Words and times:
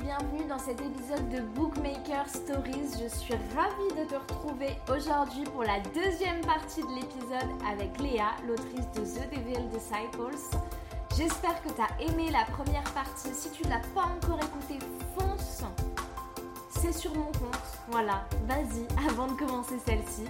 bienvenue 0.00 0.44
dans 0.48 0.58
cet 0.58 0.80
épisode 0.80 1.28
de 1.28 1.40
Bookmaker 1.40 2.26
Stories. 2.26 2.96
Je 3.02 3.08
suis 3.08 3.34
ravie 3.54 4.00
de 4.00 4.08
te 4.08 4.14
retrouver 4.14 4.76
aujourd'hui 4.88 5.44
pour 5.44 5.62
la 5.62 5.78
deuxième 5.94 6.40
partie 6.40 6.82
de 6.82 6.88
l'épisode 6.94 7.50
avec 7.70 7.98
Léa, 8.00 8.30
l'autrice 8.46 8.86
de 8.94 9.02
The 9.02 9.30
Devil 9.30 9.68
Disciples. 9.68 10.38
J'espère 11.16 11.60
que 11.62 11.68
tu 11.68 11.80
as 11.80 12.02
aimé 12.02 12.30
la 12.30 12.44
première 12.56 12.84
partie. 12.94 13.34
Si 13.34 13.50
tu 13.50 13.64
ne 13.64 13.70
l'as 13.70 13.82
pas 13.94 14.04
encore 14.04 14.38
écoutée, 14.38 14.78
fonce 15.18 15.64
C'est 16.70 16.92
sur 16.92 17.14
mon 17.14 17.26
compte. 17.26 17.60
Voilà, 17.90 18.24
vas-y 18.46 18.86
avant 19.10 19.26
de 19.26 19.32
commencer 19.32 19.78
celle-ci. 19.84 20.24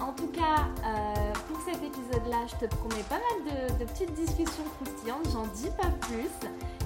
En 0.00 0.12
tout 0.12 0.28
cas, 0.28 0.66
euh, 0.84 1.32
pour 1.48 1.60
cet 1.60 1.82
épisode-là, 1.82 2.46
je 2.48 2.66
te 2.66 2.74
promets 2.74 3.04
pas 3.08 3.18
mal 3.18 3.68
de, 3.68 3.78
de 3.78 3.84
petites 3.84 4.12
discussions 4.14 4.64
croustillantes, 4.76 5.28
j'en 5.32 5.46
dis 5.54 5.70
pas 5.76 5.90
plus. 6.00 6.30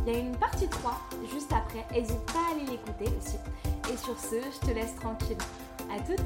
Il 0.09 0.14
y 0.14 0.16
a 0.16 0.20
une 0.20 0.36
partie 0.36 0.66
3 0.66 0.98
juste 1.30 1.52
après, 1.52 1.84
n'hésite 1.93 2.24
pas 2.32 2.38
à 2.48 2.55
aller 2.55 2.64
l'écouter 2.64 3.14
aussi. 3.20 3.37
Et 3.92 3.96
sur 3.98 4.19
ce, 4.19 4.37
je 4.37 4.66
te 4.66 4.74
laisse 4.74 4.96
tranquille. 4.96 5.37
À 5.95 6.01
toutes 6.01 6.19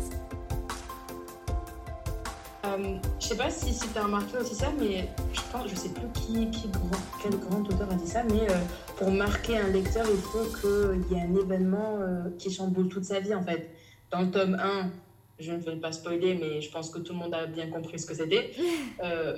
euh, 2.64 2.96
je 3.18 3.26
sais 3.26 3.36
pas 3.36 3.50
si, 3.50 3.74
si 3.74 3.88
tu 3.88 3.98
as 3.98 4.04
remarqué 4.04 4.38
aussi 4.38 4.54
ça, 4.54 4.68
mais 4.78 5.08
je 5.32 5.40
pense, 5.50 5.68
je 5.68 5.74
sais 5.74 5.88
plus 5.88 6.06
qui, 6.14 6.48
qui 6.52 6.68
grand, 6.68 6.90
quel 7.20 7.36
grand 7.40 7.58
auteur 7.58 7.90
a 7.90 7.94
dit 7.94 8.06
ça, 8.06 8.22
mais 8.22 8.48
euh, 8.48 8.54
pour 8.96 9.10
marquer 9.10 9.58
un 9.58 9.66
lecteur, 9.66 10.06
il 10.08 10.20
faut 10.20 10.44
qu'il 10.60 11.02
y 11.10 11.18
ait 11.18 11.24
un 11.24 11.34
événement 11.34 11.98
euh, 11.98 12.30
qui 12.38 12.52
chamboule 12.52 12.88
toute 12.88 13.04
sa 13.04 13.18
vie 13.18 13.34
en 13.34 13.42
fait. 13.42 13.68
Dans 14.12 14.20
le 14.20 14.30
tome 14.30 14.54
1, 14.54 14.92
je 15.40 15.52
ne 15.54 15.58
vais 15.58 15.74
pas 15.74 15.90
spoiler, 15.90 16.36
mais 16.36 16.60
je 16.60 16.70
pense 16.70 16.88
que 16.88 17.00
tout 17.00 17.14
le 17.14 17.18
monde 17.18 17.34
a 17.34 17.46
bien 17.46 17.68
compris 17.68 17.98
ce 17.98 18.06
que 18.06 18.14
c'était. 18.14 18.52
Euh, 19.02 19.36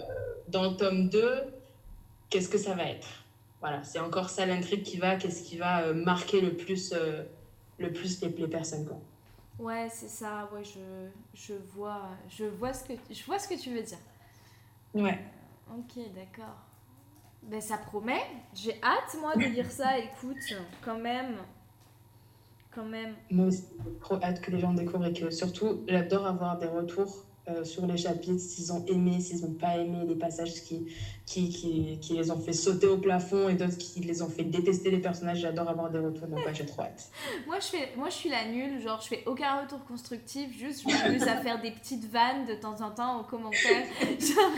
dans 0.49 0.71
le 0.71 0.77
tome 0.77 1.09
2, 1.09 1.25
qu'est-ce 2.29 2.51
que 2.51 2.59
ça 2.59 2.75
va 2.75 2.85
être? 2.85 3.24
Voilà, 3.65 3.83
c'est 3.83 3.99
encore 3.99 4.29
ça 4.29 4.45
l'intrigue 4.45 4.83
qui 4.83 4.99
va, 4.99 5.17
qu'est-ce 5.17 5.43
qui 5.43 5.57
va 5.57 5.85
euh, 5.85 5.95
marquer 5.95 6.43
le 6.43 6.55
plus, 6.55 6.93
euh, 6.93 7.23
le 7.79 7.91
plus 7.95 8.21
les, 8.21 8.29
les 8.29 8.47
personnes. 8.47 8.85
Quoi. 8.85 9.01
Ouais, 9.59 9.89
c'est 9.91 10.11
ça, 10.11 10.51
ouais, 10.53 10.63
je, 10.63 11.09
je, 11.33 11.55
vois, 11.75 12.11
je, 12.29 12.45
vois 12.45 12.75
ce 12.75 12.85
que, 12.85 12.93
je 13.11 13.25
vois 13.25 13.39
ce 13.39 13.49
que 13.49 13.59
tu 13.59 13.71
veux 13.75 13.83
dire. 13.83 13.97
Ouais. 14.93 15.19
Ok, 15.71 15.95
d'accord. 16.15 16.59
Ben 17.43 17.59
ça 17.59 17.79
promet. 17.79 18.21
J'ai 18.53 18.79
hâte, 18.83 19.17
moi, 19.19 19.35
de 19.35 19.47
lire 19.47 19.71
ça. 19.71 19.99
Écoute, 20.13 20.37
quand 20.85 20.99
même. 20.99 21.37
Quand 22.71 22.85
même. 22.85 23.15
Moi 23.31 23.47
aussi, 23.47 23.65
j'ai 23.83 23.99
trop 23.99 24.23
hâte 24.23 24.43
que 24.43 24.51
les 24.51 24.61
gens 24.61 24.75
découvrent 24.75 25.07
et 25.07 25.15
que 25.15 25.31
surtout, 25.31 25.87
j'adore 25.89 26.27
avoir 26.27 26.59
des 26.59 26.67
retours 26.67 27.25
euh, 27.47 27.63
sur 27.63 27.87
les 27.87 27.99
chapitres, 27.99 28.41
s'ils 28.41 28.73
ont 28.73 28.83
aimé, 28.87 29.21
s'ils 29.21 29.43
n'ont 29.43 29.53
pas 29.53 29.77
aimé, 29.77 29.99
les 30.09 30.15
passages 30.15 30.55
qui, 30.63 30.87
qui, 31.27 31.51
qui, 31.51 31.99
qui 32.01 32.15
les 32.15 32.31
ont 32.31 32.41
fait 32.41 32.55
sauter 32.55 32.87
au 32.87 32.97
plafond 32.97 33.51
et 33.51 33.55
d'autres 33.55 33.77
qui 33.77 34.01
les 34.01 34.23
ont 34.23 34.31
fait 34.31 34.45
détester 34.45 34.91
les 34.91 34.99
personnages. 34.99 35.41
J'adore 35.41 35.69
avoir 35.69 35.91
des 35.91 35.99
retours, 35.99 36.27
donc 36.27 36.39
ouais, 36.39 36.55
j'ai 36.55 36.65
trop 36.65 36.83
hâte. 36.83 37.11
Moi 37.47 37.59
je, 37.61 37.67
fais, 37.67 37.93
moi, 37.99 38.09
je 38.09 38.15
suis 38.15 38.31
la 38.31 38.47
nulle, 38.47 38.81
genre 38.81 38.99
je 39.03 39.09
fais 39.09 39.23
aucun 39.27 39.61
retour 39.61 39.85
constructif, 39.85 40.57
juste 40.59 40.85
je 40.89 40.95
m'amuse 40.95 41.25
à 41.25 41.37
faire 41.37 41.61
des 41.61 41.71
petites 41.71 42.11
vannes 42.11 42.47
de 42.47 42.55
temps 42.55 42.81
en 42.81 42.91
temps 42.91 43.21
aux 43.21 43.25
commentaires. 43.25 43.87
Genre... 44.19 44.53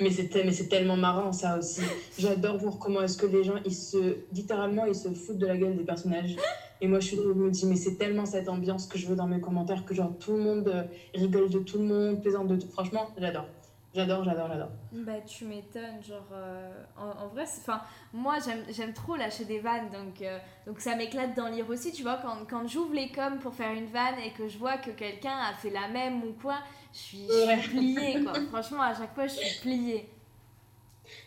Mais 0.00 0.10
c'est 0.10 0.34
mais 0.34 0.52
c'est 0.52 0.68
tellement 0.68 0.96
marrant 0.96 1.32
ça 1.32 1.58
aussi. 1.58 1.82
J'adore 2.18 2.58
voir 2.58 2.78
comment 2.78 3.02
est-ce 3.02 3.16
que 3.16 3.26
les 3.26 3.44
gens 3.44 3.56
ils 3.64 3.74
se 3.74 4.18
littéralement 4.32 4.86
ils 4.86 4.94
se 4.94 5.10
foutent 5.10 5.38
de 5.38 5.46
la 5.46 5.56
gueule 5.56 5.76
des 5.76 5.84
personnages. 5.84 6.36
Et 6.80 6.88
moi 6.88 7.00
je 7.00 7.16
me 7.16 7.50
dis 7.50 7.66
mais 7.66 7.76
c'est 7.76 7.96
tellement 7.96 8.26
cette 8.26 8.48
ambiance 8.48 8.86
que 8.86 8.98
je 8.98 9.06
veux 9.06 9.16
dans 9.16 9.26
mes 9.26 9.40
commentaires 9.40 9.84
que 9.84 9.94
genre 9.94 10.12
tout 10.18 10.32
le 10.32 10.42
monde 10.42 10.68
euh, 10.68 10.84
rigole 11.14 11.50
de 11.50 11.58
tout 11.58 11.78
le 11.78 11.84
monde, 11.84 12.20
plaisante 12.22 12.48
de 12.48 12.56
tout. 12.56 12.68
Franchement, 12.68 13.08
j'adore. 13.18 13.46
J'adore, 13.92 14.22
j'adore, 14.22 14.46
j'adore. 14.48 14.68
Bah 14.92 15.20
tu 15.26 15.46
m'étonnes, 15.46 16.00
genre 16.00 16.28
euh, 16.32 16.70
en, 16.96 17.24
en, 17.24 17.28
vrai, 17.28 17.42
enfin 17.42 17.80
moi 18.12 18.36
j'aime 18.70 18.92
trop 18.92 19.16
lâcher 19.16 19.44
des 19.44 19.58
vannes 19.58 19.90
donc 19.90 20.22
euh, 20.22 20.38
donc 20.64 20.78
ça 20.78 20.94
m'éclate 20.94 21.36
d'en 21.36 21.48
lire 21.48 21.68
aussi, 21.68 21.90
tu 21.90 22.02
vois 22.02 22.18
quand, 22.22 22.36
quand 22.48 22.68
j'ouvre 22.68 22.94
les 22.94 23.10
coms 23.10 23.38
pour 23.40 23.52
faire 23.52 23.72
une 23.72 23.86
vanne 23.86 24.18
et 24.24 24.30
que 24.32 24.46
je 24.46 24.58
vois 24.58 24.76
que 24.76 24.90
quelqu'un 24.90 25.36
a 25.36 25.54
fait 25.54 25.70
la 25.70 25.88
même 25.88 26.22
ou 26.22 26.32
quoi, 26.40 26.58
je 26.92 26.98
suis, 26.98 27.26
je 27.26 27.60
suis 27.62 27.68
pliée 27.76 28.22
quoi. 28.22 28.32
Franchement 28.50 28.82
à 28.82 28.94
chaque 28.94 29.12
fois 29.12 29.26
je 29.26 29.34
suis 29.34 29.60
pliée. 29.60 30.08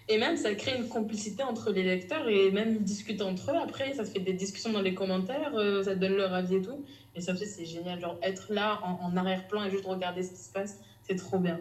Et 0.10 0.18
même, 0.18 0.36
ça 0.36 0.54
crée 0.56 0.76
une 0.78 0.90
complicité 0.90 1.44
entre 1.44 1.72
les 1.72 1.84
lecteurs 1.84 2.28
et 2.28 2.52
même 2.52 2.72
ils 2.76 2.84
discutent 2.84 3.22
entre 3.22 3.52
eux. 3.52 3.56
Après, 3.58 3.94
ça 3.94 4.04
se 4.06 4.12
fait 4.12 4.20
des 4.20 4.34
discussions 4.34 4.72
dans 4.74 4.82
les 4.82 4.94
commentaires, 4.94 5.54
euh, 5.56 5.82
ça 5.84 5.96
donne 5.96 6.16
leur 6.16 6.34
avis 6.34 6.56
et 6.58 6.62
tout. 6.62 6.84
Et 7.16 7.22
ça 7.22 7.32
aussi, 7.34 7.46
c'est 7.46 7.66
génial. 7.66 8.00
Genre, 8.02 8.18
être 8.22 8.52
là 8.52 8.80
en, 8.84 9.00
en 9.06 9.16
arrière-plan 9.18 9.64
et 9.66 9.72
juste 9.72 9.86
regarder 9.86 10.24
ce 10.24 10.32
qui 10.32 10.38
se 10.40 10.52
passe, 10.52 10.80
c'est 11.04 11.16
trop 11.16 11.40
bien. 11.40 11.60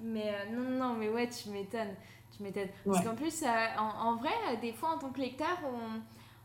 Mais 0.00 0.28
euh, 0.34 0.56
non, 0.56 0.70
non, 0.88 0.94
mais 0.94 1.08
ouais, 1.08 1.28
tu 1.28 1.50
m'étonnes. 1.50 1.94
Tu 2.36 2.42
m'étonnes. 2.42 2.68
Parce 2.84 3.04
qu'en 3.04 3.14
plus, 3.14 3.42
euh, 3.42 3.46
en, 3.78 4.08
en 4.08 4.16
vrai, 4.16 4.30
des 4.60 4.72
fois, 4.72 4.90
en 4.94 4.98
tant 4.98 5.10
que 5.10 5.20
lecteur, 5.20 5.58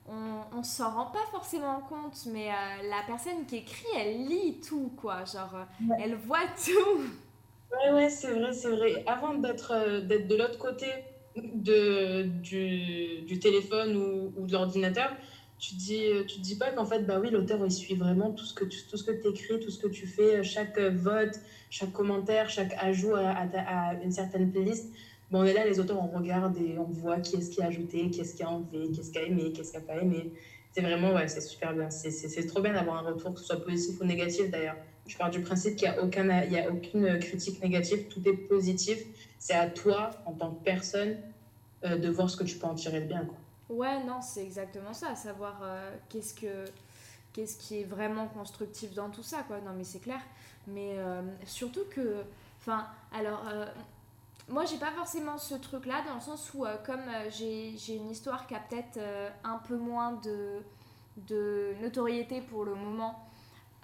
on, 0.07 0.13
on, 0.13 0.59
on 0.59 0.63
s'en 0.63 0.91
rend 0.91 1.06
pas 1.07 1.25
forcément 1.31 1.79
compte, 1.81 2.25
mais 2.28 2.50
euh, 2.50 2.90
la 2.90 3.02
personne 3.07 3.46
qui 3.47 3.57
écrit, 3.57 3.88
elle 3.97 4.25
lit 4.28 4.59
tout, 4.67 4.91
quoi. 4.97 5.23
Genre, 5.25 5.56
Ouais. 5.88 5.97
elle 6.03 6.16
voit 6.16 6.46
tout. 6.66 7.02
Ouais, 7.84 7.91
ouais, 7.91 8.09
c'est 8.09 8.31
vrai, 8.31 8.53
c'est 8.53 8.69
vrai. 8.69 9.03
Avant 9.06 9.34
d'être 9.34 9.72
euh, 9.72 10.00
d'être 10.02 10.28
de 10.28 10.36
l'autre 10.36 10.58
côté 10.58 11.03
de, 11.36 12.24
du, 12.24 13.22
du 13.24 13.40
téléphone 13.40 13.96
ou, 13.96 14.31
ou 14.36 14.47
de 14.47 14.53
l'ordinateur, 14.53 15.13
tu 15.58 15.74
dis, 15.74 16.06
euh, 16.12 16.24
tu 16.24 16.38
te 16.40 16.44
dis 16.44 16.56
pas 16.58 16.72
qu'en 16.72 16.85
fait, 16.85 17.00
bah 17.06 17.19
oui, 17.19 17.30
l'auteur, 17.31 17.66
il 17.66 17.72
suit 17.72 17.96
vraiment 17.96 18.31
tout 18.31 18.46
ce 18.46 18.53
que 18.53 18.64
tu 18.64 18.85
tout 18.85 18.97
ce 18.97 19.03
que 19.03 19.12
écris, 19.28 19.59
tout 19.59 19.72
ce 19.72 19.78
que 19.80 19.88
tu 19.88 20.06
fais, 20.08 20.44
chaque 20.44 20.78
euh, 20.78 20.91
vote, 20.94 21.34
chaque 21.69 21.91
commentaire, 21.91 22.50
chaque 22.50 22.74
ajout 22.78 23.14
à, 23.16 23.96
une 24.02 24.12
certaine 24.12 24.50
playlist. 24.50 24.90
Bon, 25.30 25.41
on 25.41 25.44
est 25.46 25.53
là, 25.53 25.66
les 25.66 25.80
auteurs, 25.80 25.97
on 25.97 26.08
regarde 26.08 26.56
et 26.58 26.78
on 26.78 26.90
voit 26.90 27.19
qui 27.19 27.35
est-ce 27.38 27.50
qui 27.50 27.62
a 27.62 27.66
ajouté, 27.66 28.09
qui 28.09 28.22
est-ce 28.22 28.35
qui 28.35 28.44
a 28.44 28.50
enlevé, 28.50 28.91
qui 28.91 29.00
est-ce 29.02 29.12
qui 29.12 29.18
a 29.18 29.24
aimé, 29.24 29.52
qui 29.52 29.62
est-ce 29.62 29.72
qui 29.72 29.78
a 29.78 29.81
pas 29.81 29.97
aimé. 29.97 30.30
C'est 30.72 30.81
vraiment, 30.81 31.14
ouais, 31.14 31.28
c'est 31.28 31.41
super 31.41 31.74
bien. 31.74 31.90
C'est 31.90 32.46
trop 32.46 32.62
bien 32.62 32.74
d'avoir 32.74 32.97
un 32.97 33.02
retour, 33.02 33.34
que 33.34 33.40
ce 33.40 33.46
soit 33.47 33.59
positif 33.62 34.00
ou 34.00 34.03
négatif 34.06 34.50
d'ailleurs. 34.50 34.78
Je 35.08 35.18
pars 35.18 35.30
du 35.30 35.42
principe 35.42 35.76
qu'il 35.76 35.92
n'y 35.92 36.58
a, 36.58 36.66
a 36.66 36.70
aucune 36.70 37.20
critique 37.20 37.62
négative, 37.62 38.08
tout 38.08 38.28
est 38.28 38.34
positif. 38.34 39.00
C'est 39.38 39.54
à 39.54 39.70
toi, 39.70 40.12
en 40.26 40.34
tant 40.34 40.52
que 40.52 40.64
personne, 40.64 41.18
euh, 41.84 41.98
de 41.98 42.10
voir 42.10 42.30
ce 42.30 42.38
que 42.38 42.44
tu 42.44 42.58
peux 42.58 42.66
en 42.66 42.74
tirer 42.74 43.02
de 43.02 43.06
bien. 43.06 43.26
Quoi. 43.26 43.38
Ouais, 43.70 44.04
non, 44.04 44.22
c'est 44.22 44.44
exactement 44.44 44.94
ça. 44.94 45.16
Savoir 45.16 45.60
euh, 45.62 45.96
qu'est-ce 46.10 46.34
que 46.34 46.66
qu'est-ce 47.34 47.58
qui 47.58 47.82
est 47.82 47.84
vraiment 47.84 48.28
constructif 48.28 48.94
dans 48.94 49.10
tout 49.10 49.22
ça, 49.22 49.44
quoi. 49.44 49.60
Non, 49.60 49.74
mais 49.78 49.84
c'est 49.84 50.00
clair. 50.00 50.22
Mais 50.68 50.94
euh, 50.98 51.22
surtout 51.46 51.84
que, 51.92 52.24
enfin, 52.60 52.88
alors, 53.14 53.44
moi, 54.48 54.64
j'ai 54.64 54.78
pas 54.78 54.92
forcément 54.92 55.38
ce 55.38 55.56
truc-là, 55.56 56.04
dans 56.08 56.16
le 56.16 56.22
sens 56.22 56.54
où, 56.54 56.66
comme 56.86 57.04
j'ai 57.30 57.96
une 57.96 58.10
histoire 58.10 58.48
qui 58.48 58.56
a 58.56 58.60
peut-être 58.60 59.00
un 59.44 59.58
peu 59.68 59.76
moins 59.76 60.18
de 61.28 61.76
notoriété 61.82 62.40
pour 62.40 62.64
le 62.64 62.74
moment, 62.74 63.25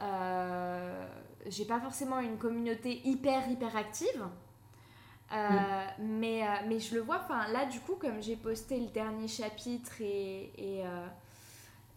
euh, 0.01 1.05
j'ai 1.47 1.65
pas 1.65 1.79
forcément 1.79 2.19
une 2.19 2.37
communauté 2.37 3.01
hyper, 3.05 3.49
hyper 3.49 3.75
active. 3.75 4.25
Euh, 5.33 5.85
mais, 5.99 6.43
euh, 6.43 6.47
mais 6.67 6.79
je 6.79 6.93
le 6.95 7.01
vois, 7.01 7.21
enfin 7.23 7.47
là 7.53 7.63
du 7.65 7.79
coup 7.79 7.95
comme 7.95 8.21
j'ai 8.21 8.35
posté 8.35 8.77
le 8.77 8.87
dernier 8.87 9.29
chapitre 9.29 10.01
et, 10.01 10.51
et, 10.57 10.83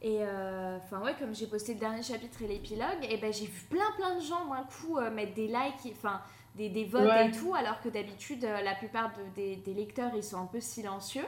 et 0.03 0.22
enfin 0.22 1.00
ouais 1.03 1.16
comme 1.19 1.34
j'ai 1.34 1.48
posté 1.48 1.75
le 1.75 1.81
dernier 1.81 2.04
chapitre 2.04 2.42
et 2.42 2.47
l'épilogue, 2.47 3.04
et 3.10 3.16
ben 3.16 3.32
j'ai 3.32 3.47
vu 3.47 3.62
plein 3.69 3.91
plein 3.97 4.15
de 4.15 4.21
gens 4.21 4.44
d'un 4.44 4.62
coup 4.65 5.00
mettre 5.12 5.34
des 5.34 5.48
likes, 5.48 5.97
enfin 5.97 6.21
des, 6.54 6.69
des 6.69 6.84
votes 6.84 7.03
Ouais. 7.09 7.26
et 7.26 7.31
tout, 7.32 7.53
alors 7.54 7.81
que 7.81 7.88
d'habitude 7.88 8.44
euh, 8.44 8.60
la 8.62 8.76
plupart 8.76 9.10
de- 9.10 9.34
des, 9.34 9.56
des 9.56 9.75
lecteurs 9.75 10.12
ils 10.15 10.22
sont 10.22 10.38
un 10.41 10.47
peu 10.47 10.60
silencieux. 10.60 11.26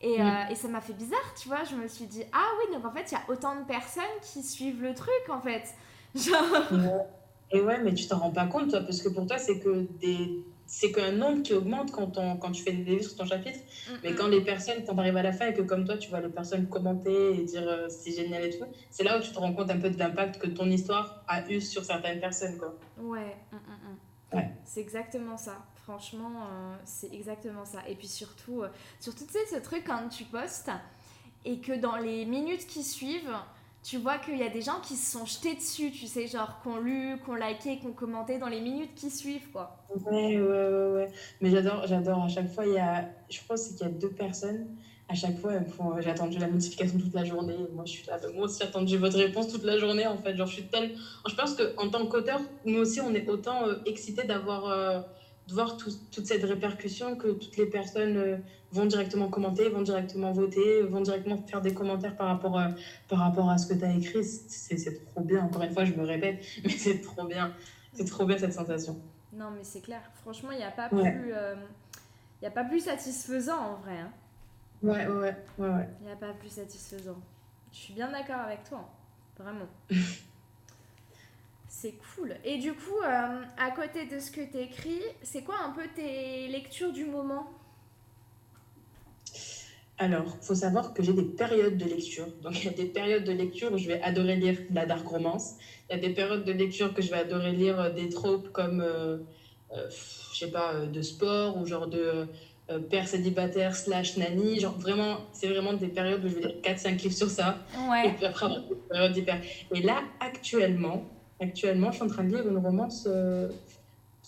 Et, 0.00 0.20
Mm. 0.20 0.26
euh, 0.26 0.48
et 0.50 0.54
ça 0.56 0.66
m'a 0.68 0.80
fait 0.80 0.92
bizarre, 0.92 1.34
tu 1.40 1.46
vois, 1.48 1.62
je 1.64 1.74
me 1.76 1.86
suis 1.86 2.06
dit, 2.06 2.24
ah 2.32 2.46
oui, 2.58 2.74
donc 2.74 2.84
en 2.84 2.90
fait 2.90 3.10
il 3.12 3.14
y 3.14 3.16
a 3.16 3.22
autant 3.28 3.54
de 3.54 3.64
personnes 3.64 4.02
qui 4.22 4.42
suivent 4.42 4.82
le 4.82 4.92
truc 4.94 5.28
en 5.28 5.40
fait. 5.40 5.72
Genre... 6.14 7.06
Et 7.50 7.60
ouais, 7.60 7.82
mais 7.82 7.94
tu 7.94 8.06
t'en 8.06 8.18
rends 8.18 8.30
pas 8.30 8.46
compte, 8.46 8.70
toi, 8.70 8.80
parce 8.80 9.00
que 9.00 9.08
pour 9.08 9.26
toi, 9.26 9.38
c'est 9.38 9.58
que 9.58 9.86
des... 10.00 10.44
c'est 10.66 10.92
qu'un 10.92 11.12
nombre 11.12 11.42
qui 11.42 11.54
augmente 11.54 11.92
quand, 11.92 12.18
on... 12.18 12.36
quand 12.36 12.52
tu 12.52 12.62
fais 12.62 12.72
des 12.72 12.96
vues 12.96 13.02
sur 13.02 13.16
ton 13.16 13.24
chapitre. 13.24 13.58
Mais 14.02 14.14
quand 14.14 14.28
les 14.28 14.42
personnes, 14.42 14.84
quand 14.86 14.94
t'arrives 14.94 15.16
à 15.16 15.22
la 15.22 15.32
fin 15.32 15.46
et 15.46 15.54
que 15.54 15.62
comme 15.62 15.84
toi, 15.86 15.96
tu 15.96 16.10
vois 16.10 16.20
les 16.20 16.28
personnes 16.28 16.66
commenter 16.66 17.40
et 17.40 17.44
dire 17.44 17.66
euh, 17.66 17.88
c'est 17.88 18.12
génial 18.12 18.44
et 18.44 18.50
tout, 18.50 18.66
c'est 18.90 19.02
là 19.02 19.18
où 19.18 19.22
tu 19.22 19.32
te 19.32 19.38
rends 19.38 19.52
compte 19.54 19.70
un 19.70 19.78
peu 19.78 19.88
de 19.88 19.98
l'impact 19.98 20.38
que 20.38 20.46
ton 20.46 20.66
histoire 20.66 21.24
a 21.26 21.48
eu 21.50 21.60
sur 21.60 21.84
certaines 21.84 22.20
personnes, 22.20 22.58
quoi. 22.58 22.74
Ouais. 22.98 23.36
Ouais. 24.34 24.50
c'est 24.64 24.80
exactement 24.80 25.38
ça. 25.38 25.56
Franchement, 25.84 26.42
euh, 26.42 26.76
c'est 26.84 27.10
exactement 27.14 27.64
ça. 27.64 27.78
Et 27.88 27.94
puis 27.94 28.08
surtout, 28.08 28.62
euh, 28.62 28.68
surtout 29.00 29.24
tu 29.24 29.32
sais, 29.32 29.46
ce 29.50 29.58
truc 29.58 29.84
quand 29.86 30.06
tu 30.10 30.24
postes 30.24 30.70
et 31.46 31.60
que 31.60 31.72
dans 31.72 31.96
les 31.96 32.26
minutes 32.26 32.66
qui 32.66 32.82
suivent, 32.82 33.32
tu 33.82 33.98
vois 33.98 34.18
qu'il 34.18 34.36
y 34.36 34.42
a 34.42 34.48
des 34.48 34.60
gens 34.60 34.80
qui 34.82 34.96
se 34.96 35.12
sont 35.12 35.24
jetés 35.24 35.54
dessus, 35.54 35.90
tu 35.90 36.06
sais, 36.06 36.26
genre 36.26 36.60
qu'on 36.62 36.78
lu, 36.78 37.16
qu'on 37.24 37.34
liké, 37.34 37.78
qu'on 37.78 37.92
commenté 37.92 38.38
dans 38.38 38.48
les 38.48 38.60
minutes 38.60 38.94
qui 38.94 39.10
suivent, 39.10 39.50
quoi. 39.52 39.76
Ouais, 40.06 40.36
ouais, 40.36 40.42
ouais, 40.42 40.92
ouais. 40.94 41.08
Mais 41.40 41.50
j'adore, 41.50 41.86
j'adore. 41.86 42.24
À 42.24 42.28
chaque 42.28 42.52
fois, 42.52 42.66
il 42.66 42.74
y 42.74 42.78
a, 42.78 43.08
je 43.30 43.38
pense 43.46 43.68
qu'il 43.68 43.80
y 43.80 43.84
a 43.84 43.92
deux 43.92 44.10
personnes. 44.10 44.66
À 45.08 45.14
chaque 45.14 45.38
fois, 45.38 45.52
font, 45.62 45.98
j'ai 46.00 46.10
attendu 46.10 46.38
la 46.38 46.48
notification 46.48 46.98
toute 46.98 47.14
la 47.14 47.24
journée. 47.24 47.56
Moi, 47.72 47.84
je 47.86 47.92
suis 47.92 48.06
là, 48.06 48.18
moi 48.34 48.44
aussi, 48.44 48.58
j'ai 48.60 48.68
attendu 48.68 48.98
votre 48.98 49.16
réponse 49.16 49.48
toute 49.48 49.64
la 49.64 49.78
journée, 49.78 50.06
en 50.06 50.18
fait. 50.18 50.36
Genre, 50.36 50.46
je 50.46 50.54
suis 50.54 50.66
telle. 50.66 50.94
Je 51.26 51.34
pense 51.34 51.54
qu'en 51.54 51.88
tant 51.88 52.04
qu'auteur, 52.06 52.40
nous 52.66 52.80
aussi, 52.80 53.00
on 53.00 53.14
est 53.14 53.26
autant 53.28 53.66
euh, 53.66 53.76
excités 53.86 54.24
d'avoir, 54.24 54.66
euh, 54.66 55.00
de 55.46 55.54
voir 55.54 55.78
toute 55.78 56.26
cette 56.26 56.44
répercussion 56.44 57.16
que 57.16 57.28
toutes 57.28 57.56
les 57.56 57.66
personnes 57.66 58.16
euh, 58.18 58.36
vont 58.72 58.86
directement 58.86 59.28
commenter, 59.28 59.68
vont 59.68 59.82
directement 59.82 60.32
voter, 60.32 60.82
vont 60.82 61.00
directement 61.00 61.38
faire 61.46 61.60
des 61.60 61.72
commentaires 61.72 62.16
par 62.16 62.28
rapport 62.28 62.58
à, 62.58 62.70
par 63.08 63.20
rapport 63.20 63.50
à 63.50 63.58
ce 63.58 63.66
que 63.66 63.78
tu 63.78 63.84
as 63.84 63.92
écrit. 63.94 64.24
C'est 64.24 65.04
trop 65.06 65.22
bien. 65.22 65.44
Encore 65.44 65.62
une 65.62 65.72
fois, 65.72 65.84
je 65.84 65.94
me 65.94 66.04
répète, 66.04 66.44
mais 66.64 66.70
c'est 66.70 67.00
trop 67.00 67.24
bien. 67.24 67.52
C'est 67.92 68.04
trop 68.04 68.26
bien 68.26 68.38
cette 68.38 68.52
sensation. 68.52 69.00
Non, 69.32 69.50
mais 69.50 69.64
c'est 69.64 69.80
clair. 69.80 70.02
Franchement, 70.14 70.50
il 70.52 70.58
n'y 70.58 70.64
a, 70.64 70.70
pas 70.70 70.88
plus, 70.88 71.32
euh, 71.32 71.54
y 72.42 72.46
a 72.46 72.50
pas 72.50 72.64
plus 72.64 72.80
satisfaisant 72.80 73.58
en 73.58 73.74
vrai. 73.76 73.98
Hein. 73.98 74.12
Ouais, 74.82 75.06
ouais, 75.06 75.34
ouais. 75.58 75.68
ouais. 75.68 75.88
Il 76.00 76.06
n'y 76.06 76.12
a 76.12 76.16
pas 76.16 76.32
plus 76.32 76.50
satisfaisant. 76.50 77.18
Je 77.72 77.76
suis 77.76 77.94
bien 77.94 78.10
d'accord 78.10 78.40
avec 78.40 78.64
toi. 78.64 78.88
Vraiment. 79.38 79.66
C'est 81.68 81.94
cool. 82.14 82.34
Et 82.44 82.58
du 82.58 82.72
coup, 82.72 82.98
euh, 83.04 83.42
à 83.56 83.70
côté 83.70 84.06
de 84.06 84.18
ce 84.18 84.32
que 84.32 84.40
tu 84.40 84.56
écris, 84.56 85.02
c'est 85.22 85.42
quoi 85.42 85.56
un 85.64 85.70
peu 85.70 85.86
tes 85.94 86.48
lectures 86.48 86.92
du 86.92 87.04
moment? 87.04 87.46
Alors, 89.98 90.36
faut 90.40 90.54
savoir 90.54 90.92
que 90.92 91.02
j'ai 91.02 91.12
des 91.12 91.24
périodes 91.24 91.76
de 91.76 91.84
lecture. 91.84 92.28
Donc, 92.42 92.60
il 92.60 92.66
y 92.66 92.68
a 92.68 92.72
des 92.72 92.86
périodes 92.86 93.24
de 93.24 93.32
lecture 93.32 93.72
où 93.72 93.78
je 93.78 93.88
vais 93.88 94.00
adorer 94.00 94.36
lire 94.36 94.56
de 94.70 94.74
la 94.74 94.86
dark 94.86 95.06
romance. 95.06 95.54
Il 95.90 95.96
y 95.96 95.98
a 95.98 96.00
des 96.00 96.14
périodes 96.14 96.44
de 96.44 96.52
lecture 96.52 96.94
que 96.94 97.02
je 97.02 97.10
vais 97.10 97.18
adorer 97.18 97.52
lire 97.52 97.80
euh, 97.80 97.90
des 97.90 98.08
tropes 98.08 98.50
comme, 98.52 98.80
euh, 98.80 99.18
je 99.72 100.38
sais 100.38 100.50
pas, 100.50 100.86
de 100.86 101.02
sport 101.02 101.56
ou 101.58 101.66
genre 101.66 101.88
de 101.88 102.28
père 102.90 103.08
célibataire 103.08 103.74
slash 103.74 104.16
nanny. 104.16 104.60
Genre, 104.60 104.78
vraiment, 104.78 105.18
c'est 105.32 105.48
vraiment 105.48 105.72
des 105.72 105.88
périodes 105.88 106.24
où 106.24 106.28
je 106.28 106.34
vais 106.34 106.40
lire 106.42 106.56
4-5 106.62 107.02
livres 107.02 107.14
sur 107.14 107.30
ça. 107.30 107.58
Ouais. 107.90 108.08
Et 108.08 108.12
puis 108.12 108.26
après, 108.26 108.48
des 108.48 108.76
périodes 108.90 109.16
hyper. 109.16 109.40
Et 109.74 109.82
là, 109.82 110.02
actuellement, 110.20 111.02
Actuellement, 111.40 111.92
je 111.92 111.96
suis 111.96 112.04
en 112.04 112.08
train 112.08 112.24
de 112.24 112.34
lire 112.34 112.48
une 112.48 112.58
romance 112.58 113.06
euh, 113.06 113.48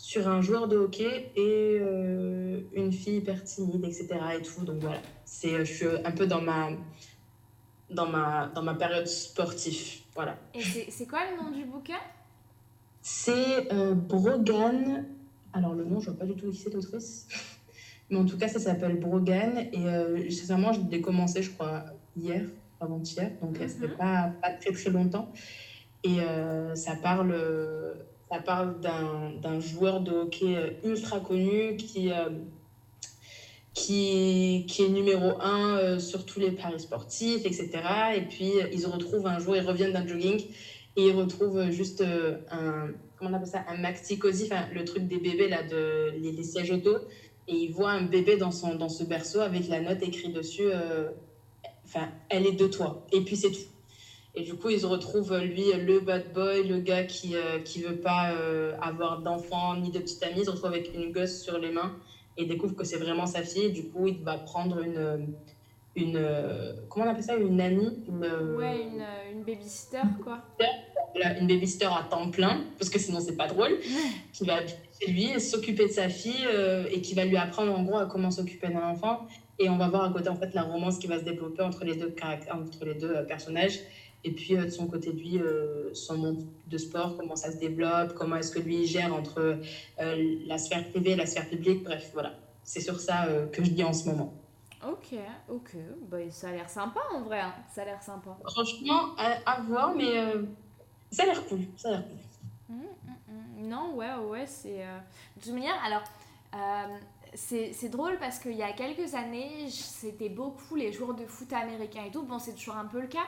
sur 0.01 0.29
un 0.29 0.41
joueur 0.41 0.67
de 0.67 0.79
hockey 0.79 1.31
et 1.37 1.79
euh, 1.79 2.61
une 2.73 2.91
fille 2.91 3.19
hyper 3.19 3.45
timide, 3.45 3.85
etc. 3.85 4.09
Et 4.39 4.43
tout. 4.43 4.65
Donc 4.65 4.81
voilà, 4.81 5.01
c'est, 5.25 5.53
euh, 5.53 5.65
je 5.65 5.73
suis 5.73 5.87
un 6.05 6.11
peu 6.13 6.27
dans 6.27 6.41
ma, 6.41 6.71
dans 7.91 8.07
ma, 8.07 8.51
dans 8.55 8.63
ma 8.63 8.75
période 8.75 9.07
sportive. 9.07 10.01
Voilà. 10.15 10.39
Et 10.55 10.63
c'est 10.91 11.07
quoi 11.07 11.21
le 11.31 11.43
nom 11.43 11.51
du 11.51 11.65
bouquin? 11.65 12.01
C'est 13.03 13.69
Brogan. 13.95 15.05
Alors 15.53 15.75
le 15.75 15.85
nom, 15.85 16.01
je 16.01 16.11
ne 16.11 16.15
vois 16.15 16.21
pas 16.21 16.27
du 16.27 16.35
tout 16.35 16.51
qui 16.51 16.57
c'est 16.57 16.73
l'autrice. 16.73 17.29
Mais 18.11 18.17
en 18.17 18.25
tout 18.25 18.39
cas, 18.39 18.49
ça 18.49 18.59
s'appelle 18.59 18.99
Brogan. 18.99 19.69
Et 19.73 20.31
sincèrement, 20.31 20.73
je 20.73 20.81
l'ai 20.91 21.01
commencé, 21.01 21.43
je 21.43 21.51
crois, 21.51 21.85
hier, 22.17 22.43
avant-hier. 22.81 23.31
Donc, 23.41 23.57
ça 23.59 23.69
fait 23.69 23.87
mhm. 23.87 23.97
pas, 23.97 24.33
pas 24.43 24.51
très 24.51 24.73
très 24.73 24.91
longtemps. 24.91 25.31
Et 26.03 26.21
euh, 26.21 26.75
ça 26.75 26.97
parle, 26.97 27.35
ça 28.31 28.39
parle 28.39 28.81
d'un 28.81 29.61
joueur 29.61 30.01
de 30.01 30.13
hockey 30.13 30.57
euh, 30.57 30.71
ultra 30.85 31.19
connu 31.21 31.77
qui, 31.77 32.13
euh, 32.13 32.29
qui, 33.75 34.67
qui, 34.69 34.85
est 34.85 34.89
numéro 34.89 35.41
un 35.41 35.99
sur 35.99 36.25
tous 36.25 36.39
les 36.39 36.53
paris 36.53 36.79
sportifs, 36.79 37.45
etc. 37.45 37.71
Et 38.17 38.23
puis, 38.23 38.53
ils 38.73 38.81
se 38.81 38.87
retrouvent 38.87 39.27
un 39.27 39.39
jour, 39.39 39.57
ils 39.57 39.67
reviennent 39.67 39.93
d'un 39.93 40.07
jogging 40.07 40.45
et 40.97 41.09
ils 41.09 41.13
retrouvent 41.13 41.71
juste 41.71 42.03
un, 42.03 42.89
comment 43.17 43.31
on 43.31 43.35
appelle 43.35 43.49
ça, 43.49 43.65
un 43.69 43.79
maxi 43.79 44.19
cosy, 44.19 44.49
le 44.73 44.85
truc 44.85 45.07
des 45.07 45.19
bébés, 45.19 45.49
là, 45.49 45.63
de, 45.63 46.13
les, 46.19 46.43
sièges 46.43 46.71
auto. 46.71 46.97
Et 47.49 47.55
ils 47.55 47.73
voient 47.73 47.93
un 47.93 48.03
bébé 48.03 48.37
dans, 48.37 48.51
son, 48.51 48.75
dans 48.75 48.89
ce 48.89 49.05
berceau 49.05 49.41
avec 49.41 49.69
la 49.69 49.81
note 49.81 50.03
écrite 50.03 50.33
dessus, 50.33 50.69
enfin, 51.85 52.09
elle 52.29 52.47
est 52.47 52.59
de 52.59 52.67
toi. 52.67 53.07
Et 53.13 53.21
puis, 53.23 53.37
c'est 53.37 53.51
tout. 53.51 53.70
Et 54.35 54.43
du 54.43 54.55
coup, 54.55 54.71
ils 54.71 54.81
se 54.81 54.87
retrouvent, 54.87 55.37
lui, 55.39 55.73
le 55.73 56.01
bad 56.01 56.33
boy, 56.33 56.67
le 56.67 56.79
gars 56.79 57.03
qui 57.05 57.31
ne 57.31 57.37
euh, 57.37 57.89
veut 57.89 57.97
pas 57.97 58.33
euh, 58.33 58.77
avoir 58.81 59.21
d'enfant 59.21 59.77
ni 59.77 59.91
de 59.91 59.99
petite 59.99 60.23
amie, 60.23 60.41
il 60.41 60.45
se 60.45 60.51
retrouve 60.51 60.71
avec 60.71 60.95
une 60.95 61.11
gosse 61.11 61.43
sur 61.43 61.59
les 61.59 61.71
mains 61.71 61.97
et 62.37 62.45
découvre 62.45 62.77
que 62.77 62.85
c'est 62.85 62.99
vraiment 62.99 63.27
sa 63.27 63.43
fille. 63.43 63.73
du 63.73 63.89
coup, 63.89 64.07
il 64.07 64.23
va 64.23 64.39
prendre 64.39 64.83
une. 64.83 65.35
une 65.97 66.25
comment 66.89 67.07
on 67.07 67.09
appelle 67.09 67.25
ça? 67.25 67.37
Une 67.37 67.61
amie 67.61 68.05
une, 68.07 68.25
Ouais, 68.57 68.83
une, 68.83 69.05
une 69.33 69.43
babysitter, 69.43 70.03
quoi. 70.23 70.39
Une 71.41 71.49
babysitter 71.49 71.87
à 71.87 72.07
temps 72.09 72.31
plein, 72.31 72.65
parce 72.79 72.89
que 72.89 73.01
sinon, 73.01 73.19
c'est 73.19 73.37
pas 73.37 73.49
drôle. 73.49 73.79
qui 74.33 74.45
va 74.45 74.61
chez 75.01 75.11
lui, 75.11 75.41
s'occuper 75.41 75.87
de 75.87 75.93
sa 75.93 76.09
fille 76.09 76.47
euh, 76.47 76.85
et 76.93 77.01
qui 77.01 77.15
va 77.15 77.25
lui 77.25 77.37
apprendre, 77.37 77.77
en 77.77 77.83
gros, 77.83 77.99
à 77.99 78.07
comment 78.07 78.31
s'occuper 78.31 78.69
d'un 78.69 78.89
enfant. 78.91 79.27
Et 79.59 79.69
on 79.69 79.77
va 79.77 79.89
voir 79.89 80.05
à 80.05 80.13
côté, 80.13 80.29
en 80.29 80.37
fait, 80.37 80.55
la 80.55 80.63
romance 80.63 80.99
qui 80.99 81.09
va 81.09 81.19
se 81.19 81.25
développer 81.25 81.63
entre 81.63 81.85
les 81.85 81.97
deux, 81.97 82.15
entre 82.53 82.85
les 82.85 82.95
deux 82.95 83.27
personnages. 83.27 83.81
Et 84.23 84.33
puis, 84.33 84.57
euh, 84.57 84.65
de 84.65 84.71
son 84.71 84.87
côté 84.87 85.13
de 85.13 85.19
lui, 85.19 85.39
euh, 85.39 85.95
son 85.95 86.19
monde 86.19 86.45
de 86.67 86.79
sport, 86.79 87.17
comment 87.17 87.37
ça 87.37 87.51
se 87.51 87.57
développe, 87.57 88.15
comment 88.15 88.37
est-ce 88.37 88.53
que 88.53 88.59
lui 88.59 88.87
gère 88.87 89.15
entre 89.15 89.59
euh, 90.01 90.39
la 90.47 90.59
sphère 90.59 90.89
privée 90.91 91.13
et 91.13 91.17
la 91.17 91.27
sphère 91.27 91.49
publique. 91.49 91.85
Bref, 91.85 92.11
voilà. 92.13 92.35
C'est 92.63 92.81
sur 92.81 93.01
ça 93.01 93.27
que 93.53 93.65
je 93.65 93.71
dis 93.71 93.83
en 93.83 93.93
ce 93.93 94.09
moment. 94.09 94.33
Ok, 94.87 95.19
ok. 95.49 95.77
Bah, 96.11 96.19
ça 96.31 96.49
a 96.49 96.53
l'air 96.53 96.69
sympa 96.69 97.01
en 97.13 97.23
vrai. 97.23 97.41
Hein. 97.41 97.55
Ça 97.75 97.83
a 97.83 97.85
l'air 97.87 98.03
sympa. 98.03 98.37
Franchement, 98.45 99.17
à, 99.17 99.61
voir, 99.63 99.95
mais 99.95 100.13
ça 101.11 101.23
a 101.25 101.27
l'air 101.27 101.45
cool. 101.47 101.61
Ça 101.77 101.89
a 101.89 101.93
l'air 101.93 102.05
cool. 102.05 102.77
Hum, 102.77 102.83
hum, 103.09 103.15
hum. 103.29 103.69
Non, 103.69 103.95
ouais, 103.95 104.15
ouais, 104.29 104.47
c'est. 104.47 104.85
De 105.37 105.43
toute 105.43 105.53
manière, 105.53 105.75
alors. 105.85 106.03
c'est 107.35 107.89
drôle 107.89 108.19
parce 108.21 108.39
qu'il 108.39 108.57
y 108.57 108.63
a 108.63 108.73
quelques 108.73 109.15
années, 109.15 109.69
c'était 109.71 110.29
beaucoup 110.29 110.77
les 110.77 110.93
joueurs 110.93 111.15
de 111.15 111.25
foot 111.25 111.53
américains 111.53 112.05
et 112.07 112.11
tout. 112.11 112.23
Bon, 112.23 112.39
c'est 112.39 112.53
toujours 112.53 112.77
un 112.77 112.87
peu 112.87 113.01
le 113.01 113.09
cas. 113.09 113.27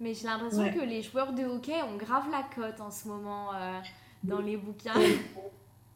Mais 0.00 0.14
j'ai 0.14 0.26
l'impression 0.26 0.72
que 0.72 0.84
les 0.84 1.02
joueurs 1.02 1.32
de 1.32 1.44
hockey 1.44 1.80
ont 1.82 1.96
grave 1.96 2.24
la 2.30 2.42
cote 2.54 2.80
en 2.80 2.90
ce 2.90 3.08
moment 3.08 3.54
euh, 3.54 3.80
dans 4.22 4.40
les 4.40 4.56
bouquins. 4.56 4.94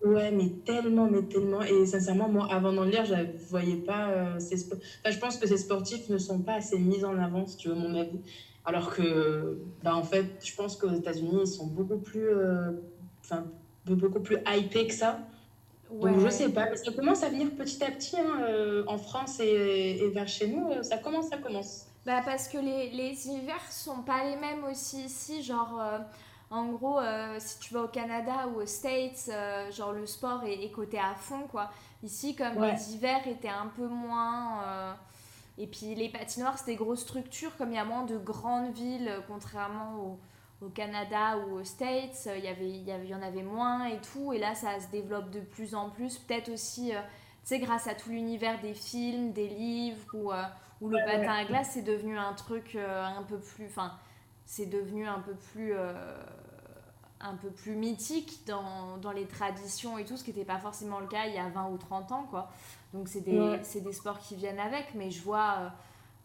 Ouais, 0.04 0.30
mais 0.30 0.50
tellement, 0.64 1.10
mais 1.10 1.22
tellement. 1.22 1.62
Et 1.62 1.84
sincèrement, 1.84 2.28
moi, 2.28 2.46
avant 2.50 2.72
d'en 2.72 2.84
lire, 2.84 3.04
je 3.04 3.14
ne 3.14 3.26
voyais 3.48 3.76
pas. 3.76 4.10
Euh, 4.10 4.38
ces 4.38 4.64
enfin, 4.64 5.10
je 5.10 5.18
pense 5.18 5.36
que 5.38 5.48
ces 5.48 5.58
sportifs 5.58 6.08
ne 6.08 6.18
sont 6.18 6.38
pas 6.38 6.54
assez 6.54 6.78
mis 6.78 7.04
en 7.04 7.18
avant, 7.18 7.46
si 7.46 7.56
tu 7.56 7.68
veux 7.68 7.74
mon 7.74 7.94
avis. 7.94 8.20
Alors 8.64 8.94
que, 8.94 9.58
bah, 9.82 9.96
en 9.96 10.04
fait, 10.04 10.26
je 10.44 10.54
pense 10.54 10.76
qu'aux 10.76 10.92
États-Unis, 10.92 11.40
ils 11.40 11.46
sont 11.48 11.66
beaucoup 11.66 11.98
plus, 11.98 12.28
euh, 12.28 12.70
enfin, 13.24 13.44
beaucoup 13.86 14.20
plus 14.20 14.36
hypés 14.46 14.86
que 14.86 14.94
ça. 14.94 15.18
Ouais. 15.90 16.10
Donc, 16.10 16.20
je 16.20 16.28
sais 16.28 16.48
pas, 16.50 16.68
mais 16.68 16.76
ça 16.76 16.92
commence 16.92 17.22
à 17.22 17.28
venir 17.28 17.50
petit 17.56 17.82
à 17.82 17.90
petit 17.90 18.16
hein, 18.16 18.84
en 18.86 18.98
France 18.98 19.40
et, 19.40 19.98
et, 20.00 20.10
vers 20.10 20.28
chez 20.28 20.48
nous. 20.48 20.82
Ça 20.82 20.98
commence, 20.98 21.28
ça 21.28 21.38
commence. 21.38 21.88
Bah 22.08 22.22
parce 22.24 22.48
que 22.48 22.56
les, 22.56 22.88
les 22.88 23.28
hivers 23.28 23.70
sont 23.70 24.00
pas 24.00 24.24
les 24.24 24.36
mêmes 24.36 24.64
aussi 24.64 25.04
ici, 25.04 25.42
genre 25.42 25.78
euh, 25.78 25.98
en 26.48 26.64
gros 26.68 26.98
euh, 26.98 27.36
si 27.38 27.58
tu 27.58 27.74
vas 27.74 27.82
au 27.82 27.88
Canada 27.88 28.48
ou 28.48 28.62
aux 28.62 28.66
States, 28.66 29.28
euh, 29.28 29.70
genre 29.70 29.92
le 29.92 30.06
sport 30.06 30.42
est, 30.44 30.64
est, 30.64 30.70
coté 30.70 30.98
à 30.98 31.14
fond 31.14 31.42
quoi. 31.50 31.70
Ici 32.02 32.34
comme 32.34 32.62
les 32.62 32.94
hivers 32.94 33.26
étaient 33.26 33.50
un 33.50 33.66
peu 33.66 33.86
moins 33.86 34.96
et 35.58 35.66
puis 35.66 35.94
les 35.96 36.08
patinoires 36.08 36.56
c'est 36.56 36.70
des 36.70 36.76
grosses 36.76 37.00
structures 37.00 37.54
comme 37.58 37.72
il 37.72 37.76
y 37.76 37.78
a 37.78 37.84
moins 37.84 38.06
de 38.06 38.16
grandes 38.16 38.72
villes 38.72 39.12
contrairement 39.28 39.96
au, 39.98 40.18
au 40.60 40.68
Canada 40.68 41.38
ou 41.38 41.58
aux 41.58 41.64
States, 41.64 42.28
il 42.36 42.44
y 42.44 42.48
avait 42.48 42.68
il 42.68 42.84
y 42.84 42.90
avait 42.90 43.04
il 43.04 43.10
y 43.10 43.14
en 43.14 43.22
avait 43.22 43.42
moins 43.42 43.86
et 43.86 44.00
tout. 44.00 44.32
Et 44.32 44.38
là 44.38 44.54
ça 44.54 44.80
se 44.80 44.88
développe 44.88 45.30
de 45.30 45.40
plus 45.40 45.74
en 45.74 45.90
plus, 45.90 46.18
peut-être 46.18 46.50
aussi 46.50 46.90
tu 46.90 46.94
sais 47.44 47.58
grâce 47.58 47.86
à 47.86 47.94
tout 47.94 48.10
l'univers 48.10 48.60
des 48.60 48.74
films, 48.74 49.32
des 49.32 49.48
livres 49.48 50.06
ou 50.14 50.32
où 50.80 50.88
le 50.88 50.98
patin 51.04 51.32
à 51.32 51.44
glace 51.44 51.70
c'est 51.72 51.82
devenu 51.82 52.16
un 52.18 52.32
truc 52.34 52.74
euh, 52.74 53.04
un 53.04 53.22
peu 53.22 53.38
plus 53.38 53.66
enfin 53.66 53.92
c'est 54.44 54.66
devenu 54.66 55.06
un 55.06 55.20
peu 55.20 55.34
plus 55.34 55.72
euh, 55.74 56.16
un 57.20 57.34
peu 57.34 57.50
plus 57.50 57.74
mythique 57.74 58.46
dans, 58.46 58.96
dans, 58.98 59.10
les 59.10 59.26
traditions 59.26 59.98
et 59.98 60.04
tout 60.04 60.16
ce 60.16 60.22
qui 60.22 60.30
n'était 60.30 60.44
pas 60.44 60.58
forcément 60.58 61.00
le 61.00 61.08
cas 61.08 61.26
il 61.26 61.34
y 61.34 61.38
a 61.38 61.48
20 61.48 61.70
ou 61.70 61.76
30 61.76 62.12
ans 62.12 62.26
quoi. 62.30 62.50
Donc 62.94 63.08
c'est 63.08 63.20
des, 63.20 63.58
des, 63.80 63.92
sports 63.92 64.20
qui 64.20 64.36
viennent 64.36 64.60
avec. 64.60 64.94
Mais 64.94 65.10
je 65.10 65.20
vois 65.22 65.72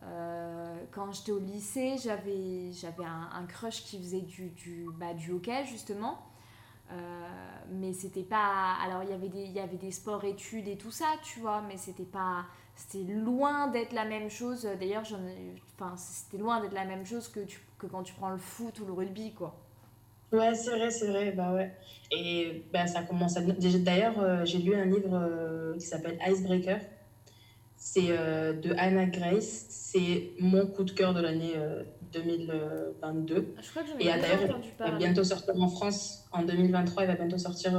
euh, 0.05 0.75
quand 0.91 1.11
j'étais 1.11 1.31
au 1.31 1.39
lycée 1.39 1.95
j'avais 1.97 2.71
j'avais 2.71 3.05
un, 3.05 3.45
crush 3.47 3.83
qui 3.83 3.97
faisait 3.97 4.21
du, 4.21 4.49
du, 4.49 4.87
bah, 4.99 5.13
du 5.13 5.31
hockey 5.31 5.65
justement 5.65 6.19
mais 7.71 7.91
c'était 7.93 8.23
pas 8.23 8.75
alors 8.85 9.01
il 9.03 9.09
y 9.09 9.59
avait 9.59 9.77
des 9.77 9.91
sports 9.91 10.23
études 10.25 10.67
et 10.67 10.77
tout 10.77 10.91
ça 10.91 11.07
tu 11.23 11.39
vois 11.39 11.63
mais 11.67 11.77
c'était 11.77 12.03
pas 12.03 12.45
c'était 12.75 13.03
loin 13.11 13.67
d'être 13.67 13.93
la 13.93 14.05
même 14.05 14.29
chose. 14.29 14.67
D'ailleurs, 14.79 15.03
enfin, 15.75 15.95
c'était 15.97 16.41
loin 16.41 16.61
d'être 16.61 16.73
la 16.73 16.85
même 16.85 17.05
chose 17.05 17.27
que, 17.27 17.41
que 17.77 17.87
quand 17.87 18.03
tu 18.03 18.13
prends 18.13 18.31
le 18.31 18.37
foot 18.37 18.79
ou 18.79 18.85
le 18.85 18.93
rugby, 18.93 19.33
quoi. 19.33 19.55
Ouais, 20.31 20.55
c'est 20.55 20.71
vrai, 20.71 20.89
c'est 20.89 21.07
vrai, 21.07 21.31
bah 21.31 21.53
ouais. 21.53 21.71
Et 22.11 22.63
bah, 22.73 22.87
ça 22.87 23.03
commence 23.03 23.37
à... 23.37 23.41
D'ailleurs, 23.41 24.19
euh, 24.19 24.45
j'ai 24.45 24.57
lu 24.57 24.73
un 24.73 24.85
livre 24.85 25.13
euh, 25.13 25.75
qui 25.75 25.85
s'appelle 25.85 26.17
Icebreaker. 26.27 26.79
C'est 27.85 28.11
euh, 28.11 28.53
de 28.53 28.73
Anna 28.77 29.05
Grace. 29.05 29.65
C'est 29.67 30.31
mon 30.39 30.65
coup 30.65 30.85
de 30.85 30.91
cœur 30.91 31.13
de 31.13 31.19
l'année 31.21 31.53
2022. 32.13 33.55
Je 33.61 33.69
crois 33.69 33.83
que 33.83 34.01
Et 34.01 34.05
d'ailleurs, 34.05 34.61
il 34.63 34.83
va 34.83 34.91
bientôt 34.91 35.25
sortir 35.25 35.53
en 35.61 35.67
France. 35.67 36.25
En 36.31 36.43
2023, 36.43 37.03
il 37.03 37.07
va 37.07 37.15
bientôt 37.15 37.37
sortir 37.37 37.73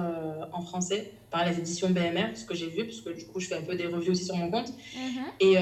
en 0.53 0.61
français 0.61 1.13
par 1.31 1.49
les 1.49 1.59
éditions 1.59 1.89
BMR, 1.89 2.37
ce 2.37 2.45
que 2.45 2.55
j'ai 2.55 2.69
vu, 2.69 2.85
parce 2.85 3.01
que 3.01 3.11
du 3.11 3.25
coup, 3.25 3.41
je 3.41 3.49
fais 3.49 3.57
un 3.57 3.63
peu 3.63 3.77
des 3.77 3.87
reviews 3.87 4.13
aussi 4.13 4.27
sur 4.27 4.37
mon 4.37 4.51
compte. 4.51 4.69
Mhm. 4.95 5.25
Et 5.41 5.57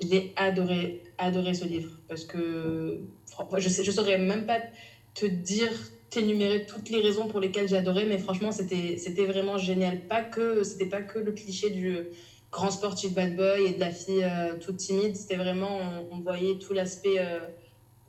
j'ai 0.00 0.32
adoré, 0.36 1.02
adoré 1.18 1.52
ce 1.52 1.66
livre. 1.66 1.90
Parce 2.08 2.24
que 2.24 3.02
je 3.58 3.68
ne 3.68 3.84
je 3.84 3.90
saurais 3.90 4.18
même 4.18 4.46
pas 4.46 4.60
te 5.14 5.26
dire 5.26 5.70
t'énumérer 6.10 6.66
toutes 6.66 6.88
les 6.88 7.00
raisons 7.00 7.26
pour 7.28 7.40
lesquelles 7.40 7.68
j'adorais, 7.68 8.06
mais 8.06 8.18
franchement, 8.18 8.52
c'était 8.52 8.96
c'était 8.96 9.26
vraiment 9.26 9.58
génial. 9.58 10.00
Pas 10.06 10.22
que 10.22 10.62
c'était 10.62 10.86
pas 10.86 11.02
que 11.02 11.18
le 11.18 11.32
cliché 11.32 11.70
du 11.70 11.98
grand 12.56 12.70
sportif 12.70 13.12
bad 13.12 13.36
boy 13.36 13.66
et 13.66 13.72
de 13.74 13.80
la 13.80 13.90
fille 13.90 14.24
euh, 14.24 14.56
toute 14.58 14.78
timide. 14.78 15.14
C'était 15.14 15.36
vraiment, 15.36 15.78
on, 16.10 16.20
voyait 16.20 16.58
tout 16.58 16.72
l'aspect 16.72 17.18
euh, 17.18 17.38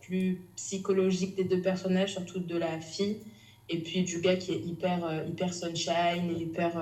plus 0.01 0.42
psychologique 0.56 1.36
des 1.36 1.44
deux 1.44 1.62
personnages, 1.62 2.13
surtout 2.13 2.39
de 2.39 2.58
la 2.58 2.80
fille. 2.80 3.18
Et 3.70 3.80
puis 3.80 4.04
du 4.04 4.22
gars 4.22 4.38
qui 4.38 4.54
est 4.54 4.60
hyper, 4.60 5.04
euh, 5.04 5.25
hyper 5.27 5.54
sunshine, 5.54 6.32
et 6.32 6.42
hyper, 6.42 6.82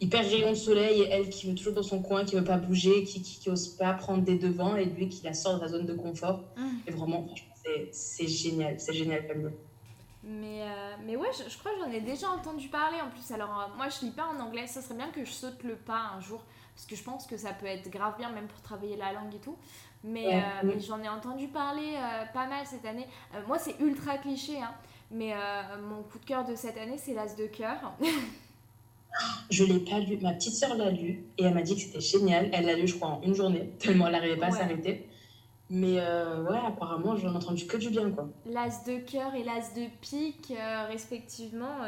hyper 0.00 0.24
rayon 0.28 0.50
de 0.50 0.56
soleil, 0.56 1.02
et 1.02 1.08
elle 1.08 1.28
qui 1.28 1.46
veut 1.46 1.54
toujours 1.54 1.74
dans 1.74 1.84
son 1.84 2.02
coin, 2.02 2.24
qui 2.24 2.34
veut 2.34 2.42
pas 2.42 2.58
bouger, 2.58 3.04
qui, 3.04 3.22
qui, 3.22 3.48
ose 3.48 3.68
pas 3.68 3.92
prendre 3.92 4.24
des 4.24 4.36
devants, 4.36 4.74
et 4.74 4.84
lui 4.84 5.08
qui 5.08 5.22
la 5.22 5.34
sort 5.34 5.58
de 5.58 5.60
la 5.60 5.68
zone 5.68 5.86
de 5.86 5.94
confort. 5.94 6.42
Mm. 6.56 6.68
Et 6.88 6.90
vraiment, 6.90 7.24
franchement, 7.24 7.54
c'est 7.92 8.26
génial, 8.26 8.80
c'est 8.80 8.94
génial 8.94 9.28
comme 9.28 9.52
mais, 10.24 10.64
mais 11.06 11.16
ouais, 11.16 11.28
je, 11.32 11.48
je 11.48 11.56
crois 11.58 11.70
que 11.72 11.78
j'en 11.78 11.92
ai 11.92 12.00
déjà 12.00 12.28
entendu 12.28 12.68
parler 12.68 12.98
en 13.00 13.08
plus. 13.08 13.32
Alors, 13.32 13.72
moi, 13.76 13.86
je 13.88 14.04
lis 14.04 14.10
pas 14.10 14.26
en 14.26 14.38
anglais. 14.40 14.66
Ça 14.66 14.82
serait 14.82 14.96
bien 14.96 15.10
que 15.10 15.24
je 15.24 15.30
saute 15.30 15.62
le 15.62 15.76
pas 15.76 16.12
un 16.16 16.20
jour 16.20 16.42
parce 16.78 16.86
que 16.86 16.94
je 16.94 17.02
pense 17.02 17.26
que 17.26 17.36
ça 17.36 17.52
peut 17.52 17.66
être 17.66 17.90
grave 17.90 18.14
bien 18.18 18.30
même 18.30 18.46
pour 18.46 18.60
travailler 18.62 18.96
la 18.96 19.12
langue 19.12 19.34
et 19.34 19.40
tout. 19.40 19.56
Mais, 20.04 20.26
euh, 20.28 20.40
mais 20.62 20.78
j'en 20.78 21.02
ai 21.02 21.08
entendu 21.08 21.48
parler 21.48 21.96
euh, 21.96 22.24
pas 22.32 22.46
mal 22.46 22.64
cette 22.64 22.84
année. 22.84 23.04
Euh, 23.34 23.40
moi, 23.48 23.58
c'est 23.58 23.74
ultra 23.80 24.16
cliché, 24.16 24.58
hein, 24.58 24.72
mais 25.10 25.34
mon 25.88 26.04
coup 26.04 26.20
de 26.20 26.24
cœur 26.24 26.44
de 26.44 26.54
cette 26.54 26.78
année, 26.78 26.96
c'est 26.96 27.14
L'As 27.14 27.34
de 27.34 27.46
cœur. 27.46 27.94
je 29.50 29.64
l'ai 29.64 29.80
pas 29.80 29.98
lu. 29.98 30.18
Ma 30.22 30.34
petite 30.34 30.54
sœur 30.54 30.76
l'a 30.76 30.90
lu 30.90 31.24
et 31.36 31.46
elle 31.46 31.54
m'a 31.54 31.62
dit 31.62 31.74
que 31.74 31.80
c'était 31.80 32.00
génial. 32.00 32.48
Elle 32.52 32.66
l'a 32.66 32.76
lu, 32.76 32.86
je 32.86 32.94
crois, 32.94 33.08
en 33.08 33.22
une 33.22 33.34
journée, 33.34 33.70
tellement 33.80 34.06
elle 34.06 34.12
n'arrivait 34.12 34.36
pas 34.36 34.46
à 34.46 34.52
s'arrêter. 34.52 35.08
Mais 35.70 35.96
ouais, 35.96 36.58
apparemment, 36.64 37.16
j'en 37.16 37.32
ai 37.32 37.36
entendu 37.36 37.66
que 37.66 37.76
du 37.76 37.90
bien, 37.90 38.08
quoi. 38.12 38.28
L'As 38.46 38.84
de 38.86 38.98
cœur 38.98 39.34
et 39.34 39.42
l'As 39.42 39.74
de 39.74 39.88
pique, 40.00 40.52
respectivement. 40.88 41.78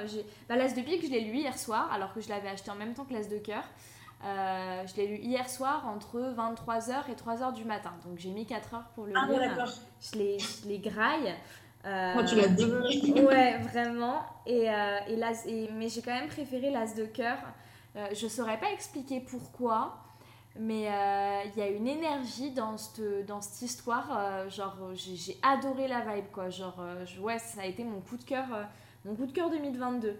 Bah, 0.48 0.56
L'As 0.56 0.74
de 0.74 0.82
pique, 0.82 1.06
je 1.06 1.12
l'ai 1.12 1.20
lu 1.20 1.36
hier 1.36 1.56
soir, 1.56 1.92
alors 1.92 2.12
que 2.12 2.20
je 2.20 2.28
l'avais 2.28 2.48
acheté 2.48 2.72
en 2.72 2.74
même 2.74 2.92
temps 2.92 3.04
que 3.04 3.14
l'As 3.14 3.28
de 3.28 3.38
cœur. 3.38 3.62
Euh, 4.22 4.86
je 4.86 4.96
l'ai 4.96 5.06
lu 5.06 5.16
hier 5.16 5.48
soir 5.48 5.86
entre 5.86 6.18
23h 6.18 7.10
et 7.10 7.14
3h 7.14 7.54
du 7.54 7.64
matin. 7.64 7.92
Donc 8.04 8.18
j'ai 8.18 8.30
mis 8.30 8.44
4 8.44 8.74
heures 8.74 8.88
pour 8.94 9.06
le 9.06 9.14
ah, 9.16 9.26
lire. 9.26 9.66
je, 10.00 10.18
les, 10.18 10.38
je 10.38 10.68
les 10.68 10.78
graille. 10.78 11.34
Euh, 11.86 12.14
Moi, 12.14 12.24
tu 12.24 12.36
l'as 12.36 12.48
ouais, 13.22 13.58
vraiment. 13.58 14.22
Et, 14.46 14.70
euh, 14.70 14.98
et, 15.46 15.70
mais 15.72 15.88
j'ai 15.88 16.02
quand 16.02 16.12
même 16.12 16.28
préféré 16.28 16.70
l'As 16.70 16.94
de 16.94 17.06
cœur. 17.06 17.38
Euh, 17.96 18.06
je 18.12 18.24
ne 18.24 18.30
saurais 18.30 18.58
pas 18.58 18.70
expliquer 18.72 19.20
pourquoi, 19.20 19.96
mais 20.58 20.82
il 20.82 21.58
y 21.58 21.62
a 21.62 21.68
une 21.68 21.88
énergie 21.88 22.50
dans 22.50 22.76
cette, 22.76 23.26
dans 23.26 23.40
cette 23.40 23.62
histoire. 23.62 24.50
genre, 24.50 24.76
j'ai 24.94 25.38
adoré 25.42 25.88
la 25.88 26.00
vibe, 26.00 26.26
quoi. 26.30 26.50
Genre, 26.50 26.78
ouais, 27.20 27.38
ça 27.38 27.62
a 27.62 27.64
été 27.64 27.82
mon 27.84 28.00
coup 28.00 28.18
de 28.18 28.24
cœur, 28.24 28.46
mon 29.06 29.14
coup 29.14 29.24
de 29.24 29.32
cœur 29.32 29.48
2022. 29.48 30.18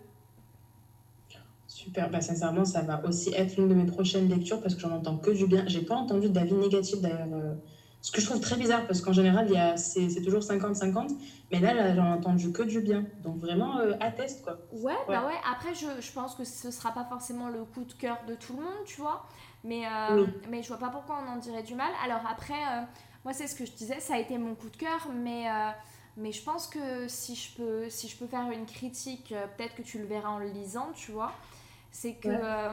Super, 1.70 2.10
bah, 2.10 2.20
sincèrement, 2.20 2.64
ça 2.64 2.82
va 2.82 3.00
aussi 3.06 3.32
être 3.32 3.56
l'une 3.56 3.68
de 3.68 3.74
mes 3.74 3.86
prochaines 3.86 4.28
lectures 4.28 4.60
parce 4.60 4.74
que 4.74 4.80
j'en 4.80 4.90
entends 4.90 5.16
que 5.16 5.30
du 5.30 5.46
bien. 5.46 5.62
J'ai 5.68 5.82
pas 5.82 5.94
entendu 5.94 6.28
d'avis 6.28 6.54
négatifs 6.54 7.00
d'ailleurs, 7.00 7.28
euh, 7.32 7.54
ce 8.00 8.10
que 8.10 8.20
je 8.20 8.26
trouve 8.26 8.40
très 8.40 8.56
bizarre 8.56 8.88
parce 8.88 9.00
qu'en 9.00 9.12
général, 9.12 9.46
il 9.48 9.54
y 9.54 9.56
a, 9.56 9.76
c'est, 9.76 10.08
toujours 10.20 10.40
50-50, 10.40 11.12
mais 11.52 11.60
là, 11.60 11.72
là 11.72 11.94
j'en 11.94 12.06
ai 12.06 12.12
entendu 12.12 12.50
que 12.50 12.64
du 12.64 12.80
bien. 12.80 13.04
Donc 13.22 13.38
vraiment, 13.38 13.78
euh, 13.78 13.92
atteste 14.00 14.42
quoi. 14.42 14.58
Ouais, 14.72 14.96
bah 15.06 15.24
ouais, 15.24 15.38
après, 15.48 15.72
je, 15.76 15.86
je, 16.00 16.10
pense 16.10 16.34
que 16.34 16.42
ce 16.42 16.72
sera 16.72 16.90
pas 16.90 17.04
forcément 17.04 17.48
le 17.48 17.64
coup 17.64 17.84
de 17.84 17.92
cœur 17.92 18.18
de 18.26 18.34
tout 18.34 18.54
le 18.56 18.64
monde, 18.64 18.84
tu 18.84 19.00
vois, 19.00 19.28
mais, 19.62 19.84
euh, 19.86 20.26
mais 20.48 20.64
je 20.64 20.68
vois 20.68 20.78
pas 20.78 20.88
pourquoi 20.88 21.22
on 21.24 21.30
en 21.30 21.36
dirait 21.36 21.62
du 21.62 21.76
mal. 21.76 21.92
Alors 22.04 22.22
après, 22.28 22.60
moi, 23.24 23.32
c'est 23.32 23.46
ce 23.46 23.54
que 23.54 23.64
je 23.64 23.72
disais, 23.72 24.00
ça 24.00 24.14
a 24.14 24.18
été 24.18 24.36
mon 24.38 24.56
coup 24.56 24.70
de 24.70 24.76
cœur, 24.76 25.06
mais. 25.14 25.44
mais 26.16 26.32
je 26.32 26.42
pense 26.42 26.66
que 26.66 27.06
si 27.06 27.36
je, 27.36 27.54
peux, 27.56 27.88
si 27.88 28.08
je 28.08 28.16
peux 28.16 28.26
faire 28.26 28.50
une 28.50 28.66
critique, 28.66 29.32
peut-être 29.56 29.76
que 29.76 29.82
tu 29.82 29.98
le 29.98 30.06
verras 30.06 30.30
en 30.30 30.38
le 30.40 30.48
lisant, 30.48 30.88
tu 30.96 31.12
vois 31.12 31.32
c'est 31.90 32.14
que 32.14 32.28
euh, 32.28 32.68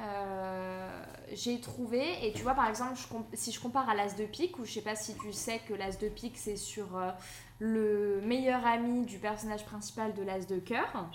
euh, 0.00 1.04
j'ai 1.32 1.60
trouvé, 1.60 2.26
et 2.26 2.32
tu 2.32 2.42
vois 2.42 2.54
par 2.54 2.68
exemple, 2.68 2.98
si 3.32 3.52
je 3.52 3.60
compare 3.60 3.88
à 3.88 3.94
l'As 3.94 4.14
de 4.16 4.24
pique, 4.26 4.58
ou 4.58 4.64
je 4.64 4.72
sais 4.72 4.82
pas 4.82 4.94
si 4.94 5.16
tu 5.16 5.32
sais 5.32 5.60
que 5.60 5.74
l'As 5.74 5.98
de 5.98 6.08
pique 6.08 6.36
c'est 6.36 6.56
sur 6.56 6.96
euh, 6.96 7.10
le 7.58 8.20
meilleur 8.22 8.64
ami 8.66 9.06
du 9.06 9.18
personnage 9.18 9.64
principal 9.64 10.12
de 10.14 10.22
l'As 10.22 10.46
de 10.46 10.58
cœur. 10.58 11.06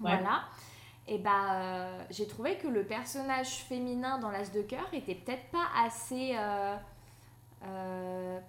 Voilà. 0.00 0.44
Et 1.06 1.18
bah 1.18 2.06
j'ai 2.10 2.26
trouvé 2.26 2.56
que 2.56 2.66
le 2.66 2.84
personnage 2.84 3.58
féminin 3.68 4.18
dans 4.18 4.30
l'As 4.30 4.50
de 4.52 4.62
cœur 4.62 4.88
était 4.92 5.14
peut-être 5.14 5.48
pas 5.50 5.66
assez 5.86 6.34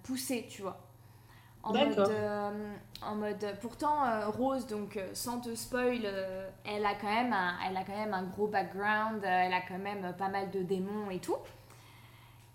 poussé, 0.02 0.46
tu 0.50 0.62
vois. 0.62 0.85
En 1.66 1.72
mode, 1.72 1.98
euh, 1.98 2.74
en 3.02 3.14
mode, 3.16 3.44
pourtant 3.60 4.04
euh, 4.04 4.28
Rose, 4.28 4.68
donc 4.68 4.96
euh, 4.96 5.08
sans 5.14 5.40
te 5.40 5.52
spoil, 5.56 6.06
elle 6.64 6.86
a 6.86 6.94
quand 6.94 7.12
même 7.12 7.32
un, 7.32 7.56
elle 7.68 7.76
a 7.76 7.82
quand 7.82 7.96
même 7.96 8.14
un 8.14 8.22
gros 8.22 8.46
background, 8.46 9.24
elle 9.24 9.52
a 9.52 9.60
quand 9.66 9.78
même 9.78 10.14
pas 10.16 10.28
mal 10.28 10.50
de 10.52 10.62
démons 10.62 11.10
et 11.10 11.18
tout. 11.18 11.36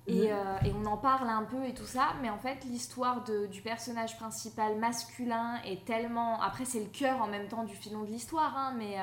Et, 0.08 0.32
mhm. 0.32 0.66
et, 0.66 0.74
on 0.74 0.86
en 0.86 0.98
parle 0.98 1.30
un 1.30 1.44
peu 1.44 1.64
et 1.66 1.74
tout 1.74 1.86
ça, 1.86 2.14
mais 2.22 2.30
en 2.30 2.38
fait 2.40 2.64
l'histoire 2.64 3.24
du 3.24 3.62
personnage 3.62 4.18
principal 4.18 4.78
masculin 4.78 5.60
est 5.66 5.86
tellement, 5.86 6.42
après 6.42 6.66
c'est 6.66 6.80
le 6.80 6.90
cœur 6.90 7.22
en 7.22 7.28
même 7.28 7.48
temps 7.48 7.66
du 7.66 7.76
filon 7.76 8.04
de 8.04 8.08
l'histoire, 8.10 8.58
hein, 8.58 8.74
mais 8.78 8.96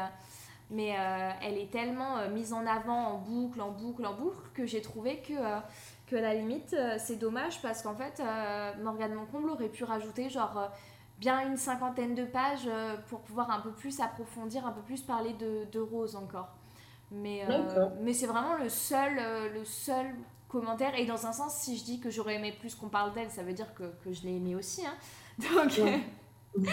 mais 0.71 0.97
elle 1.41 1.57
est 1.57 1.71
tellement 1.71 2.29
mise 2.31 2.53
en 2.53 2.67
avant 2.67 3.13
en 3.13 3.19
boucle, 3.19 3.61
en 3.61 3.71
boucle, 3.71 4.05
en 4.05 4.15
boucle 4.15 4.51
que 4.55 4.67
j'ai 4.67 4.83
trouvé 4.83 5.21
que 5.21 5.35
que 6.09 6.17
à 6.17 6.21
la 6.21 6.35
limite, 6.35 6.75
euh, 6.75 6.97
c'est 6.99 7.17
dommage 7.17 7.61
parce 7.63 7.83
qu'en 7.83 7.95
fait, 7.95 8.21
euh, 8.21 8.73
Morgane 8.83 9.15
Moncomble 9.15 9.51
aurait 9.51 9.69
pu 9.69 9.85
rajouter 9.85 10.29
genre 10.31 10.59
euh, 10.59 10.67
bien 11.19 11.47
une 11.47 11.57
cinquantaine 11.57 12.15
de 12.15 12.25
pages 12.25 12.69
pour 13.09 13.21
pouvoir 13.21 13.51
un 13.51 13.61
peu 13.61 13.71
plus 13.73 14.01
approfondir, 14.01 14.67
un 14.67 14.73
peu 14.73 14.83
plus 14.83 15.03
parler 15.03 15.33
de, 15.35 15.65
de 15.71 15.81
Rose 15.81 16.17
encore. 16.17 16.49
Mais, 17.11 17.43
mais 18.03 18.13
c'est 18.13 18.27
vraiment 18.27 18.55
le 18.55 18.69
seul, 18.69 19.17
le 19.53 19.65
seul 19.65 20.07
commentaire. 20.47 20.95
Et 20.95 21.07
dans 21.07 21.27
un 21.27 21.33
sens, 21.33 21.55
si 21.55 21.77
je 21.77 21.85
dis 21.85 22.01
que 22.01 22.11
j'aurais 22.11 22.35
aimé 22.35 22.55
plus 22.61 22.75
qu'on 22.75 22.89
parle 22.89 23.15
d'elle, 23.15 23.31
ça 23.31 23.43
veut 23.43 23.55
dire 23.55 23.75
que, 23.75 23.85
que 24.05 24.13
je 24.13 24.23
l'ai 24.25 24.37
aimé 24.37 24.55
aussi. 24.55 24.85
Hein. 24.87 24.95
Donc, 25.55 25.81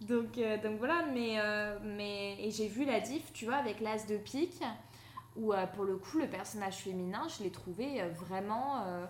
donc, 0.00 0.38
donc 0.62 0.78
voilà, 0.78 1.04
mais, 1.12 1.36
mais 1.82 2.36
et 2.38 2.50
j'ai 2.50 2.68
vu 2.68 2.84
la 2.84 3.00
diff, 3.00 3.32
tu 3.32 3.44
vois, 3.44 3.56
avec 3.56 3.80
l'as 3.80 4.06
de 4.06 4.16
pique 4.16 4.62
où 5.36 5.52
euh, 5.52 5.66
pour 5.66 5.84
le 5.84 5.96
coup 5.96 6.18
le 6.18 6.28
personnage 6.28 6.76
féminin 6.76 7.26
je 7.36 7.44
l'ai 7.44 7.50
trouvé 7.50 8.00
euh, 8.00 8.08
vraiment 8.08 8.82
euh, 8.86 9.06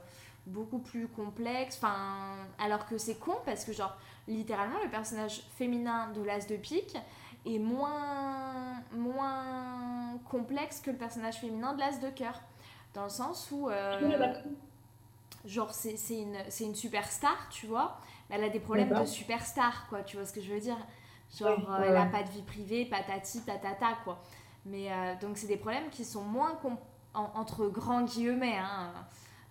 beaucoup 0.46 0.78
plus 0.78 1.08
complexe 1.08 1.76
enfin 1.76 2.36
alors 2.58 2.86
que 2.86 2.98
c'est 2.98 3.16
con 3.16 3.36
parce 3.44 3.64
que 3.64 3.72
genre 3.72 3.96
littéralement 4.28 4.78
le 4.82 4.90
personnage 4.90 5.42
féminin 5.56 6.10
de 6.12 6.22
l'as 6.22 6.46
de 6.46 6.56
pique 6.56 6.96
est 7.44 7.58
moins 7.58 8.82
moins 8.92 10.18
complexe 10.28 10.80
que 10.80 10.90
le 10.90 10.96
personnage 10.96 11.36
féminin 11.36 11.74
de 11.74 11.80
l'as 11.80 12.00
de 12.00 12.10
cœur. 12.10 12.40
Dans 12.94 13.04
le 13.04 13.08
sens 13.08 13.50
où 13.52 13.68
genre 15.44 15.70
c'est 15.72 15.96
une, 16.10 16.36
une 16.60 16.74
superstar 16.74 17.48
tu 17.50 17.66
vois 17.66 18.00
mais 18.28 18.36
elle 18.36 18.44
a 18.44 18.48
des 18.48 18.58
problèmes 18.58 18.92
de 18.92 19.04
superstar 19.04 19.86
quoi 19.88 20.02
tu 20.02 20.16
vois 20.16 20.26
ce 20.26 20.32
que 20.32 20.40
je 20.40 20.52
veux 20.52 20.60
dire? 20.60 20.78
Genre 21.38 21.76
elle 21.82 21.96
a 21.96 22.06
pas 22.06 22.22
de 22.22 22.30
vie 22.30 22.42
privée 22.42 22.84
patati 22.86 23.40
patata 23.40 23.98
quoi 24.04 24.22
mais 24.66 24.90
euh, 24.90 25.14
donc, 25.20 25.38
c'est 25.38 25.46
des 25.46 25.56
problèmes 25.56 25.88
qui 25.90 26.04
sont 26.04 26.22
moins, 26.22 26.58
entre 27.14 27.66
grands 27.68 28.02
guillemets, 28.02 28.58
hein, 28.58 28.92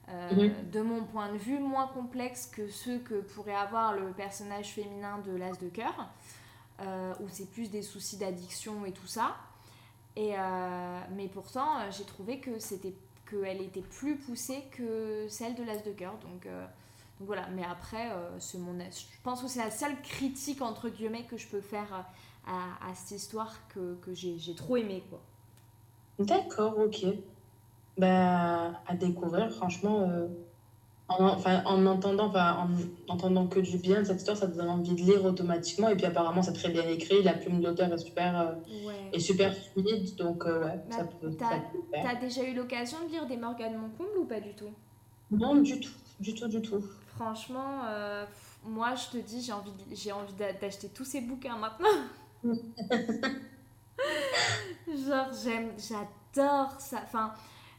euh, 0.09 0.49
mhm. 0.49 0.69
de 0.71 0.81
mon 0.81 1.03
point 1.03 1.31
de 1.31 1.37
vue, 1.37 1.57
moins 1.57 1.87
complexes 1.87 2.47
que 2.47 2.67
ceux 2.69 2.99
que 2.99 3.21
pourrait 3.21 3.55
avoir 3.55 3.93
le 3.93 4.11
personnage 4.11 4.73
féminin 4.73 5.19
de 5.19 5.35
l'As 5.35 5.57
de 5.57 5.69
cœur, 5.69 6.09
euh, 6.81 7.13
où 7.21 7.29
c'est 7.29 7.49
plus 7.49 7.71
des 7.71 7.81
soucis 7.81 8.17
d'addiction 8.17 8.85
et 8.85 8.91
tout 8.91 9.07
ça. 9.07 9.35
Et, 10.17 10.33
mais 11.13 11.27
pourtant, 11.27 11.91
j'ai 11.91 12.05
trouvé 12.05 12.39
que 12.39 12.57
c'était 12.57 12.93
qu'elle 13.29 13.61
était 13.61 13.81
plus 13.81 14.15
poussée 14.15 14.63
que 14.71 15.25
celle 15.27 15.55
de 15.55 15.63
l'As 15.63 15.83
de 15.83 15.91
cœur. 15.91 16.13
Donc, 16.19 16.43
donc 16.45 17.27
voilà, 17.27 17.47
mais 17.49 17.65
après, 17.65 18.09
c'est 18.39 18.57
mon, 18.57 18.79
je 18.79 19.21
pense 19.23 19.41
que 19.41 19.49
c'est 19.49 19.59
la 19.59 19.71
seule 19.71 19.99
critique 20.03 20.61
entre 20.61 20.87
guillemets 20.87 21.25
que 21.25 21.35
je 21.35 21.47
peux 21.47 21.59
faire 21.59 22.05
à, 22.47 22.93
cette 22.93 23.17
histoire 23.17 23.67
que, 23.69 23.95
que 24.01 24.13
j'ai 24.13 24.55
trop 24.55 24.77
aimé 24.77 25.03
quoi. 25.09 25.19
D'accord, 26.19 26.77
ok. 26.79 27.05
Bah, 27.97 28.81
à 28.87 28.95
découvrir, 28.95 29.49
franchement, 29.51 30.09
euh, 30.09 30.27
en, 31.07 31.27
enfin, 31.27 31.63
en 31.65 31.85
entendant, 31.85 32.27
enfin, 32.27 32.67
en 33.07 33.13
entendant 33.13 33.47
que 33.47 33.59
du 33.59 33.77
bien 33.77 34.01
de 34.01 34.05
cette 34.05 34.17
histoire, 34.17 34.35
ça 34.37 34.47
te 34.47 34.55
donne 34.55 34.69
envie 34.69 34.95
de 34.95 35.01
lire 35.01 35.23
automatiquement. 35.23 35.89
Et 35.89 35.95
puis 35.95 36.05
apparemment, 36.05 36.41
c'est 36.41 36.53
très 36.53 36.69
bien 36.69 36.87
écrit, 36.87 37.23
la 37.23 37.33
plume 37.33 37.61
de 37.61 37.67
l'auteur 37.67 37.91
est 37.93 37.97
super, 37.97 38.39
euh, 38.39 38.91
est 39.13 39.19
super 39.19 39.55
fluide, 39.55 40.15
donc 40.15 40.45
euh, 40.45 40.65
ouais, 40.65 40.83
ça, 40.89 41.03
bah, 41.03 41.09
peut, 41.21 41.31
ça 41.39 41.61
T'as 41.93 42.15
déjà 42.15 42.43
eu 42.43 42.53
l'occasion 42.53 42.97
de 43.05 43.11
lire 43.11 43.25
des 43.27 43.37
Morgane 43.37 43.77
Moncomble 43.77 44.17
ou 44.19 44.25
pas 44.25 44.39
du 44.39 44.53
tout? 44.53 44.71
Non, 45.31 45.55
du 45.55 45.79
tout, 45.79 45.93
du 46.19 46.33
tout, 46.33 46.47
du 46.47 46.61
tout. 46.61 46.83
Franchement, 47.15 47.83
moi 48.65 48.93
je 48.95 49.17
te 49.17 49.23
dis, 49.23 49.41
j'ai 49.41 49.53
envie, 49.53 49.71
j'ai 49.93 50.11
envie 50.11 50.33
d'acheter 50.59 50.89
tous 50.89 51.05
ces 51.05 51.21
bouquins 51.21 51.57
maintenant. 51.57 51.87
Genre, 54.87 55.27
j'aime, 55.43 55.71
j'adore 55.77 56.79
ça. 56.79 57.01
Enfin, 57.03 57.33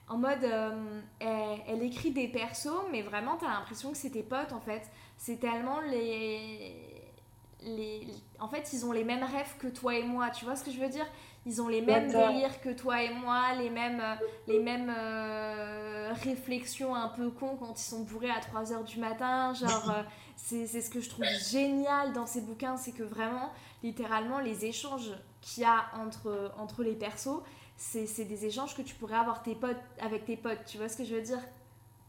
en 0.09 0.19
mode, 0.19 0.45
euh, 0.45 0.97
elle, 1.21 1.83
écrit 1.83 2.11
des 2.11 2.29
persos, 2.29 2.69
mais 2.91 3.03
vraiment, 3.03 3.37
t'as 3.37 3.49
l'impression 3.49 3.91
que 3.91 3.97
c'est 3.97 4.11
tes 4.11 4.23
potes 4.23 4.53
en 4.53 4.61
fait. 4.61 4.83
C'est 5.17 5.41
tellement 5.41 5.81
les. 5.81 6.75
les, 7.63 8.07
en 8.39 8.49
fait, 8.49 8.73
ils 8.73 8.85
ont 8.87 8.93
les 8.93 9.05
mêmes 9.05 9.25
rêves 9.25 9.57
que 9.59 9.69
toi 9.69 9.95
et 9.95 10.05
moi. 10.05 10.31
Tu 10.31 10.45
vois 10.45 10.57
ce 10.57 10.65
que 10.65 10.71
je 10.71 10.79
veux 10.79 10.89
dire? 10.89 11.07
Ils 11.45 11.63
ont 11.63 11.69
les 11.69 11.81
mêmes 11.81 12.09
délires 12.09 12.61
que 12.61 12.71
toi 12.71 13.03
et 13.03 13.15
moi, 13.15 13.55
les 13.57 13.71
mêmes, 13.71 14.01
euh, 14.01 14.15
les 14.49 14.59
mêmes 14.59 14.93
euh, 14.97 16.13
réflexions 16.25 16.95
un 16.95 17.09
peu 17.09 17.31
cons 17.31 17.57
quand 17.57 17.81
ils 17.81 17.85
sont 17.85 18.03
bourrés 18.03 18.31
à 18.31 18.41
3h 18.41 18.85
du 18.85 18.99
matin. 18.99 19.55
Genre, 19.55 19.95
c'est 20.37 20.67
ce 20.67 20.91
que 20.91 21.01
je 21.01 21.09
trouve 21.09 21.25
génial 21.51 22.13
dans 22.13 22.27
ces 22.27 22.41
bouquins, 22.41 22.77
c'est 22.77 22.93
que 22.93 23.03
vraiment, 23.03 23.51
littéralement, 23.83 24.39
les 24.39 24.65
échanges 24.65 25.13
qu'il 25.41 25.63
y 25.63 25.67
a 25.67 25.87
entre, 25.99 26.53
entre 26.59 26.83
les 26.83 26.95
persos, 26.95 27.43
c'est 27.77 28.25
des 28.25 28.47
échanges 28.47 28.75
que 28.75 28.83
tu 28.83 28.95
pourrais 28.95 29.17
avoir 29.17 29.43
tes 29.43 29.55
potes, 29.55 29.77
avec 30.01 30.25
tes 30.25 30.37
potes. 30.37 30.65
Tu 30.67 30.79
vois 30.79 30.89
ce 30.89 30.97
que 30.97 31.05
je 31.05 31.15
veux 31.15 31.23
dire? 31.23 31.41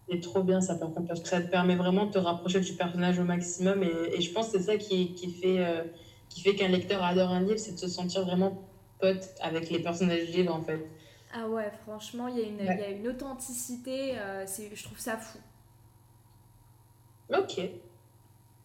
C'est 0.09 0.21
trop 0.21 0.41
bien 0.41 0.61
ça 0.61 0.75
par 0.75 0.93
contre 0.93 1.07
parce 1.07 1.19
que 1.19 1.27
ça 1.27 1.41
te 1.41 1.49
permet 1.49 1.75
vraiment 1.75 2.05
de 2.05 2.11
te 2.11 2.17
rapprocher 2.17 2.61
du 2.61 2.73
personnage 2.73 3.19
au 3.19 3.25
maximum 3.25 3.83
et, 3.83 4.21
je 4.21 4.31
pense 4.31 4.49
que 4.49 4.57
c'est 4.57 4.63
ça 4.63 4.77
qui, 4.77 5.13
qui 5.15 5.33
fait, 5.33 5.59
euh, 5.59 5.83
qui 6.29 6.41
fait 6.41 6.55
qu'un 6.55 6.69
lecteur 6.69 7.03
adore 7.03 7.31
un 7.31 7.41
livre, 7.41 7.59
c'est 7.59 7.73
de 7.73 7.77
se 7.77 7.89
sentir 7.89 8.23
vraiment 8.23 8.61
pote 8.99 9.35
avec 9.41 9.69
les 9.69 9.79
personnages 9.79 10.25
du 10.27 10.31
livre 10.31 10.55
en 10.55 10.61
fait. 10.61 10.87
Ah 11.33 11.49
ouais, 11.49 11.69
franchement, 11.83 12.29
il 12.29 12.37
y, 12.37 12.41
a 12.41 12.47
une, 12.47 12.79
y 12.79 12.83
a 12.83 12.89
une 12.89 13.07
authenticité, 13.09 14.17
euh, 14.17 14.45
je 14.47 14.83
trouve 14.83 14.97
ça 14.97 15.17
fou. 15.17 15.39
Ok. 17.37 17.59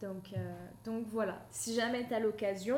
Donc, 0.03 0.33
euh, 0.35 0.53
donc 0.83 1.05
voilà, 1.07 1.37
si 1.49 1.73
jamais 1.73 2.05
tu 2.05 2.13
as 2.13 2.19
l'occasion, 2.19 2.77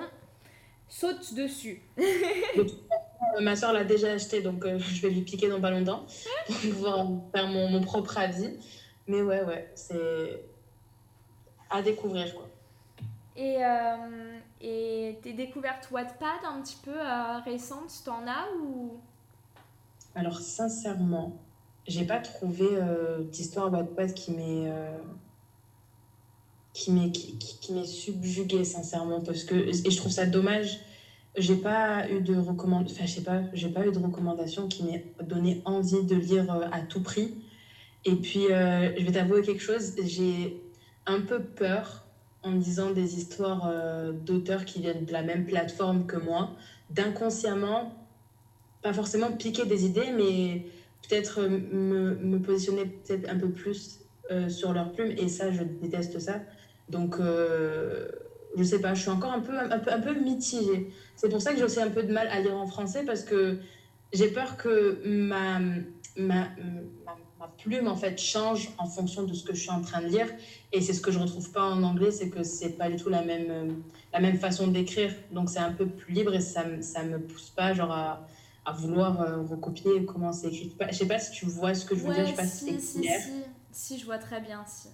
saute 0.87 1.33
dessus. 1.33 1.81
ma 3.41 3.55
soeur 3.55 3.73
l'a 3.73 3.83
déjà 3.83 4.11
acheté, 4.11 4.43
donc 4.43 4.63
euh, 4.63 4.77
je 4.77 5.01
vais 5.01 5.09
lui 5.09 5.21
piquer 5.21 5.49
dans 5.49 5.59
pas 5.59 5.71
longtemps 5.71 6.05
pour 6.45 6.55
pouvoir 6.57 7.07
faire 7.33 7.47
mon, 7.47 7.67
mon, 7.67 7.81
propre 7.81 8.19
avis. 8.19 8.59
Mais 9.07 9.23
ouais, 9.23 9.43
ouais, 9.43 9.71
c'est 9.73 10.45
à 11.71 11.81
découvrir 11.81 12.31
quoi. 12.35 12.47
Et, 13.35 13.57
euh, 13.65 14.39
et 14.61 15.17
tes 15.23 15.33
découvertes 15.33 15.89
Wattpad 15.89 16.45
un 16.47 16.61
petit 16.61 16.77
peu 16.83 16.93
euh, 16.95 17.39
récentes, 17.39 17.91
t'en 18.05 18.27
as 18.27 18.45
ou? 18.61 18.99
Alors 20.13 20.39
sincèrement, 20.39 21.41
j'ai 21.87 22.05
pas 22.05 22.19
trouvé 22.19 22.67
d'histoire 23.31 23.73
Wattpad 23.73 24.13
qui 24.13 24.31
m'est 24.31 24.71
qui 26.75 26.91
m'est 26.91 27.11
qui, 27.11 27.37
qui 27.37 27.73
m'est 27.73 27.85
subjuguée 27.85 28.65
sincèrement 28.65 29.21
parce 29.21 29.43
que 29.43 29.55
et 29.55 29.89
je 29.91 29.97
trouve 29.97 30.11
ça 30.11 30.27
dommage 30.27 30.79
j'ai 31.37 31.55
pas 31.55 32.09
eu 32.09 32.21
de 32.21 32.35
recommandation, 32.35 32.95
enfin, 32.95 33.05
je 33.05 33.13
sais 33.13 33.23
pas, 33.23 33.41
j'ai 33.53 33.69
pas 33.69 33.85
eu 33.85 33.91
de 33.91 33.99
recommandation 33.99 34.67
qui 34.67 34.83
m'ait 34.83 35.05
donné 35.21 35.61
envie 35.65 36.03
de 36.03 36.15
lire 36.15 36.53
euh, 36.53 36.67
à 36.71 36.81
tout 36.81 37.01
prix. 37.01 37.35
Et 38.05 38.15
puis, 38.15 38.51
euh, 38.51 38.97
je 38.97 39.03
vais 39.03 39.11
t'avouer 39.11 39.41
quelque 39.41 39.61
chose, 39.61 39.93
j'ai 40.05 40.61
un 41.05 41.21
peu 41.21 41.41
peur 41.41 42.05
en 42.43 42.51
lisant 42.51 42.91
des 42.91 43.17
histoires 43.17 43.67
euh, 43.67 44.11
d'auteurs 44.11 44.65
qui 44.65 44.79
viennent 44.81 45.05
de 45.05 45.11
la 45.11 45.23
même 45.23 45.45
plateforme 45.45 46.05
que 46.05 46.17
moi, 46.17 46.51
d'inconsciemment, 46.91 47.93
pas 48.81 48.93
forcément 48.93 49.31
piquer 49.31 49.65
des 49.65 49.85
idées, 49.85 50.11
mais 50.15 50.67
peut-être 51.07 51.41
me, 51.41 52.15
me, 52.15 52.39
positionner 52.39 52.85
peut-être 52.85 53.29
un 53.29 53.37
peu 53.37 53.49
plus 53.49 53.99
sur 54.47 54.73
leur 54.73 54.91
plume. 54.91 55.11
Et 55.17 55.27
ça, 55.27 55.51
je 55.51 55.63
déteste 55.63 56.19
ça. 56.19 56.41
Donc, 56.89 57.17
je 58.57 58.63
sais 58.63 58.79
pas, 58.79 58.93
je 58.93 59.01
suis 59.01 59.09
encore 59.09 59.33
un 59.33 59.41
peu, 59.41 59.57
un 59.57 59.79
peu, 59.79 59.91
un 59.91 59.99
peu 59.99 60.13
mitigée. 60.13 60.91
C'est 61.15 61.29
pour 61.29 61.41
ça 61.41 61.51
que 61.51 61.57
j'ai 61.57 61.63
aussi 61.63 61.81
un 61.81 61.89
peu 61.89 62.03
de 62.03 62.11
mal 62.11 62.27
à 62.27 62.39
lire 62.39 62.55
en 62.55 62.67
français 62.67 63.03
parce 63.05 63.23
que 63.23 63.59
j'ai 64.13 64.29
peur 64.29 64.57
que 64.57 65.01
ma, 65.05 65.59
ma, 66.17 66.49
ma, 67.05 67.17
plume 67.59 67.87
en 67.87 67.95
fait 67.95 68.19
change 68.19 68.69
en 68.79 68.87
fonction 68.87 69.23
de 69.23 69.33
ce 69.33 69.43
que 69.43 69.53
je 69.53 69.61
suis 69.61 69.71
en 69.71 69.81
train 69.81 70.01
de 70.01 70.07
lire. 70.07 70.27
Et 70.71 70.81
c'est 70.81 70.93
ce 70.93 71.01
que 71.01 71.11
je 71.11 71.19
retrouve 71.19 71.51
pas 71.51 71.63
en 71.63 71.83
anglais, 71.83 72.11
c'est 72.11 72.29
que 72.29 72.43
c'est 72.43 72.71
pas 72.71 72.89
du 72.89 72.95
tout 72.95 73.09
la 73.09 73.23
même, 73.23 73.83
la 74.13 74.19
même 74.19 74.37
façon 74.37 74.67
d'écrire. 74.67 75.13
Donc 75.31 75.49
c'est 75.49 75.59
un 75.59 75.71
peu 75.71 75.85
plus 75.85 76.13
libre 76.13 76.33
et 76.33 76.41
ça, 76.41 76.63
ça 76.81 77.03
me 77.03 77.19
pousse 77.19 77.49
pas 77.49 77.73
genre 77.73 77.91
à, 77.91 78.27
à 78.65 78.71
vouloir 78.71 79.21
euh, 79.21 79.43
recopier 79.43 80.05
comment 80.05 80.33
c'est 80.33 80.47
écrit. 80.47 80.75
Je 80.89 80.95
sais 80.95 81.07
pas 81.07 81.19
si 81.19 81.31
tu 81.31 81.45
vois 81.45 81.73
ce 81.73 81.85
que 81.85 81.95
je 81.95 82.01
veux 82.01 82.13
dire, 82.13 82.25
je 82.25 82.31
sais 82.31 82.35
pas 82.35 82.47
si, 82.47 82.81
si, 82.81 83.03
si, 83.03 83.09
si, 83.71 83.99
je 83.99 84.05
vois 84.05 84.17
très 84.17 84.41
bien. 84.41 84.63
Si 84.65 84.89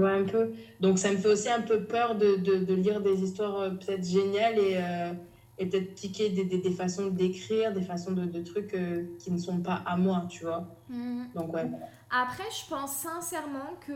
un 0.00 0.24
peu. 0.24 0.52
Donc 0.80 0.98
ça 0.98 1.12
me 1.12 1.16
fait 1.16 1.28
aussi 1.28 1.48
un 1.48 1.60
peu 1.60 1.84
peur 1.84 2.16
de, 2.16 2.36
de, 2.36 2.74
lire 2.74 3.00
des 3.00 3.22
histoires 3.22 3.60
euh, 3.60 3.70
peut-être 3.70 4.04
géniales 4.04 4.58
et, 4.58 4.76
euh, 4.76 5.12
et 5.58 5.66
peut-être 5.66 5.94
piquer 5.94 6.30
des, 6.30 6.44
des, 6.44 6.58
des 6.58 6.70
façons 6.70 7.08
d'écrire, 7.08 7.72
des 7.72 7.82
façons 7.82 8.12
de, 8.12 8.24
de 8.24 8.42
trucs 8.42 8.74
euh, 8.74 9.04
qui 9.18 9.30
ne 9.30 9.38
sont 9.38 9.60
pas 9.60 9.82
à 9.86 9.96
moi, 9.96 10.26
tu 10.28 10.44
vois. 10.44 10.66
Mhm. 10.88 11.28
Donc 11.34 11.52
ouais. 11.52 11.70
Après, 12.10 12.44
je 12.50 12.68
pense 12.68 12.96
sincèrement 12.96 13.74
que 13.86 13.92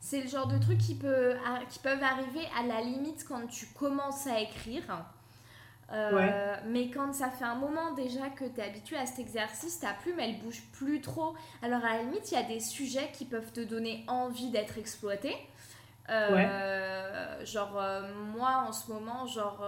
c'est 0.00 0.22
le 0.22 0.28
genre 0.28 0.46
de 0.46 0.58
trucs 0.58 0.78
qui, 0.78 0.94
peut, 0.94 1.32
qui 1.70 1.78
peuvent 1.78 2.02
arriver 2.02 2.46
à 2.58 2.66
la 2.66 2.82
limite 2.82 3.24
quand 3.26 3.46
tu 3.46 3.66
commences 3.78 4.26
à 4.26 4.40
écrire. 4.40 4.82
Euh, 5.92 6.56
mais 6.66 6.90
quand 6.90 7.12
ça 7.12 7.30
fait 7.30 7.44
un 7.44 7.54
moment 7.54 7.92
déjà 7.92 8.28
que 8.28 8.44
tu 8.44 8.60
es 8.60 8.64
habitué 8.64 8.96
à 8.96 9.06
cet 9.06 9.20
exercice, 9.20 9.78
ta 9.78 9.92
plume 9.92 10.18
elle 10.18 10.38
bouge 10.40 10.62
plus 10.72 11.00
trop. 11.00 11.34
Alors 11.62 11.84
à 11.84 11.96
la 11.96 12.02
limite, 12.02 12.30
il 12.32 12.34
y 12.34 12.38
a 12.38 12.42
des 12.42 12.60
sujets 12.60 13.10
qui 13.12 13.24
peuvent 13.24 13.52
te 13.52 13.60
donner 13.60 14.04
envie 14.08 14.50
d'être 14.50 14.78
exploité. 14.78 15.34
Euh, 16.08 17.44
genre 17.44 17.76
euh, 17.80 18.12
moi 18.36 18.64
en 18.68 18.72
ce 18.72 18.92
moment, 18.92 19.26
genre 19.26 19.64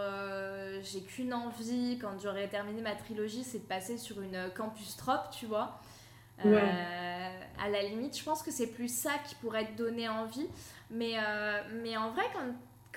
j'ai 0.82 1.02
qu'une 1.02 1.34
envie 1.34 1.98
quand 2.00 2.18
j'aurai 2.20 2.48
terminé 2.48 2.82
ma 2.82 2.94
trilogie, 2.94 3.44
c'est 3.44 3.58
de 3.58 3.68
passer 3.68 3.96
sur 3.96 4.20
une 4.20 4.50
campus 4.56 4.96
trop, 4.96 5.12
tu 5.30 5.46
vois. 5.46 5.78
à 6.42 7.68
la 7.68 7.82
limite, 7.82 8.18
je 8.18 8.24
pense 8.24 8.42
que 8.42 8.50
c'est 8.50 8.72
plus 8.72 8.92
ça 8.92 9.12
qui 9.28 9.36
pourrait 9.36 9.66
te 9.66 9.78
donner 9.78 10.08
envie. 10.08 10.48
Mais, 10.90 11.14
mais 11.82 11.96
en 11.96 12.10
vrai, 12.10 12.24
quand, 12.32 12.40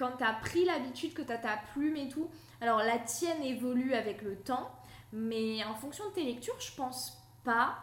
quand 0.02 0.18
tu 0.18 0.24
as 0.24 0.34
pris 0.34 0.66
l'habitude, 0.66 1.14
que 1.14 1.22
tu 1.22 1.32
as 1.32 1.38
ta 1.38 1.60
plume 1.74 1.96
et 1.96 2.10
tout, 2.10 2.28
alors 2.60 2.80
la 2.80 2.98
tienne 2.98 3.44
évolue 3.44 3.94
avec 3.94 4.24
le 4.24 4.36
temps, 4.36 4.72
mais 5.14 5.64
en 5.64 5.76
fonction 5.76 6.10
de 6.10 6.16
tes 6.16 6.24
lectures, 6.24 6.60
je 6.60 6.76
pense 6.76 7.22
pas. 7.44 7.76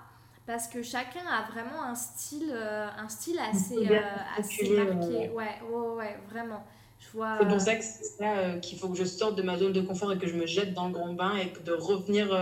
Parce 0.45 0.67
que 0.67 0.83
chacun 0.83 1.21
a 1.31 1.49
vraiment 1.51 1.83
un 1.83 1.95
style, 1.95 2.51
euh, 2.51 2.89
un 2.97 3.09
style 3.09 3.39
assez, 3.39 3.77
euh, 3.77 4.01
assez 4.37 4.71
marqué. 4.71 5.29
Ouais, 5.29 5.61
ouais, 5.71 5.89
ouais, 5.97 6.17
vraiment. 6.31 6.65
C'est 6.99 7.13
pour 7.13 7.23
euh, 7.23 7.59
ça 7.59 7.77
que 7.77 7.85
c'est 7.85 8.05
ça 8.05 8.59
qu'il 8.61 8.79
faut 8.79 8.89
que 8.89 8.97
je 8.97 9.05
sorte 9.05 9.37
de 9.37 9.43
ma 9.43 9.57
zone 9.57 9.73
de 9.73 9.83
confort 9.83 10.11
et 10.13 10.19
que 10.19 10.27
je 10.27 10.35
me 10.35 10.47
jette 10.47 10.75
dans 10.75 10.89
le 10.89 10.95
grand 10.95 11.13
bain 11.13 11.37
et 11.37 11.51
que 11.51 11.63
de 11.63 11.73
revenir 11.73 12.35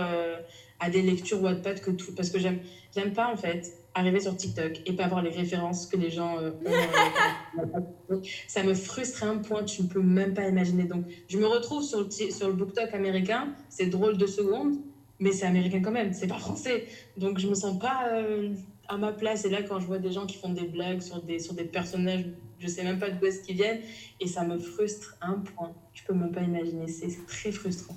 à 0.79 0.89
des 0.89 1.01
lectures 1.01 1.43
Wattpad 1.43 1.81
que 1.81 1.91
tout. 1.91 2.15
Parce 2.15 2.29
que 2.29 2.39
j'aime, 2.39 2.61
j'aime 2.95 3.13
pas 3.13 3.27
en 3.27 3.37
fait 3.37 3.73
arriver 3.97 4.19
sur 4.19 4.35
TikTok 4.35 4.81
et 4.85 4.93
pas 4.93 5.05
avoir 5.05 5.21
les 5.21 5.31
références 5.31 5.87
que 5.87 5.97
les 5.97 6.09
gens 6.09 6.39
euh, 6.39 6.51
ont. 7.57 7.85
Euh, 8.11 8.21
ça 8.47 8.63
me 8.63 8.73
frustre 8.73 9.23
à 9.23 9.27
un 9.27 9.37
point, 9.37 9.63
tu 9.63 9.83
ne 9.83 9.87
peux 9.87 10.01
même 10.01 10.33
pas 10.33 10.47
imaginer. 10.47 10.83
Donc, 10.83 11.05
je 11.27 11.37
me 11.37 11.45
retrouve 11.47 11.83
sur 11.83 12.03
le, 12.03 12.09
sur 12.09 12.47
le 12.47 12.53
BookTok 12.53 12.93
américain, 12.93 13.53
c'est 13.69 13.87
drôle 13.87 14.17
de 14.17 14.27
secondes, 14.27 14.77
mais 15.19 15.31
c'est 15.31 15.45
américain 15.45 15.81
quand 15.81 15.91
même, 15.91 16.13
c'est 16.13 16.27
pas 16.27 16.37
français. 16.37 16.85
Donc, 17.17 17.39
je 17.39 17.47
me 17.47 17.55
sens 17.55 17.79
pas 17.79 18.07
euh, 18.11 18.53
à 18.87 18.97
ma 18.97 19.11
place. 19.11 19.45
Et 19.45 19.49
là, 19.49 19.63
quand 19.63 19.79
je 19.79 19.87
vois 19.87 19.99
des 19.99 20.11
gens 20.11 20.25
qui 20.25 20.37
font 20.37 20.49
des 20.49 20.67
blagues 20.67 21.01
sur 21.01 21.21
des, 21.21 21.39
sur 21.39 21.53
des 21.53 21.65
personnages, 21.65 22.25
je 22.59 22.67
sais 22.67 22.83
même 22.83 22.99
pas 22.99 23.09
d'où 23.09 23.25
est-ce 23.25 23.41
qu'ils 23.41 23.55
viennent, 23.55 23.81
et 24.19 24.27
ça 24.27 24.43
me 24.43 24.57
frustre 24.57 25.15
à 25.21 25.27
un 25.27 25.39
point. 25.39 25.73
Tu 25.93 26.03
peux 26.03 26.13
même 26.13 26.31
pas 26.31 26.41
imaginer, 26.41 26.87
c'est 26.87 27.25
très 27.25 27.51
frustrant. 27.51 27.95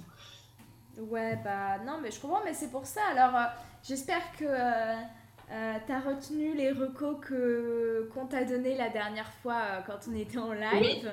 Ouais, 0.98 1.38
bah 1.42 1.78
non, 1.86 1.98
mais 2.02 2.10
je 2.10 2.20
comprends, 2.20 2.42
mais 2.44 2.52
c'est 2.52 2.70
pour 2.70 2.84
ça. 2.84 3.00
Alors, 3.12 3.32
j'espère 3.82 4.20
que 4.38 4.44
euh, 5.52 5.74
t'as 5.86 6.00
retenu 6.00 6.54
les 6.54 6.70
recos 6.70 7.16
que, 7.20 8.08
qu'on 8.14 8.26
t'a 8.26 8.44
donné 8.44 8.76
la 8.76 8.88
dernière 8.88 9.32
fois 9.42 9.54
euh, 9.54 9.80
quand 9.86 9.98
on 10.08 10.14
était 10.14 10.38
en 10.38 10.52
live 10.52 11.12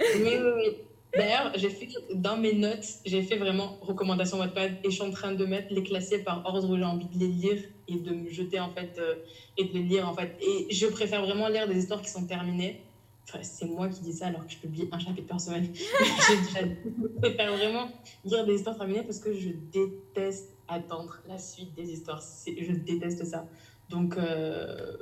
Oui, 0.00 0.22
oui, 0.24 0.50
oui. 0.56 0.76
D'ailleurs, 1.16 1.52
j'ai 1.54 1.70
fait 1.70 1.88
dans 2.14 2.36
mes 2.36 2.52
notes, 2.52 2.84
j'ai 3.04 3.22
fait 3.22 3.36
vraiment 3.36 3.78
recommandations 3.80 4.38
Wattpad 4.38 4.72
et 4.82 4.90
je 4.90 4.94
suis 4.96 5.02
en 5.02 5.10
train 5.10 5.32
de 5.32 5.44
mettre 5.46 5.72
les 5.72 5.82
classer 5.82 6.18
par 6.22 6.44
ordre 6.44 6.68
où 6.68 6.76
j'ai 6.76 6.84
envie 6.84 7.06
de 7.06 7.18
les 7.18 7.28
lire 7.28 7.62
et 7.88 7.94
de 7.94 8.10
me 8.12 8.28
jeter 8.28 8.60
en 8.60 8.70
fait 8.70 8.98
euh, 8.98 9.14
et 9.56 9.64
de 9.64 9.72
les 9.72 9.82
lire 9.82 10.08
en 10.08 10.14
fait. 10.14 10.36
Et 10.40 10.72
je 10.72 10.86
préfère 10.86 11.24
vraiment 11.24 11.48
lire 11.48 11.68
des 11.68 11.78
histoires 11.78 12.02
qui 12.02 12.10
sont 12.10 12.26
terminées. 12.26 12.82
Enfin, 13.28 13.38
c'est 13.42 13.66
moi 13.66 13.88
qui 13.88 14.00
dis 14.02 14.12
ça 14.12 14.26
alors 14.26 14.46
que 14.46 14.52
je 14.52 14.58
publie 14.58 14.88
un 14.92 14.98
chapitre 14.98 15.26
par 15.28 15.40
semaine. 15.40 15.72
je 15.74 17.18
préfère 17.20 17.56
vraiment 17.56 17.88
lire 18.24 18.44
des 18.44 18.56
histoires 18.56 18.76
terminées 18.76 19.02
parce 19.02 19.18
que 19.18 19.32
je 19.32 19.50
déteste 19.72 20.56
attendre 20.68 21.20
la 21.28 21.38
suite 21.38 21.74
des 21.74 21.90
histoires. 21.90 22.22
Je 22.46 22.72
déteste 22.72 23.24
ça. 23.24 23.46
Donc, 23.88 24.16
euh, 24.16 24.96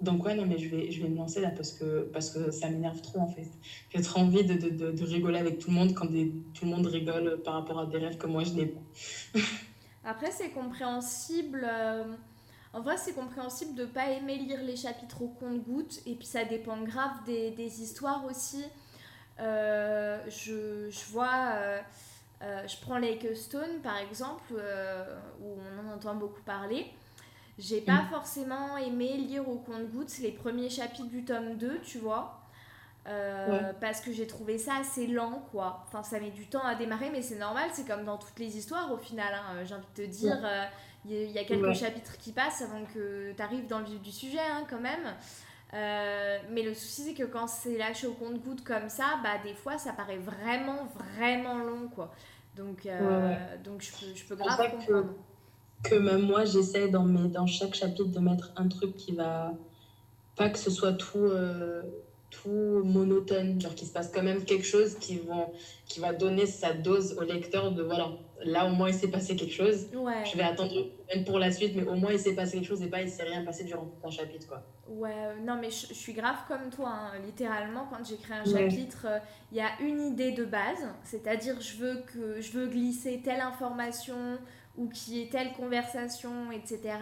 donc 0.00 0.24
ouais, 0.24 0.34
non, 0.34 0.46
mais 0.46 0.58
je 0.58 0.68
vais, 0.68 0.90
je 0.90 1.02
vais 1.02 1.08
me 1.08 1.16
lancer 1.16 1.40
là 1.40 1.50
parce 1.50 1.72
que, 1.72 2.02
parce 2.12 2.30
que 2.30 2.50
ça 2.50 2.68
m'énerve 2.68 3.00
trop 3.00 3.20
en 3.20 3.28
fait. 3.28 3.50
J'ai 3.92 4.02
trop 4.02 4.20
envie 4.20 4.44
de, 4.44 4.54
de, 4.54 4.90
de, 4.92 5.04
rigoler 5.04 5.38
avec 5.38 5.58
tout 5.58 5.70
le 5.70 5.74
monde 5.74 5.94
quand 5.94 6.06
tout 6.06 6.64
le 6.64 6.70
monde 6.70 6.86
rigole 6.86 7.40
par 7.42 7.54
rapport 7.54 7.80
à 7.80 7.86
des 7.86 7.98
rêves 7.98 8.16
que 8.16 8.26
moi 8.26 8.44
je 8.44 8.52
n'ai 8.52 8.66
pas. 8.66 8.80
Après, 10.04 10.30
c'est 10.30 10.50
compréhensible. 10.50 11.66
Euh, 11.66 12.04
en 12.74 12.82
vrai, 12.82 12.96
c'est 12.98 13.14
compréhensible 13.14 13.74
de 13.74 13.86
pas 13.86 14.10
aimer 14.10 14.36
lire 14.36 14.62
les 14.62 14.76
chapitres 14.76 15.22
au 15.22 15.28
compte-gouttes. 15.28 16.00
Et 16.06 16.14
puis, 16.14 16.26
ça 16.26 16.44
dépend 16.44 16.82
grave 16.82 17.24
des, 17.24 17.52
des 17.52 17.80
histoires 17.80 18.24
aussi. 18.26 18.64
Euh, 19.40 20.18
je, 20.28 20.90
je, 20.90 21.12
vois. 21.12 21.54
je 22.40 22.76
prends 22.82 22.98
Lake 22.98 23.34
Stone 23.34 23.80
par 23.82 23.96
exemple, 23.96 24.54
où 25.40 25.46
on 25.46 25.88
en 25.88 25.94
entend 25.94 26.16
beaucoup 26.16 26.42
parler. 26.42 26.92
J'ai 27.58 27.80
pas 27.80 28.02
mm. 28.02 28.08
forcément 28.10 28.76
aimé 28.76 29.16
lire 29.16 29.48
au 29.48 29.56
compte-gouttes 29.56 30.18
les 30.18 30.32
premiers 30.32 30.70
chapitres 30.70 31.08
du 31.08 31.24
tome 31.24 31.56
2, 31.56 31.80
tu 31.82 31.98
vois. 31.98 32.40
parce 33.80 34.00
que 34.00 34.12
j'ai 34.12 34.26
trouvé 34.26 34.58
ça 34.58 34.76
assez 34.80 35.06
lent, 35.06 35.46
quoi. 35.52 35.84
Enfin, 35.86 36.02
ça 36.02 36.18
met 36.18 36.30
du 36.30 36.46
temps 36.46 36.64
à 36.64 36.74
démarrer, 36.74 37.10
mais 37.10 37.22
c'est 37.22 37.38
normal, 37.38 37.68
c'est 37.72 37.86
comme 37.86 38.04
dans 38.04 38.18
toutes 38.18 38.38
les 38.38 38.56
histoires 38.56 38.92
au 38.92 38.96
final. 38.96 39.32
Hein. 39.32 39.64
J'ai 39.64 39.74
envie 39.74 39.86
de 39.94 40.02
te 40.02 40.08
dire, 40.08 40.38
il 41.06 41.30
y, 41.30 41.38
a 41.38 41.44
quelques 41.44 41.74
chapitres 41.74 42.16
qui 42.18 42.32
passent 42.32 42.62
avant 42.62 42.84
que 42.94 43.32
tu 43.36 43.42
arrives 43.42 43.66
dans 43.66 43.78
le 43.78 43.84
vif 43.84 44.00
du 44.00 44.12
sujet, 44.12 44.38
hein, 44.38 44.64
quand 44.68 44.80
même. 44.80 45.14
Euh, 45.74 46.38
mais 46.50 46.62
le 46.62 46.72
souci, 46.72 47.02
c'est 47.02 47.14
que 47.14 47.24
quand 47.24 47.46
c'est 47.46 47.76
lâché 47.76 48.06
au 48.06 48.12
compte-goutte 48.12 48.62
comme 48.64 48.88
ça, 48.88 49.18
bah, 49.22 49.38
des 49.42 49.54
fois, 49.54 49.76
ça 49.76 49.92
paraît 49.92 50.18
vraiment, 50.18 50.86
vraiment 50.94 51.58
long, 51.58 51.88
quoi. 51.94 52.14
Donc, 52.56 52.86
euh, 52.86 53.34
donc 53.64 53.82
je, 53.82 53.90
peux, 53.90 54.14
je 54.14 54.24
peux 54.24 54.36
grave 54.36 54.70
comprendre. 54.70 54.86
Que, 54.86 55.04
que, 55.84 55.94
même 55.94 56.22
moi, 56.22 56.44
j'essaie 56.44 56.88
dans, 56.88 57.04
mes, 57.04 57.28
dans 57.28 57.46
chaque 57.46 57.74
chapitre 57.74 58.10
de 58.10 58.20
mettre 58.20 58.52
un 58.56 58.68
truc 58.68 58.96
qui 58.96 59.12
va... 59.12 59.52
Pas 60.36 60.50
que 60.50 60.58
ce 60.58 60.70
soit 60.70 60.94
tout... 60.94 61.18
Euh, 61.18 61.82
tout 62.42 62.82
monotone, 62.84 63.60
genre 63.60 63.74
qu'il 63.74 63.86
se 63.86 63.92
passe 63.92 64.10
quand 64.12 64.22
même 64.22 64.44
quelque 64.44 64.66
chose 64.66 64.96
qui, 64.98 65.18
vont, 65.18 65.52
qui 65.86 66.00
va 66.00 66.12
donner 66.12 66.46
sa 66.46 66.72
dose 66.72 67.16
au 67.18 67.22
lecteur 67.22 67.72
de 67.72 67.82
voilà, 67.82 68.10
là 68.44 68.66
au 68.66 68.70
moins 68.70 68.88
il 68.88 68.94
s'est 68.94 69.10
passé 69.10 69.36
quelque 69.36 69.54
chose. 69.54 69.86
Je 69.92 70.36
vais 70.36 70.42
attendre 70.42 70.72
même 71.14 71.24
pour 71.24 71.38
la 71.38 71.50
suite, 71.50 71.74
mais 71.76 71.84
au 71.84 71.94
moins 71.94 72.12
il 72.12 72.18
s'est 72.18 72.34
passé 72.34 72.58
quelque 72.58 72.66
chose 72.68 72.82
et 72.82 72.88
pas 72.88 73.02
il 73.02 73.08
s'est 73.08 73.22
rien 73.22 73.44
passé 73.44 73.64
durant 73.64 73.88
un 74.02 74.10
chapitre. 74.10 74.48
Quoi. 74.48 74.62
Ouais, 74.88 75.10
euh, 75.14 75.34
non 75.44 75.56
mais 75.60 75.70
je, 75.70 75.94
suis 75.94 76.12
grave 76.12 76.38
comme 76.48 76.70
toi, 76.70 76.90
hein. 76.90 77.12
littéralement 77.24 77.86
quand 77.90 78.04
j'écris 78.04 78.34
un 78.34 78.44
chapitre, 78.44 79.06
euh, 79.08 79.18
il 79.52 79.58
y 79.58 79.60
a 79.60 79.80
une 79.80 80.00
idée 80.00 80.32
de 80.32 80.44
base, 80.44 80.88
c'est-à-dire 81.04 81.60
je 81.60 81.76
veux 81.76 82.02
que 82.12 82.40
je 82.40 82.52
veux 82.52 82.66
glisser 82.66 83.20
telle 83.24 83.40
information 83.40 84.38
ou 84.76 84.88
qu'il 84.88 85.14
y 85.14 85.22
ait 85.22 85.28
telle 85.28 85.52
conversation, 85.52 86.50
etc. 86.50 86.98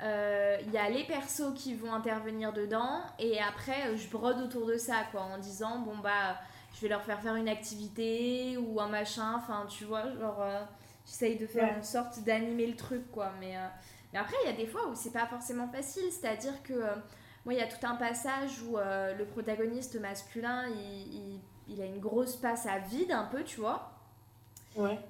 Il 0.00 0.06
euh, 0.06 0.58
y 0.72 0.76
a 0.76 0.90
les 0.90 1.04
persos 1.04 1.54
qui 1.54 1.74
vont 1.74 1.92
intervenir 1.92 2.52
dedans 2.52 3.00
et 3.18 3.40
après 3.40 3.86
euh, 3.86 3.96
je 3.96 4.08
brode 4.08 4.40
autour 4.40 4.66
de 4.66 4.76
ça 4.76 5.04
quoi 5.12 5.22
en 5.22 5.38
disant 5.38 5.78
bon 5.78 5.96
bah 5.98 6.36
je 6.74 6.80
vais 6.80 6.88
leur 6.88 7.02
faire 7.02 7.22
faire 7.22 7.36
une 7.36 7.48
activité 7.48 8.56
ou 8.58 8.80
un 8.80 8.88
machin 8.88 9.34
enfin 9.36 9.66
tu 9.68 9.84
vois 9.84 10.12
genre 10.18 10.42
euh, 10.42 10.60
j'essaye 11.06 11.38
de 11.38 11.46
faire 11.46 11.76
une 11.76 11.84
sorte 11.84 12.18
d'animer 12.24 12.66
le 12.66 12.74
truc 12.74 13.08
quoi 13.12 13.30
mais, 13.38 13.54
mais 14.12 14.18
après 14.18 14.36
il 14.42 14.50
y 14.50 14.52
a 14.52 14.56
des 14.56 14.66
fois 14.66 14.88
où 14.88 14.96
c'est 14.96 15.12
pas 15.12 15.26
forcément 15.26 15.68
facile 15.68 16.10
c'est 16.10 16.26
à 16.26 16.34
dire 16.34 16.60
que 16.64 16.74
moi 17.44 17.54
il 17.54 17.58
y 17.58 17.62
a 17.62 17.68
tout 17.68 17.86
un 17.86 17.94
passage 17.94 18.60
où 18.62 18.76
le 18.76 19.24
protagoniste 19.26 19.98
masculin 20.00 20.66
il, 20.70 21.14
il, 21.14 21.40
il 21.68 21.80
a 21.80 21.86
une 21.86 22.00
grosse 22.00 22.34
passe 22.34 22.66
à 22.66 22.80
vide 22.80 23.12
un 23.12 23.26
peu 23.26 23.44
tu 23.44 23.60
vois 23.60 23.93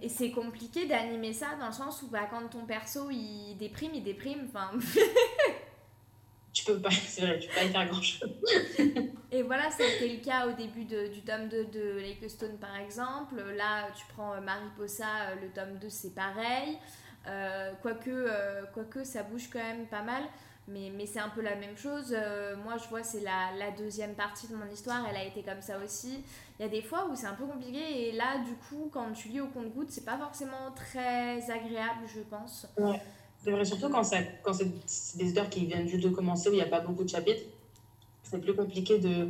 et 0.03 0.09
c'est 0.09 0.31
compliqué 0.31 0.87
d'animer 0.87 1.33
ça 1.33 1.57
dans 1.59 1.67
le 1.67 1.73
sens 1.73 2.03
où 2.03 2.09
bah, 2.09 2.29
quand 2.31 2.49
ton 2.49 2.67
perso 2.67 3.11
il 3.11 3.57
déprime, 3.59 3.93
il 3.95 4.03
déprime. 4.03 4.49
Enfin. 4.49 4.71
tu 6.53 6.65
peux 6.65 6.79
pas, 6.79 6.91
c'est 7.09 7.23
vrai, 7.23 7.39
tu 7.39 7.49
peux 7.49 7.55
pas 7.55 7.65
y 7.65 7.69
faire 7.71 7.89
grand 7.89 8.03
chose. 8.03 8.31
et 9.33 9.43
voilà, 9.43 9.71
c'était 9.71 10.09
le 10.09 10.23
cas 10.23 10.47
au 10.47 10.53
début 10.53 10.85
de, 10.85 11.09
du 11.09 11.23
tome 11.23 11.49
2 11.49 11.65
de 11.67 11.99
Lake 11.99 12.31
Stone 12.31 12.59
par 12.59 12.77
exemple. 12.77 13.41
Là, 13.57 13.89
tu 13.97 14.05
prends 14.15 14.35
euh, 14.35 14.41
Mariposa, 14.41 15.05
euh, 15.05 15.35
le 15.43 15.49
tome 15.49 15.79
2 15.79 15.89
c'est 15.89 16.15
pareil. 16.15 16.79
Euh, 17.27 17.73
quoique, 17.81 18.11
euh, 18.11 18.65
quoique 18.73 19.03
ça 19.05 19.23
bouge 19.23 19.49
quand 19.51 19.59
même 19.59 19.87
pas 19.87 20.03
mal. 20.03 20.23
Mais, 20.67 20.91
mais 20.97 21.05
c'est 21.05 21.19
un 21.19 21.29
peu 21.29 21.43
la 21.43 21.57
même 21.57 21.77
chose. 21.77 22.17
moi, 22.65 22.77
je 22.83 22.89
vois, 22.89 23.03
c'est 23.03 23.21
la, 23.21 23.51
la, 23.59 23.71
deuxième 23.71 24.15
partie 24.15 24.49
de 24.49 24.55
mon 24.55 24.67
histoire. 24.73 25.05
Elle 25.11 25.17
a 25.17 25.25
été 25.25 25.43
comme 25.43 25.61
ça 25.61 25.77
aussi. 25.85 26.25
Il 26.59 26.63
y 26.63 26.65
a 26.67 26.69
des 26.69 26.83
fois 26.83 27.07
où 27.11 27.17
c'est 27.17 27.27
un 27.27 27.35
peu 27.35 27.47
compliqué. 27.47 28.09
Et 28.09 28.13
là 28.13 28.39
du 28.45 28.55
coup 28.55 28.89
quand 28.93 29.13
tu 29.13 29.29
lis 29.29 29.41
au 29.41 29.49
compte-goutte 29.49 29.91
c'est 29.91 30.05
pas 30.05 30.17
forcément 30.19 30.71
très 30.75 31.51
agréable 31.51 32.07
je 32.07 32.21
pense. 32.21 32.67
Ouais. 32.79 33.01
C'est 33.43 33.51
vrai 33.51 33.65
surtout 33.65 33.91
quand, 33.91 34.05
ça, 34.05 34.19
quand 34.43 34.55
c'est 34.55 35.17
des 35.17 35.25
histoires 35.27 35.51
qui 35.51 35.67
viennent 35.67 35.89
juste 35.89 36.05
de 36.05 36.09
commencer 36.09 36.49
où 36.49 36.53
il 36.53 36.57
n'y 36.57 36.63
a 36.63 36.67
pas 36.67 36.81
beaucoup 36.81 37.05
de 37.05 37.09
chapitres 37.09 37.43
c'est 38.23 38.41
plus 38.41 38.55
compliqué 38.55 38.99
de 38.99 39.29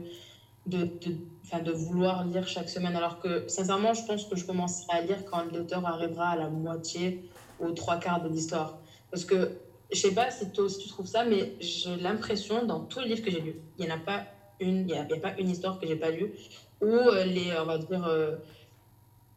de, 0.67 0.85
de, 0.85 1.61
de 1.63 1.73
vouloir 1.73 2.25
lire 2.25 2.49
chaque 2.49 2.71
semaine. 2.71 2.97
Alors 2.97 3.21
que 3.21 3.47
sincèrement 3.49 3.95
je 3.95 4.05
pense 4.05 4.25
que 4.27 4.37
je 4.37 4.45
commencerai 4.47 4.99
à 4.99 5.01
lire 5.03 5.25
quand 5.25 5.45
l'auteur 5.53 5.87
arrivera 5.87 6.31
à 6.31 6.37
la 6.37 6.49
moitié 6.49 7.29
aux 7.59 7.71
trois 7.73 7.97
quarts 7.97 8.23
de 8.23 8.29
l'histoire. 8.29 8.79
Parce 9.11 9.25
que 9.25 9.59
je 9.93 9.99
sais 9.99 10.15
pas 10.15 10.31
si 10.31 10.51
toi 10.51 10.65
aussi 10.65 10.79
tu 10.79 10.89
trouves 10.89 11.07
ça 11.07 11.25
mais 11.25 11.55
j'ai 11.61 11.97
l'impression 11.97 12.65
dans 12.65 12.81
tous 12.81 13.01
les 13.01 13.09
livres 13.09 13.23
que 13.23 13.31
j'ai 13.31 13.41
lus 13.41 13.57
il 13.79 13.87
n'y 13.87 13.93
en 13.93 13.97
a 13.97 13.99
pas 13.99 14.25
une 14.61 14.89
il 14.89 14.95
n'y 14.95 14.99
a, 14.99 15.05
pas 15.05 15.35
une 15.39 15.51
histoire 15.51 15.79
que 15.79 15.87
j'ai 15.87 15.97
pas 15.97 16.11
lue 16.11 16.33
où 16.81 16.87
euh, 16.87 17.25
les, 17.25 17.57
on 17.59 17.65
va 17.65 17.79
dire, 17.79 18.07
euh, 18.07 18.37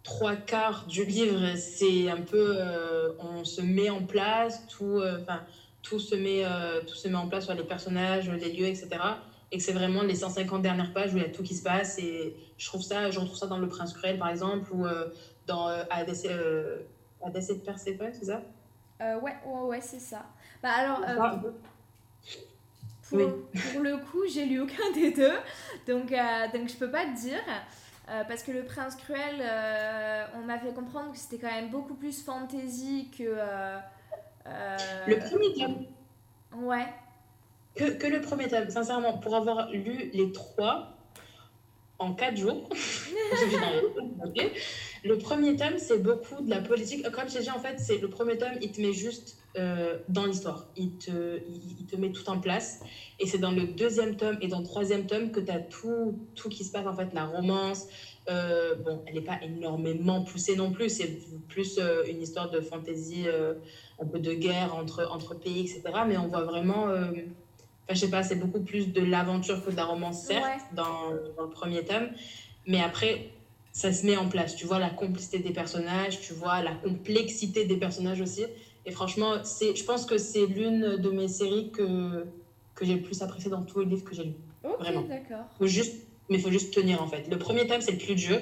trois 0.03 0.35
quarts 0.35 0.85
du 0.87 1.05
livre, 1.05 1.55
c'est 1.55 2.09
un 2.09 2.21
peu, 2.21 2.55
euh, 2.57 3.13
on 3.19 3.43
se 3.43 3.61
met 3.61 3.89
en 3.89 4.03
place, 4.03 4.65
tout, 4.67 5.01
enfin, 5.21 5.41
tout, 5.81 5.99
se 5.99 6.15
met, 6.15 6.43
tout 6.85 6.95
se 6.95 7.07
met 7.07 7.15
en 7.15 7.27
place 7.27 7.45
sur 7.45 7.53
les 7.53 7.63
personnages, 7.63 8.29
les 8.29 8.51
lieux, 8.53 8.67
etc. 8.67 8.89
Et 9.51 9.57
que 9.57 9.63
c'est 9.63 9.73
vraiment 9.73 10.03
les 10.03 10.15
150 10.15 10.61
dernières 10.61 10.93
pages 10.93 11.13
où 11.13 11.17
il 11.17 11.23
y 11.23 11.25
a 11.25 11.29
tout 11.29 11.43
qui 11.43 11.55
se 11.55 11.63
passe. 11.63 11.99
Et 11.99 12.35
je 12.57 12.65
trouve 12.65 12.81
ça, 12.81 13.09
je 13.11 13.19
retrouve 13.19 13.37
ça 13.37 13.47
dans 13.47 13.57
Le 13.57 13.67
Prince 13.67 13.93
Cruel, 13.93 14.17
par 14.17 14.29
exemple, 14.29 14.71
ou 14.73 14.85
dans 15.45 15.67
ADC, 15.67 16.27
de 16.29 17.53
Perséphone, 17.65 18.11
c'est 18.13 18.25
ça? 18.25 18.41
Ouais, 18.99 19.35
ouais, 19.45 19.61
ouais, 19.67 19.81
c'est 19.81 19.99
ça. 19.99 20.25
Bah 20.61 20.69
alors... 20.77 21.01
Pour, 23.09 23.19
pour, 23.19 23.81
le 23.81 23.97
coup, 23.97 24.23
j'ai 24.29 24.45
lu 24.45 24.59
aucun 24.59 24.91
des 24.93 25.11
deux, 25.11 25.37
donc, 25.87 26.11
euh, 26.11 26.47
donc 26.53 26.67
je 26.67 26.75
peux 26.75 26.91
pas 26.91 27.05
te 27.05 27.17
dire. 27.17 27.39
Euh, 28.09 28.23
parce 28.27 28.43
que 28.43 28.51
le 28.51 28.63
prince 28.63 28.95
cruel, 28.95 29.35
euh, 29.41 30.25
on 30.35 30.45
m'a 30.45 30.59
fait 30.59 30.73
comprendre 30.73 31.11
que 31.11 31.17
c'était 31.17 31.37
quand 31.37 31.51
même 31.51 31.69
beaucoup 31.69 31.93
plus 31.93 32.21
fantasy 32.23 33.09
que. 33.17 33.23
le 34.45 35.19
premier 35.29 35.53
tome. 35.53 35.85
Ouais. 36.63 36.87
Que, 37.75 37.91
que, 37.91 38.07
le 38.07 38.21
premier 38.21 38.47
tome, 38.49 38.69
sincèrement, 38.69 39.17
pour 39.19 39.35
avoir 39.35 39.69
lu 39.71 40.09
les 40.13 40.31
trois 40.31 40.96
en 41.99 42.13
quatre 42.13 42.37
jours, 42.37 42.69
le 45.03 45.17
premier 45.17 45.55
tome, 45.55 45.77
c'est 45.77 46.01
beaucoup 46.01 46.41
de 46.41 46.49
la 46.49 46.61
politique. 46.61 47.09
Comme 47.11 47.29
j'ai 47.29 47.39
dit, 47.39 47.49
en 47.49 47.59
fait, 47.59 47.79
c'est 47.79 47.97
le 47.97 48.09
premier 48.09 48.37
tome, 48.37 48.53
il 48.61 48.71
te 48.71 48.81
met 48.81 48.93
juste 48.93 49.37
euh, 49.57 49.97
dans 50.07 50.25
l'histoire. 50.25 50.67
Il 50.75 50.97
te, 50.97 51.39
il, 51.47 51.85
te 51.87 51.95
met 51.95 52.11
tout 52.11 52.29
en 52.29 52.39
place. 52.39 52.79
Et 53.19 53.25
c'est 53.25 53.39
dans 53.39 53.51
le 53.51 53.65
deuxième 53.65 54.15
tome 54.15 54.37
et 54.41 54.47
dans 54.47 54.59
le 54.59 54.65
troisième 54.65 55.07
tome 55.07 55.31
que 55.31 55.39
tu 55.39 55.51
as 55.51 55.59
tout, 55.59 56.19
tout 56.35 56.49
qui 56.49 56.63
se 56.63 56.71
passe, 56.71 56.85
en 56.85 56.95
fait, 56.95 57.13
la 57.13 57.25
romance. 57.25 57.87
Euh, 58.29 58.75
bon, 58.75 59.03
elle 59.07 59.15
n'est 59.15 59.21
pas 59.21 59.39
énormément 59.41 60.23
poussée 60.23 60.55
non 60.55 60.71
plus, 60.71 60.89
c'est 60.89 61.17
plus 61.47 61.79
euh, 61.79 62.03
une 62.07 62.21
histoire 62.21 62.51
de 62.51 62.59
fantaisie, 62.59 63.25
un 63.99 64.05
peu 64.05 64.19
de 64.19 64.33
guerre 64.33 64.75
entre, 64.75 65.07
entre 65.09 65.33
pays, 65.33 65.61
etc. 65.61 65.81
Mais 66.07 66.17
on 66.17 66.27
voit 66.27 66.43
vraiment, 66.43 66.89
enfin, 67.87 67.93
je 67.93 67.99
sais 67.99 68.09
pas, 68.09 68.23
c'est 68.23 68.35
beaucoup 68.35 68.61
plus 68.61 68.91
de 68.91 69.01
l'aventure 69.01 69.63
que 69.63 69.69
de 69.69 69.75
la 69.75 69.85
romance, 69.85 70.19
certes, 70.19 70.65
dans, 70.73 71.11
dans, 71.37 71.43
le 71.43 71.49
premier 71.49 71.85
tome. 71.85 72.09
Mais 72.65 72.81
après, 72.81 73.25
ça 73.71 73.93
se 73.93 74.05
met 74.05 74.17
en 74.17 74.27
place. 74.27 74.55
Tu 74.55 74.65
vois 74.65 74.79
la 74.79 74.89
complicité 74.89 75.39
des 75.39 75.51
personnages, 75.51 76.19
tu 76.19 76.33
vois 76.33 76.61
la 76.61 76.73
complexité 76.73 77.63
des 77.63 77.77
personnages 77.77 78.19
aussi. 78.19 78.45
Et 78.85 78.91
franchement, 78.91 79.39
c'est, 79.43 79.75
je 79.75 79.83
pense 79.83 80.05
que 80.05 80.17
c'est 80.17 80.45
l'une 80.45 80.97
de 80.97 81.09
mes 81.09 81.27
séries 81.27 81.69
que, 81.71 82.25
que 82.75 82.85
j'ai 82.85 82.95
le 82.95 83.01
plus 83.01 83.21
apprécié 83.21 83.49
dans 83.49 83.61
tous 83.61 83.79
les 83.79 83.85
livres 83.85 84.03
que 84.03 84.15
j'ai 84.15 84.25
lus. 84.25 84.35
Vraiment. 84.79 85.01
d'accord. 85.01 85.45
juste, 85.61 85.95
mais 86.29 86.35
il 86.37 86.41
faut 86.41 86.51
juste 86.51 86.73
tenir 86.73 87.01
en 87.01 87.07
fait. 87.07 87.27
Le 87.27 87.37
premier 87.37 87.65
thème, 87.67 87.81
c'est 87.81 87.91
le 87.91 87.97
plus 87.97 88.15
dur. 88.15 88.39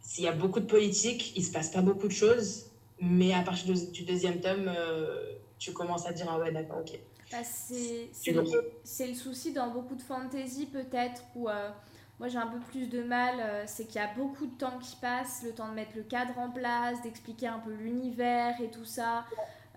S'il 0.00 0.24
y 0.24 0.28
a 0.28 0.32
beaucoup 0.32 0.60
de 0.60 0.66
politique, 0.66 1.32
il 1.34 1.42
se 1.42 1.50
passe 1.50 1.70
pas 1.70 1.82
beaucoup 1.82 2.06
de 2.06 2.12
choses. 2.12 2.66
Mais 3.00 3.32
à 3.32 3.42
partir 3.42 3.74
du 3.92 4.02
deuxième 4.02 4.38
tome, 4.40 4.68
euh, 4.68 5.34
tu 5.58 5.72
commences 5.72 6.06
à 6.06 6.12
dire 6.12 6.26
Ah 6.30 6.38
ouais, 6.38 6.52
d'accord, 6.52 6.78
ok. 6.80 6.98
Bah, 7.32 7.38
c'est, 7.42 8.10
le, 8.32 9.14
souci 9.14 9.52
dans 9.52 9.70
beaucoup 9.70 9.94
de 9.94 10.02
fantasy 10.02 10.66
peut-être 10.66 11.22
où. 11.34 11.48
Euh, 11.48 11.70
moi, 12.20 12.28
j'ai 12.28 12.38
un 12.38 12.46
peu 12.46 12.60
plus 12.60 12.88
de 12.88 13.02
mal, 13.02 13.40
euh, 13.40 13.64
c'est 13.66 13.86
qu'il 13.86 14.00
y 14.00 14.04
a 14.04 14.14
beaucoup 14.14 14.46
de 14.46 14.56
temps 14.56 14.78
qui 14.78 14.94
passe, 14.96 15.42
le 15.42 15.50
temps 15.50 15.68
de 15.68 15.74
mettre 15.74 15.96
le 15.96 16.04
cadre 16.04 16.38
en 16.38 16.48
place, 16.48 17.02
d'expliquer 17.02 17.48
un 17.48 17.58
peu 17.58 17.72
l'univers 17.72 18.60
et 18.60 18.70
tout 18.70 18.84
ça. 18.84 19.24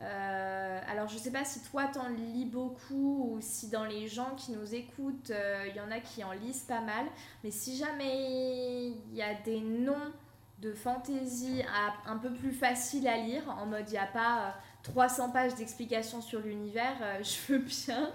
Euh, 0.03 0.79
alors, 0.88 1.07
je 1.07 1.17
sais 1.17 1.31
pas 1.31 1.43
si 1.43 1.63
toi 1.63 1.88
t'en 1.88 2.10
lis 2.10 2.45
beaucoup 2.45 3.31
ou 3.31 3.38
si 3.41 3.69
dans 3.69 3.86
les 3.86 4.07
gens 4.07 4.36
qui 4.38 4.51
nous 4.51 4.75
écoutent, 4.75 5.31
il 5.67 5.75
y 5.75 5.79
en 5.79 5.89
a 5.89 5.99
qui 5.99 6.23
en 6.23 6.31
lisent 6.31 6.62
pas 6.62 6.81
mal. 6.81 7.07
Mais 7.43 7.49
si 7.49 7.75
jamais 7.75 8.89
il 8.89 9.15
y 9.15 9.23
a 9.23 9.33
des 9.33 9.60
noms 9.60 10.13
de 10.60 10.73
fantasy 10.73 11.63
un 12.05 12.17
peu 12.17 12.31
plus 12.31 12.51
faciles 12.51 13.07
à 13.07 13.17
lire, 13.17 13.49
en 13.49 13.65
mode 13.65 13.86
il 13.88 13.93
n'y 13.93 13.97
a 13.97 14.05
pas 14.05 14.53
300 14.91 15.32
pages 15.32 15.56
d'explication 15.56 16.21
sur 16.21 16.39
l'univers, 16.39 16.95
je 17.21 17.54
veux 17.54 17.60
bien. 17.60 18.12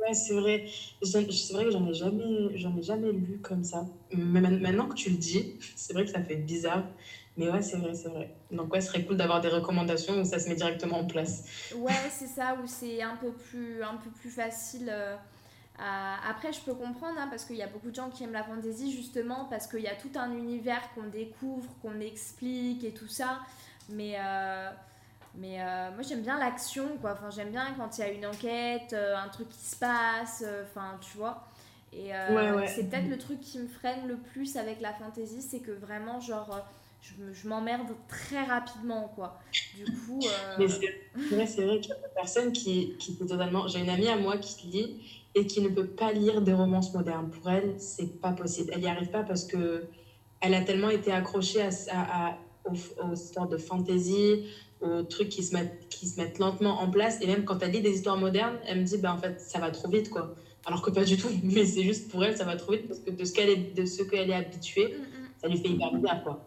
Ouais, 0.00 0.14
c'est 0.14 0.34
vrai. 0.34 0.66
C'est 1.02 1.52
vrai 1.52 1.64
que 1.64 1.70
j'en 1.70 1.86
ai 1.88 1.94
jamais, 1.94 2.56
j'en 2.56 2.76
ai 2.76 2.82
jamais 2.82 3.10
lu 3.12 3.40
comme 3.42 3.64
ça. 3.64 3.84
Mais 4.12 4.40
maintenant 4.40 4.86
que 4.86 4.94
tu 4.94 5.10
le 5.10 5.16
dis, 5.16 5.56
c'est 5.76 5.92
vrai 5.92 6.04
que 6.04 6.10
ça 6.10 6.22
fait 6.22 6.36
bizarre. 6.36 6.84
Mais 7.36 7.48
ouais, 7.48 7.62
c'est 7.62 7.76
vrai, 7.76 7.94
c'est 7.94 8.08
vrai. 8.08 8.34
Donc 8.50 8.72
ouais, 8.72 8.80
ce 8.80 8.88
serait 8.88 9.04
cool 9.04 9.16
d'avoir 9.16 9.40
des 9.40 9.48
recommandations 9.48 10.20
où 10.20 10.24
ça 10.24 10.40
se 10.40 10.48
met 10.48 10.56
directement 10.56 10.98
en 10.98 11.06
place. 11.06 11.44
Ouais, 11.76 11.92
c'est 12.10 12.26
ça, 12.26 12.56
où 12.62 12.66
c'est 12.66 13.00
un 13.00 13.16
peu 13.16 13.30
plus, 13.30 13.82
un 13.82 13.96
peu 13.96 14.10
plus 14.10 14.30
facile. 14.30 14.90
Euh, 14.90 15.16
après, 16.28 16.52
je 16.52 16.60
peux 16.60 16.74
comprendre, 16.74 17.16
hein, 17.18 17.28
parce 17.30 17.44
qu'il 17.44 17.54
y 17.54 17.62
a 17.62 17.68
beaucoup 17.68 17.90
de 17.90 17.94
gens 17.94 18.10
qui 18.10 18.24
aiment 18.24 18.32
la 18.32 18.42
fantasy, 18.42 18.90
justement, 18.90 19.46
parce 19.48 19.68
qu'il 19.68 19.82
y 19.82 19.86
a 19.86 19.94
tout 19.94 20.10
un 20.16 20.32
univers 20.32 20.82
qu'on 20.94 21.04
découvre, 21.04 21.68
qu'on 21.80 22.00
explique 22.00 22.82
et 22.82 22.92
tout 22.92 23.06
ça. 23.06 23.38
Mais 23.88 24.16
euh, 24.18 24.70
mais 25.40 25.60
euh, 25.60 25.90
moi 25.94 26.02
j'aime 26.02 26.22
bien 26.22 26.38
l'action, 26.38 26.96
quoi. 27.00 27.12
Enfin, 27.12 27.30
j'aime 27.30 27.50
bien 27.50 27.74
quand 27.76 27.96
il 27.96 28.00
y 28.00 28.04
a 28.04 28.10
une 28.10 28.26
enquête, 28.26 28.92
euh, 28.92 29.16
un 29.16 29.28
truc 29.28 29.48
qui 29.48 29.64
se 29.64 29.76
passe, 29.76 30.42
euh, 30.46 30.64
enfin, 30.64 30.98
tu 31.00 31.16
vois. 31.16 31.44
Et 31.92 32.10
c'est 32.66 32.90
peut-être 32.90 33.08
le 33.08 33.16
truc 33.16 33.40
qui 33.40 33.58
me 33.58 33.66
freine 33.66 34.06
le 34.06 34.16
plus 34.16 34.56
avec 34.56 34.80
la 34.82 34.92
fantasy, 34.92 35.40
c'est 35.40 35.60
que 35.60 35.70
vraiment, 35.70 36.20
genre, 36.20 36.60
je, 37.00 37.48
m'emmerde 37.48 37.88
très 38.08 38.44
rapidement, 38.44 39.10
quoi. 39.14 39.38
Du 39.74 39.84
coup. 39.84 40.20
Mais 40.58 40.68
c'est 40.68 41.34
vrai, 41.34 41.46
c'est 41.46 41.64
vrai 41.64 41.80
qu'il 41.80 41.90
y 41.90 41.92
a 41.92 41.96
des 41.96 42.14
personnes 42.14 42.52
qui, 42.52 42.94
qui 42.98 43.16
totalement. 43.16 43.68
J'ai 43.68 43.80
une 43.80 43.88
amie 43.88 44.08
à 44.08 44.16
moi 44.16 44.36
qui 44.36 44.66
lit 44.66 45.22
et 45.34 45.46
qui 45.46 45.62
ne 45.62 45.70
peut 45.70 45.86
pas 45.86 46.12
lire 46.12 46.42
des 46.42 46.52
romances 46.52 46.92
modernes. 46.92 47.30
Pour 47.30 47.50
elle, 47.50 47.74
c'est 47.78 48.20
pas 48.20 48.32
possible. 48.32 48.70
Elle 48.74 48.80
n'y 48.80 48.88
arrive 48.88 49.08
pas 49.08 49.22
parce 49.22 49.44
que 49.44 49.86
elle 50.40 50.54
a 50.54 50.60
tellement 50.60 50.90
été 50.90 51.10
accrochée 51.10 51.62
à, 51.62 51.70
à, 51.90 52.38
aux, 52.68 53.12
histoires 53.14 53.48
de 53.48 53.56
fantasy, 53.56 54.44
aux 54.80 55.02
trucs 55.02 55.28
qui 55.28 55.42
se, 55.42 55.54
mettent, 55.54 55.88
qui 55.88 56.06
se 56.06 56.20
mettent 56.20 56.38
lentement 56.38 56.80
en 56.80 56.90
place. 56.90 57.18
Et 57.20 57.26
même 57.26 57.44
quand 57.44 57.62
elle 57.62 57.72
lit 57.72 57.80
des 57.80 57.92
histoires 57.92 58.16
modernes, 58.16 58.58
elle 58.66 58.80
me 58.80 58.84
dit, 58.84 58.98
ben, 58.98 59.12
en 59.12 59.18
fait, 59.18 59.40
ça 59.40 59.58
va 59.58 59.70
trop 59.70 59.88
vite, 59.88 60.10
quoi 60.10 60.34
alors 60.68 60.82
que 60.82 60.90
pas 60.90 61.04
du 61.04 61.16
tout. 61.16 61.28
Mais 61.42 61.64
c'est 61.64 61.82
juste 61.82 62.10
pour 62.10 62.24
elle, 62.24 62.36
ça 62.36 62.44
va 62.44 62.56
trop 62.56 62.72
vite 62.72 62.86
parce 62.86 63.00
que 63.00 63.10
de 63.10 63.24
ce 63.24 63.32
qu'elle 63.32 63.48
est, 63.48 63.74
de 63.74 63.84
ce 63.86 64.02
qu'elle 64.02 64.30
est 64.30 64.34
habituée, 64.34 64.88
mm, 64.88 65.00
mm. 65.00 65.28
ça 65.40 65.48
lui 65.48 65.58
fait 65.58 65.68
hyper 65.68 65.92
bizarre, 65.92 66.22
quoi. 66.22 66.44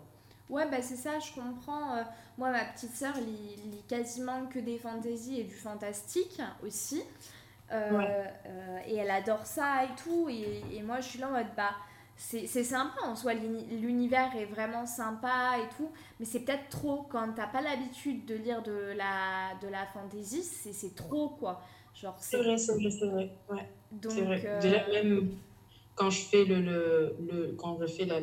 Ouais, 0.49 0.69
bah 0.69 0.81
c'est 0.81 0.97
ça, 0.97 1.17
je 1.19 1.31
comprends. 1.33 1.95
Euh, 1.95 2.03
moi, 2.37 2.51
ma 2.51 2.65
petite 2.65 2.93
sœur 2.93 3.13
lit, 3.15 3.55
lit, 3.71 3.83
quasiment 3.87 4.47
que 4.47 4.59
des 4.59 4.77
fantaisies 4.77 5.39
et 5.39 5.43
du 5.45 5.55
fantastique 5.55 6.41
aussi. 6.65 7.01
Euh, 7.71 8.25
euh, 8.45 8.79
et 8.85 8.97
elle 8.97 9.11
adore 9.11 9.45
ça 9.45 9.85
et 9.85 10.03
tout. 10.03 10.27
Et, 10.29 10.61
et, 10.75 10.81
moi, 10.81 10.99
je 10.99 11.07
suis 11.07 11.19
là 11.19 11.29
en 11.29 11.31
mode, 11.31 11.47
bah, 11.55 11.71
c'est 12.23 12.63
sympa 12.63 13.01
en 13.03 13.15
soi, 13.15 13.33
l'univers 13.33 14.29
est 14.37 14.45
vraiment 14.45 14.85
sympa 14.85 15.57
et 15.57 15.75
tout. 15.75 15.89
Mais 16.19 16.25
c'est 16.25 16.41
peut-être 16.41 16.69
trop 16.69 17.05
quand 17.09 17.33
t'as 17.35 17.47
pas 17.47 17.61
l'habitude 17.61 18.25
de 18.25 18.35
lire 18.35 18.61
de 18.63 18.93
la, 18.95 19.55
de 19.61 19.67
la 19.67 19.85
fantasy, 19.87 20.43
c'est 20.43 20.95
trop 20.95 21.29
quoi. 21.29 21.61
C'est 21.93 22.37
vrai, 22.37 22.57
c'est 22.57 22.73
vrai, 22.73 22.89
c'est 22.89 23.05
vrai. 23.07 23.29
Ouais. 23.49 23.69
C'est 24.09 24.21
vrai. 24.21 24.41
Euh, 24.45 24.61
Déjà, 24.61 24.87
même 24.93 25.31
quand 25.95 26.09
je 26.09 26.21
fais 26.21 26.45
le, 26.45 26.61
le, 26.61 27.15
le 27.31 27.55
quand 27.57 27.77
je 27.81 27.87
fais 27.87 28.05
la, 28.05 28.19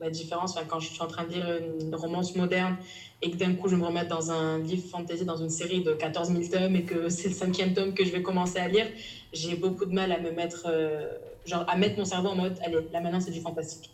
la 0.00 0.10
différence, 0.10 0.56
enfin, 0.56 0.66
quand 0.68 0.78
je 0.78 0.88
suis 0.90 1.02
en 1.02 1.06
train 1.08 1.24
de 1.24 1.30
lire 1.32 1.46
une 1.80 1.94
romance 1.94 2.36
moderne 2.36 2.76
et 3.20 3.30
que 3.30 3.36
d'un 3.36 3.54
coup 3.54 3.68
je 3.68 3.76
me 3.76 3.84
remets 3.84 4.06
dans 4.06 4.30
un 4.30 4.58
livre 4.58 4.86
fantasy, 4.88 5.24
dans 5.24 5.36
une 5.36 5.50
série 5.50 5.82
de 5.82 5.92
14 5.92 6.30
000 6.32 6.42
tomes 6.50 6.76
et 6.76 6.84
que 6.84 7.08
c'est 7.08 7.28
le 7.28 7.34
cinquième 7.34 7.74
tome 7.74 7.94
que 7.94 8.04
je 8.04 8.12
vais 8.12 8.22
commencer 8.22 8.58
à 8.58 8.68
lire, 8.68 8.86
j'ai 9.32 9.56
beaucoup 9.56 9.84
de 9.84 9.94
mal 9.94 10.12
à 10.12 10.18
me 10.18 10.30
mettre, 10.32 10.66
euh, 10.66 11.12
genre 11.46 11.64
à 11.68 11.76
mettre 11.76 11.98
mon 11.98 12.04
cerveau 12.04 12.28
en 12.28 12.36
mode, 12.36 12.58
allez, 12.62 12.88
là 12.92 13.00
maintenant 13.00 13.20
c'est 13.20 13.30
du 13.30 13.40
fantastique. 13.40 13.90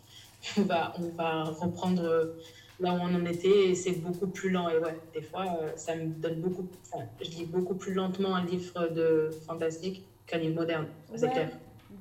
On 0.57 0.61
va, 0.61 0.93
on 0.99 1.09
va 1.17 1.43
reprendre 1.45 2.35
là 2.79 2.93
où 2.93 2.97
on 2.97 3.15
en 3.15 3.25
était 3.25 3.69
et 3.69 3.75
c'est 3.75 3.93
beaucoup 3.93 4.27
plus 4.27 4.49
lent. 4.49 4.69
Et 4.69 4.77
ouais, 4.77 4.99
des 5.13 5.21
fois, 5.21 5.45
euh, 5.61 5.71
ça 5.75 5.95
me 5.95 6.07
donne 6.07 6.41
beaucoup. 6.41 6.67
Enfin, 6.91 7.05
je 7.21 7.29
lis 7.29 7.45
beaucoup 7.45 7.75
plus 7.75 7.93
lentement 7.93 8.35
un 8.35 8.45
livre 8.45 8.87
de 8.89 9.29
fantastique 9.45 10.05
qu'un 10.25 10.37
livre 10.37 10.55
moderne, 10.55 10.87
c'est 11.15 11.31
clair. 11.31 11.49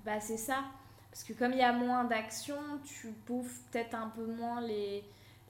Bah, 0.05 0.21
c'est 0.21 0.37
ça. 0.37 0.65
Parce 1.11 1.25
que 1.25 1.33
comme 1.33 1.53
il 1.53 1.59
y 1.59 1.63
a 1.63 1.73
moins 1.73 2.05
d'action, 2.05 2.57
tu 2.85 3.15
bouffes 3.27 3.61
peut-être 3.71 3.95
un 3.95 4.09
peu 4.15 4.27
moins 4.27 4.61
les, 4.61 5.03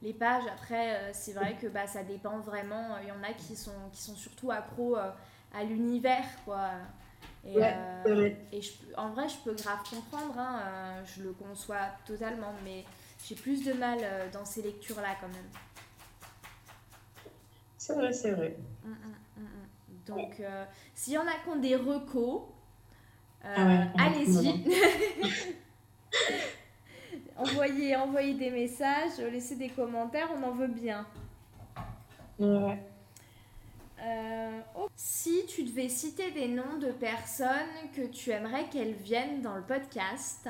les 0.03 0.12
pages. 0.12 0.44
Après, 0.53 0.94
euh, 0.94 1.11
c'est 1.12 1.33
vrai 1.33 1.57
que 1.61 1.66
bah, 1.66 1.87
ça 1.87 2.05
dépend 2.05 2.38
vraiment. 2.38 2.99
Il 3.03 3.09
y 3.09 3.12
en 3.12 3.22
a 3.22 3.33
qui 3.33 3.57
sont, 3.57 3.72
qui 3.92 4.03
sont 4.03 4.14
surtout 4.14 4.51
accros 4.51 4.96
euh, 4.96 5.11
à 5.55 5.64
l'univers, 5.64 6.27
quoi. 6.44 6.70
Et, 7.46 8.56
et 8.56 8.62
je, 8.62 8.72
en 8.96 9.11
vrai, 9.11 9.28
je 9.28 9.37
peux 9.44 9.54
grave 9.54 9.78
comprendre, 9.88 10.38
hein, 10.38 11.02
je 11.04 11.22
le 11.22 11.32
conçois 11.32 11.88
totalement, 12.06 12.52
mais 12.64 12.85
j'ai 13.24 13.35
plus 13.35 13.64
de 13.64 13.72
mal 13.72 13.98
euh, 14.02 14.30
dans 14.32 14.44
ces 14.44 14.62
lectures-là 14.62 15.16
quand 15.20 15.28
même. 15.28 15.50
C'est 17.76 17.94
vrai, 17.94 18.12
c'est 18.12 18.32
vrai. 18.32 18.56
Hum, 18.85 18.96
hum, 19.04 19.14
hum, 19.38 19.46
Donc, 20.06 20.40
euh, 20.40 20.64
s'il 20.94 21.14
y 21.14 21.18
en 21.18 21.26
a 21.26 21.32
qui 21.42 21.48
ont 21.48 21.56
des 21.56 21.76
recos, 21.76 22.42
euh, 23.44 23.48
ah 23.56 23.85
allez-y. 23.98 24.64
envoyez, 27.37 27.96
envoyez 27.96 28.35
des 28.35 28.50
messages, 28.50 29.18
laissez 29.18 29.56
des 29.56 29.68
commentaires, 29.68 30.28
on 30.37 30.42
en 30.42 30.52
veut 30.52 30.68
bien. 30.68 31.06
Ouais. 32.38 32.82
Oh, 33.98 34.88
si 34.94 35.46
tu 35.46 35.62
devais 35.64 35.88
citer 35.88 36.30
des 36.30 36.48
noms 36.48 36.78
de 36.80 36.90
personnes 36.92 37.90
que 37.94 38.02
tu 38.06 38.30
aimerais 38.30 38.68
qu'elles 38.68 38.94
viennent 38.94 39.42
dans 39.42 39.56
le 39.56 39.62
podcast, 39.62 40.48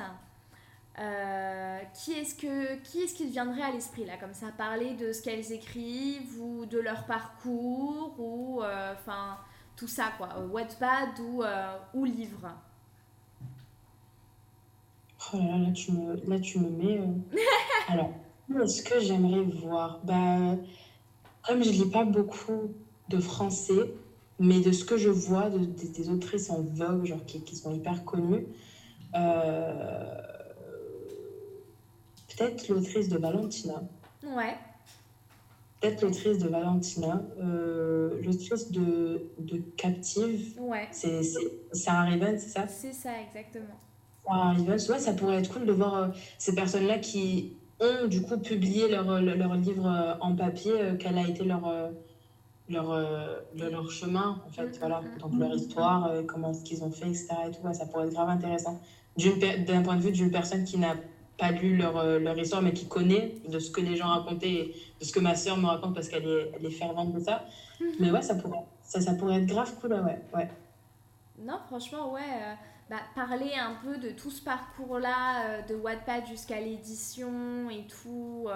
euh, 0.99 1.79
qui 1.93 2.13
est-ce 2.13 2.33
que 2.33 2.75
qui 2.77 3.01
est-ce 3.01 3.13
qui 3.13 3.27
te 3.27 3.31
viendrait 3.31 3.61
à 3.61 3.71
l'esprit 3.71 4.03
là? 4.03 4.17
Comme 4.17 4.33
ça 4.33 4.47
parler 4.57 4.95
de 4.95 5.11
ce 5.11 5.21
qu'elles 5.21 5.51
écrivent 5.51 6.41
ou 6.41 6.65
de 6.65 6.79
leur 6.79 7.05
parcours 7.05 8.15
ou 8.17 8.63
euh, 8.63 8.93
enfin 8.93 9.37
tout 9.75 9.87
ça 9.87 10.11
quoi. 10.17 10.29
Euh, 10.37 10.47
Wattpad 10.47 11.19
ou 11.19 11.43
ou 11.93 12.05
livre. 12.05 12.49
Oh 15.33 15.37
là, 15.37 15.57
là, 15.57 15.71
tu 15.71 15.91
me 15.91 16.15
là 16.27 16.39
tu 16.39 16.59
me 16.59 16.69
mets 16.69 17.01
alors 17.89 18.13
est-ce 18.63 18.81
que 18.81 18.99
j'aimerais 18.99 19.43
voir? 19.43 19.99
Bah 20.03 20.55
comme 21.43 21.63
je 21.63 21.69
lis 21.69 21.91
pas 21.91 22.05
beaucoup 22.05 22.73
de 23.09 23.19
français 23.19 23.93
mais 24.39 24.59
de 24.59 24.71
ce 24.71 24.85
que 24.85 24.97
je 24.97 25.09
vois 25.09 25.49
de, 25.49 25.59
des 25.59 26.09
autrices 26.09 26.49
en 26.49 26.61
vogue 26.61 27.05
genre 27.05 27.25
qui, 27.25 27.41
qui 27.41 27.55
sont 27.55 27.73
hyper 27.73 28.05
connues 28.05 28.45
euh, 29.15 30.21
Peut-être 32.35 32.67
l'autrice 32.67 33.09
de 33.09 33.17
Valentina. 33.17 33.81
Ouais. 34.23 34.53
Peut-être 35.81 36.03
l'autrice 36.03 36.37
de 36.37 36.47
Valentina. 36.47 37.23
Euh, 37.39 38.21
l'autrice 38.21 38.71
de, 38.71 39.31
de 39.39 39.57
Captive. 39.75 40.55
Ouais. 40.59 40.87
C'est 40.91 41.21
Sarah 41.71 42.03
Riven, 42.03 42.37
c'est 42.37 42.49
ça? 42.49 42.67
C'est 42.67 42.93
ça, 42.93 43.09
exactement. 43.19 43.65
Sarah 44.23 44.51
Riven, 44.51 44.73
ouais, 44.73 44.99
ça 44.99 45.13
pourrait 45.13 45.37
être 45.37 45.51
cool 45.51 45.65
de 45.65 45.71
voir 45.71 45.95
euh, 45.95 46.07
ces 46.37 46.53
personnes-là 46.53 46.99
qui 46.99 47.53
ont 47.79 48.05
du 48.05 48.21
coup 48.21 48.37
publié 48.37 48.87
leur, 48.87 49.19
leur, 49.19 49.55
livre 49.55 50.17
en 50.21 50.35
papier, 50.35 50.73
quel 50.99 51.17
a 51.17 51.27
été 51.27 51.43
leur, 51.43 51.91
leur, 52.69 52.97
leur 53.55 53.91
chemin, 53.91 54.41
en 54.45 54.49
fait, 54.51 54.67
mm, 54.67 54.79
voilà, 54.79 55.01
mm, 55.01 55.05
mm. 55.05 55.17
donc 55.19 55.39
leur 55.39 55.53
histoire, 55.53 56.11
comment 56.27 56.53
ce 56.53 56.63
qu'ils 56.63 56.83
ont 56.83 56.91
fait, 56.91 57.07
etc. 57.07 57.29
Et 57.47 57.51
tout, 57.51 57.73
ça 57.73 57.85
pourrait 57.85 58.07
être 58.07 58.13
grave 58.13 58.29
intéressant. 58.29 58.79
D'un 59.17 59.81
point 59.81 59.95
de 59.95 60.01
vue 60.01 60.11
d'une 60.11 60.31
personne 60.31 60.63
qui 60.63 60.77
n'a 60.77 60.95
pas 61.37 61.51
lu 61.51 61.77
leur, 61.77 61.97
euh, 61.97 62.19
leur, 62.19 62.37
histoire, 62.37 62.61
mais 62.61 62.73
qui 62.73 62.87
connaît 62.87 63.35
de 63.47 63.59
ce 63.59 63.71
que 63.71 63.81
les 63.81 63.95
gens 63.95 64.07
racontaient, 64.07 64.73
de 64.99 65.05
ce 65.05 65.11
que 65.11 65.19
ma 65.19 65.35
sœur 65.35 65.57
me 65.57 65.67
raconte 65.67 65.93
parce 65.93 66.09
qu'elle 66.09 66.27
est, 66.27 66.51
elle 66.55 66.65
est 66.65 66.71
fervente 66.71 67.13
de 67.13 67.19
ça. 67.19 67.45
Mhm. 67.79 67.87
Mais 67.99 68.11
ouais, 68.11 68.21
ça 68.21 68.35
pourrait, 68.35 68.65
ça, 68.83 69.01
ça 69.01 69.13
pourrait 69.13 69.41
être 69.41 69.45
grave 69.45 69.73
cool, 69.79 69.93
ouais. 69.93 70.21
ouais. 70.33 70.49
Non, 71.39 71.59
franchement, 71.67 72.11
ouais. 72.13 72.21
Euh, 72.21 72.53
bah, 72.89 72.97
parler 73.15 73.51
un 73.53 73.75
peu 73.83 73.97
de 73.97 74.11
tout 74.11 74.31
ce 74.31 74.41
parcours-là, 74.43 75.45
euh, 75.45 75.61
de 75.63 75.75
Wattpad 75.75 76.25
jusqu'à 76.25 76.59
l'édition 76.59 77.69
et 77.69 77.85
tout. 77.87 78.47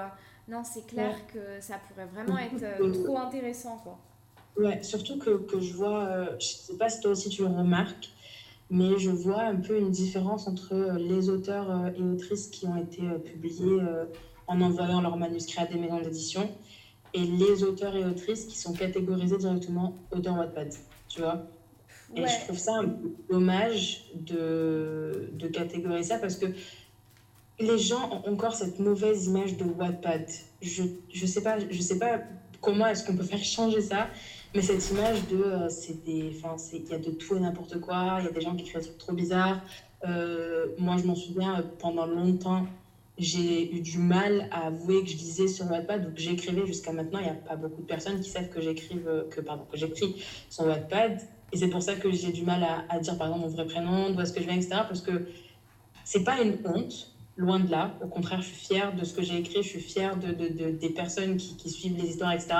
Non, 0.51 0.63
c'est 0.63 0.85
clair 0.85 1.15
que 1.27 1.39
ça 1.59 1.79
pourrait 1.87 2.07
vraiment 2.07 2.37
être 2.37 3.03
trop 3.03 3.17
intéressant, 3.17 3.77
quoi. 3.83 3.97
Ouais, 4.57 4.83
surtout 4.83 5.17
que, 5.17 5.37
que 5.37 5.61
je 5.61 5.73
vois, 5.73 6.37
je 6.37 6.45
sais 6.45 6.77
pas 6.77 6.89
si 6.89 6.99
toi 6.99 7.11
aussi 7.11 7.29
tu 7.29 7.41
le 7.41 7.47
remarques, 7.47 8.11
mais 8.71 8.97
je 8.97 9.09
vois 9.09 9.41
un 9.41 9.57
peu 9.57 9.77
une 9.77 9.91
différence 9.91 10.47
entre 10.47 10.73
euh, 10.73 10.97
les 10.97 11.29
auteurs 11.29 11.69
euh, 11.69 11.89
et 11.93 12.01
autrices 12.01 12.47
qui 12.47 12.65
ont 12.65 12.77
été 12.77 13.01
euh, 13.01 13.19
publiés 13.19 13.81
en 14.47 14.61
envoyant 14.61 15.01
leur 15.01 15.17
manuscrit 15.17 15.61
à 15.61 15.65
des 15.65 15.77
maisons 15.77 15.99
d'édition 15.99 16.49
et 17.13 17.19
les 17.19 17.63
auteurs 17.63 17.95
et 17.95 18.05
autrices 18.05 18.45
qui 18.45 18.57
sont 18.57 18.73
catégorisés 18.73 19.37
directement 19.37 19.97
auteurs 20.11 20.37
Wattpad, 20.37 20.73
tu 21.09 21.19
vois. 21.19 21.43
Et 22.15 22.25
je 22.25 22.45
trouve 22.45 22.57
ça 22.57 22.75
un 22.77 22.87
peu 22.87 23.13
dommage 23.29 24.09
de, 24.15 25.29
de 25.33 25.47
catégoriser 25.47 26.09
ça 26.09 26.17
parce 26.17 26.35
que 26.35 26.47
les 27.61 27.77
gens 27.77 28.09
ont 28.11 28.31
encore 28.31 28.55
cette 28.55 28.79
mauvaise 28.79 29.27
image 29.27 29.57
de 29.57 29.63
Wattpad. 29.63 30.27
Je 30.61 30.83
ne 30.83 31.27
sais, 31.27 31.41
pas, 31.41 31.57
je 31.59 31.81
sais 31.81 31.99
pas 31.99 32.21
comment 32.61 32.87
est-ce 32.87 33.05
qu'on 33.05 33.15
peut 33.15 33.23
faire 33.23 33.43
changer 33.43 33.81
ça. 33.81 34.07
Mais 34.53 34.61
cette 34.61 34.89
image 34.91 35.27
de, 35.29 35.43
euh, 35.43 35.69
c'est 35.69 36.03
des, 36.03 36.33
enfin, 36.35 36.55
il 36.73 36.87
y 36.87 36.93
a 36.93 36.99
de 36.99 37.11
tout 37.11 37.35
et 37.35 37.39
n'importe 37.39 37.79
quoi, 37.79 38.17
il 38.19 38.25
y 38.25 38.27
a 38.27 38.31
des 38.31 38.41
gens 38.41 38.55
qui 38.55 38.63
écrivent 38.63 38.81
des 38.81 38.87
trucs 38.87 38.97
trop 38.97 39.13
bizarres. 39.13 39.61
Euh, 40.05 40.67
moi, 40.77 40.97
je 40.97 41.05
m'en 41.05 41.15
souviens, 41.15 41.59
euh, 41.59 41.63
pendant 41.79 42.05
longtemps, 42.05 42.65
j'ai 43.17 43.73
eu 43.73 43.81
du 43.81 43.97
mal 43.97 44.49
à 44.51 44.67
avouer 44.67 45.03
que 45.03 45.09
je 45.09 45.15
lisais 45.15 45.47
sur 45.47 45.69
Wattpad 45.69 46.13
que 46.13 46.19
j'écrivais 46.19 46.65
jusqu'à 46.65 46.91
maintenant. 46.91 47.19
Il 47.19 47.25
n'y 47.25 47.29
a 47.29 47.35
pas 47.35 47.55
beaucoup 47.55 47.81
de 47.81 47.87
personnes 47.87 48.19
qui 48.19 48.29
savent 48.29 48.49
que 48.49 48.61
j'écrive, 48.61 49.09
que, 49.29 49.41
pardon, 49.41 49.63
que 49.71 49.77
j'écris 49.77 50.21
sur 50.49 50.65
Wattpad. 50.65 51.21
Et 51.53 51.57
c'est 51.57 51.69
pour 51.69 51.81
ça 51.81 51.95
que 51.95 52.11
j'ai 52.11 52.31
du 52.31 52.43
mal 52.43 52.63
à, 52.63 52.85
à, 52.89 52.99
dire, 52.99 53.17
par 53.17 53.27
exemple, 53.27 53.45
mon 53.45 53.53
vrai 53.53 53.65
prénom, 53.65 54.09
d'où 54.09 54.19
est-ce 54.21 54.33
que 54.33 54.41
je 54.41 54.45
viens, 54.45 54.55
etc. 54.55 54.69
Parce 54.87 55.01
que 55.01 55.27
c'est 56.03 56.23
pas 56.23 56.41
une 56.41 56.57
honte, 56.65 57.11
loin 57.41 57.59
de 57.59 57.69
là. 57.69 57.91
Au 58.01 58.07
contraire, 58.07 58.41
je 58.41 58.47
suis 58.47 58.65
fière 58.67 58.95
de 58.95 59.03
ce 59.03 59.13
que 59.13 59.21
j'ai 59.21 59.37
écrit, 59.37 59.63
je 59.63 59.69
suis 59.69 59.81
fière 59.81 60.15
de, 60.17 60.27
de, 60.27 60.47
de 60.47 60.71
des 60.71 60.89
personnes 60.89 61.37
qui, 61.37 61.69
suivent 61.69 61.97
les 61.97 62.09
histoires, 62.09 62.33
etc 62.33 62.55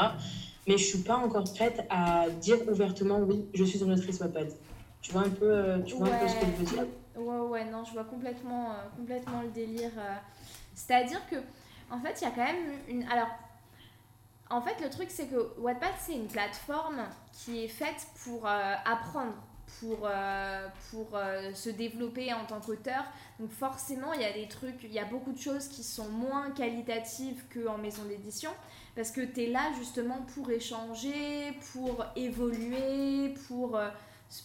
mais 0.67 0.78
je 0.78 0.86
suis 0.86 1.00
pas 1.00 1.17
encore 1.17 1.52
prête 1.54 1.86
à 1.89 2.30
dire 2.30 2.58
ouvertement 2.67 3.20
oui, 3.20 3.48
je 3.54 3.63
suis 3.63 3.82
une 3.82 3.91
autrice 3.91 4.20
Wattpad. 4.20 4.54
Tu 5.02 5.12
vois 5.12 5.22
un 5.22 5.30
peu, 5.30 5.50
euh, 5.50 5.80
tu 5.80 5.96
vois 5.96 6.08
un 6.08 6.17
peu 6.17 6.28
ce 6.28 6.36
que 6.36 6.46
je 6.46 6.52
veux 6.52 6.65
dire? 6.65 6.86
Ouais, 7.15 7.39
ouais, 7.39 7.65
non, 7.65 7.84
je 7.84 7.94
vois 7.94 8.04
complètement, 8.04 8.72
euh, 8.72 8.76
complètement 8.96 9.41
le 9.41 9.50
délire. 9.50 9.91
Euh. 9.98 10.15
C'est-à-dire 10.76 11.20
que, 11.30 11.38
en 11.89 12.00
fait, 12.00 12.22
il 12.22 12.24
y 12.24 12.28
a 12.28 12.32
quand 12.32 12.46
même 12.46 12.74
une. 12.88 13.04
Alors, 13.12 13.30
en 14.50 14.62
fait, 14.62 14.82
le 14.84 14.89
truc, 14.89 15.10
c'est 15.10 15.28
que 15.28 15.60
Wattpad, 15.60 15.94
c'est 16.00 16.13
une 16.13 16.28
plateforme 16.28 17.02
qui 17.34 17.63
est 17.63 17.67
faite 17.67 18.08
pour 18.24 18.46
apprendre, 18.46 19.34
pour, 19.80 20.00
euh, 20.06 20.68
pour 20.90 21.16
euh, 21.16 21.54
se 21.54 21.70
développer 21.70 22.34
en 22.34 22.46
tant 22.46 22.60
qu'auteur. 22.60 23.04
Donc 23.40 23.52
forcément, 23.52 24.14
il 24.14 24.22
y 24.22 24.26
a 24.26 24.34
des 24.34 24.48
trucs, 24.48 24.84
il 24.84 24.92
y 24.92 25.00
a 25.00 25.06
beaucoup 25.06 25.32
de 25.32 25.40
choses 25.40 25.68
qui 25.68 25.84
sont 25.84 26.10
moins 26.10 26.52
qualitatives 26.52 27.44
qu'en 27.54 27.78
maison 27.78 28.04
d'édition, 28.04 28.52
parce 28.96 29.12
que 29.12 29.22
tu 29.22 29.44
es 29.44 29.48
là 29.48 29.72
justement 29.78 30.20
pour 30.36 30.50
échanger, 30.52 31.58
pour 31.74 32.06
évoluer, 32.16 33.34
pour, 33.48 33.78
euh, 33.78 33.90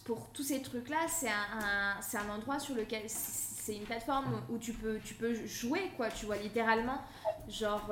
pour 0.05 0.29
tous 0.33 0.43
ces 0.43 0.61
trucs-là. 0.61 1.07
C'est 1.07 1.29
un, 1.29 2.01
c'est 2.01 2.17
un 2.17 2.29
endroit 2.29 2.59
sur 2.59 2.75
lequel... 2.75 3.03
C'est 3.07 3.75
une 3.75 3.83
plateforme 3.83 4.41
où 4.49 4.57
tu 4.57 4.71
peux, 4.71 4.97
tu 5.03 5.13
peux 5.13 5.33
jouer, 5.45 5.91
quoi, 5.97 6.09
tu 6.09 6.25
vois, 6.25 6.37
littéralement. 6.37 7.01
Genre, 7.49 7.91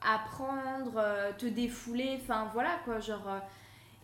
apprendre, 0.00 1.02
te 1.38 1.46
défouler, 1.46 2.20
enfin 2.22 2.48
voilà, 2.52 2.78
quoi, 2.84 3.00
genre 3.00 3.42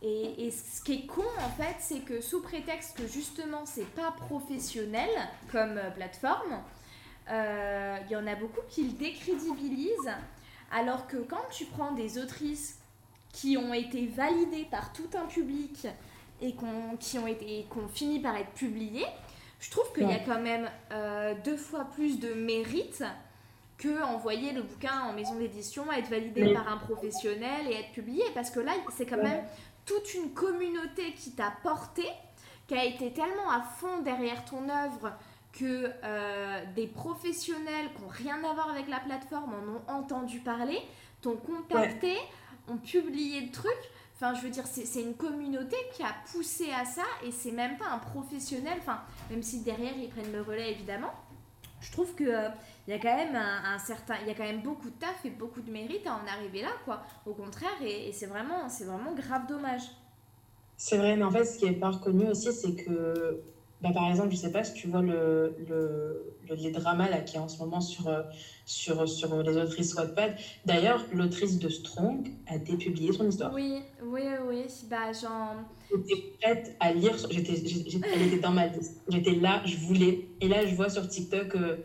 et, 0.02 0.50
ce 0.50 0.82
qui 0.82 0.94
est 0.94 1.06
con 1.06 1.22
en 1.38 1.50
fait, 1.50 1.76
c'est 1.78 2.00
que 2.00 2.20
sous 2.20 2.42
prétexte 2.42 2.96
que 2.96 3.06
justement 3.06 3.64
c'est 3.64 3.88
pas 3.94 4.12
professionnel 4.12 5.10
comme 5.50 5.78
euh, 5.78 5.90
plateforme, 5.90 6.60
il 7.28 7.32
euh, 7.34 7.98
y 8.10 8.16
en 8.16 8.26
a 8.26 8.34
beaucoup 8.34 8.60
qui 8.68 8.84
le 8.84 8.92
décrédibilisent, 8.92 10.12
alors 10.72 11.06
que 11.06 11.18
quand 11.18 11.44
tu 11.50 11.66
prends 11.66 11.92
des 11.92 12.18
autrices 12.18 12.80
qui 13.32 13.56
ont 13.56 13.72
été 13.72 14.06
validées 14.06 14.66
par 14.70 14.92
tout 14.92 15.08
un 15.14 15.26
public 15.26 15.86
et 16.40 16.54
qui 16.98 17.18
ont 17.18 17.26
été 17.26 17.66
qu'on 17.70 17.88
finit 17.88 18.18
par 18.18 18.36
être 18.36 18.50
publiées, 18.50 19.06
je 19.60 19.70
trouve 19.70 19.90
qu'il 19.92 20.08
y 20.08 20.12
a 20.12 20.18
quand 20.18 20.40
même 20.40 20.68
euh, 20.90 21.34
deux 21.44 21.56
fois 21.56 21.84
plus 21.94 22.18
de 22.18 22.34
mérite 22.34 23.04
que 23.78 24.02
envoyer 24.02 24.52
le 24.52 24.62
bouquin 24.62 25.02
en 25.08 25.12
maison 25.12 25.36
d'édition, 25.36 25.90
être 25.92 26.10
validé 26.10 26.52
par 26.52 26.68
un 26.68 26.78
professionnel 26.78 27.68
et 27.70 27.74
être 27.74 27.92
publié, 27.92 28.22
parce 28.34 28.50
que 28.50 28.60
là 28.60 28.72
c'est 28.90 29.06
quand 29.06 29.22
même 29.22 29.42
toute 29.84 30.14
une 30.14 30.32
communauté 30.32 31.12
qui 31.14 31.32
t'a 31.32 31.52
porté, 31.62 32.04
qui 32.66 32.74
a 32.74 32.84
été 32.84 33.12
tellement 33.12 33.50
à 33.50 33.62
fond 33.62 34.02
derrière 34.02 34.44
ton 34.44 34.68
œuvre 34.68 35.12
que 35.52 35.90
euh, 36.02 36.64
des 36.74 36.86
professionnels 36.86 37.90
qui 37.94 38.02
n'ont 38.02 38.08
rien 38.08 38.42
à 38.44 38.54
voir 38.54 38.70
avec 38.70 38.88
la 38.88 39.00
plateforme 39.00 39.52
en 39.54 39.94
ont 39.94 39.98
entendu 39.98 40.40
parler, 40.40 40.78
t'ont 41.20 41.36
contacté, 41.36 42.16
ont 42.68 42.78
publié 42.78 43.42
le 43.42 43.50
truc. 43.50 43.76
Enfin, 44.14 44.34
je 44.34 44.42
veux 44.42 44.50
dire, 44.50 44.64
c'est 44.66 45.02
une 45.02 45.14
communauté 45.14 45.76
qui 45.94 46.02
a 46.02 46.14
poussé 46.30 46.70
à 46.72 46.84
ça 46.84 47.02
et 47.24 47.32
c'est 47.32 47.50
même 47.50 47.76
pas 47.76 47.88
un 47.88 47.98
professionnel, 47.98 48.78
enfin, 48.78 49.00
même 49.30 49.42
si 49.42 49.60
derrière 49.60 49.96
ils 49.96 50.08
prennent 50.08 50.32
le 50.32 50.42
relais 50.42 50.70
évidemment. 50.70 51.12
Je 51.80 51.90
trouve 51.90 52.14
que 52.14 52.24
euh, 52.24 52.48
il 52.86 52.90
y 52.90 52.94
a 52.94 52.98
quand 52.98 53.16
même 53.16 53.36
un, 53.36 53.78
certain, 53.78 54.14
il 54.22 54.28
y 54.28 54.30
a 54.30 54.34
quand 54.34 54.42
même 54.42 54.62
beaucoup 54.62 54.90
de 54.90 54.94
taf 54.94 55.24
et 55.24 55.30
beaucoup 55.30 55.60
de 55.60 55.70
mérite 55.70 56.06
à 56.06 56.14
en 56.14 56.26
arriver 56.26 56.62
là, 56.62 56.72
quoi. 56.84 57.02
Au 57.26 57.32
contraire, 57.32 57.70
et, 57.84 58.10
c'est 58.12 58.26
vraiment, 58.26 58.68
c'est 58.68 58.84
vraiment 58.84 59.14
grave 59.14 59.46
dommage. 59.48 59.82
C'est 60.76 60.96
vrai, 60.96 61.16
mais 61.16 61.22
en 61.22 61.30
fait, 61.30 61.44
ce 61.44 61.58
qui 61.58 61.66
est 61.66 61.72
pas 61.72 61.90
reconnu 61.90 62.26
aussi, 62.28 62.52
c'est 62.52 62.74
que, 62.74 63.40
bah, 63.80 63.90
par 63.94 64.10
exemple, 64.10 64.32
je 64.32 64.36
sais 64.36 64.50
pas 64.50 64.64
si 64.64 64.74
tu 64.74 64.88
vois 64.88 65.00
le, 65.02 65.54
le, 65.68 66.34
les 66.56 66.72
dramas 66.72 67.08
là 67.08 67.20
qui 67.20 67.36
est 67.36 67.38
en 67.38 67.48
ce 67.48 67.58
moment 67.58 67.80
sur, 67.80 68.10
sur, 68.64 69.08
sur 69.08 69.42
les 69.44 69.56
autrices 69.56 69.94
Wattpad. 69.94 70.34
D'ailleurs, 70.66 71.04
l'autrice 71.12 71.60
de 71.60 71.68
Strong 71.68 72.32
a 72.48 72.58
dépublié 72.58 73.12
son 73.12 73.28
histoire. 73.28 73.54
Oui, 73.54 73.80
oui, 74.02 74.22
oui. 74.48 74.64
Bah, 74.90 75.12
genre... 75.12 75.54
J'étais 75.88 76.22
prête 76.40 76.76
à 76.80 76.92
lire, 76.92 77.16
j'étais, 77.30 77.54
elle 78.12 78.22
était 78.22 78.40
dans 78.40 78.50
ma 78.50 78.66
liste. 78.66 79.02
J'étais 79.08 79.36
là, 79.36 79.62
je 79.64 79.76
voulais. 79.76 80.26
Et 80.40 80.48
là, 80.48 80.66
je 80.66 80.74
vois 80.74 80.90
sur 80.90 81.06
TikTok. 81.06 81.54
Euh, 81.54 81.76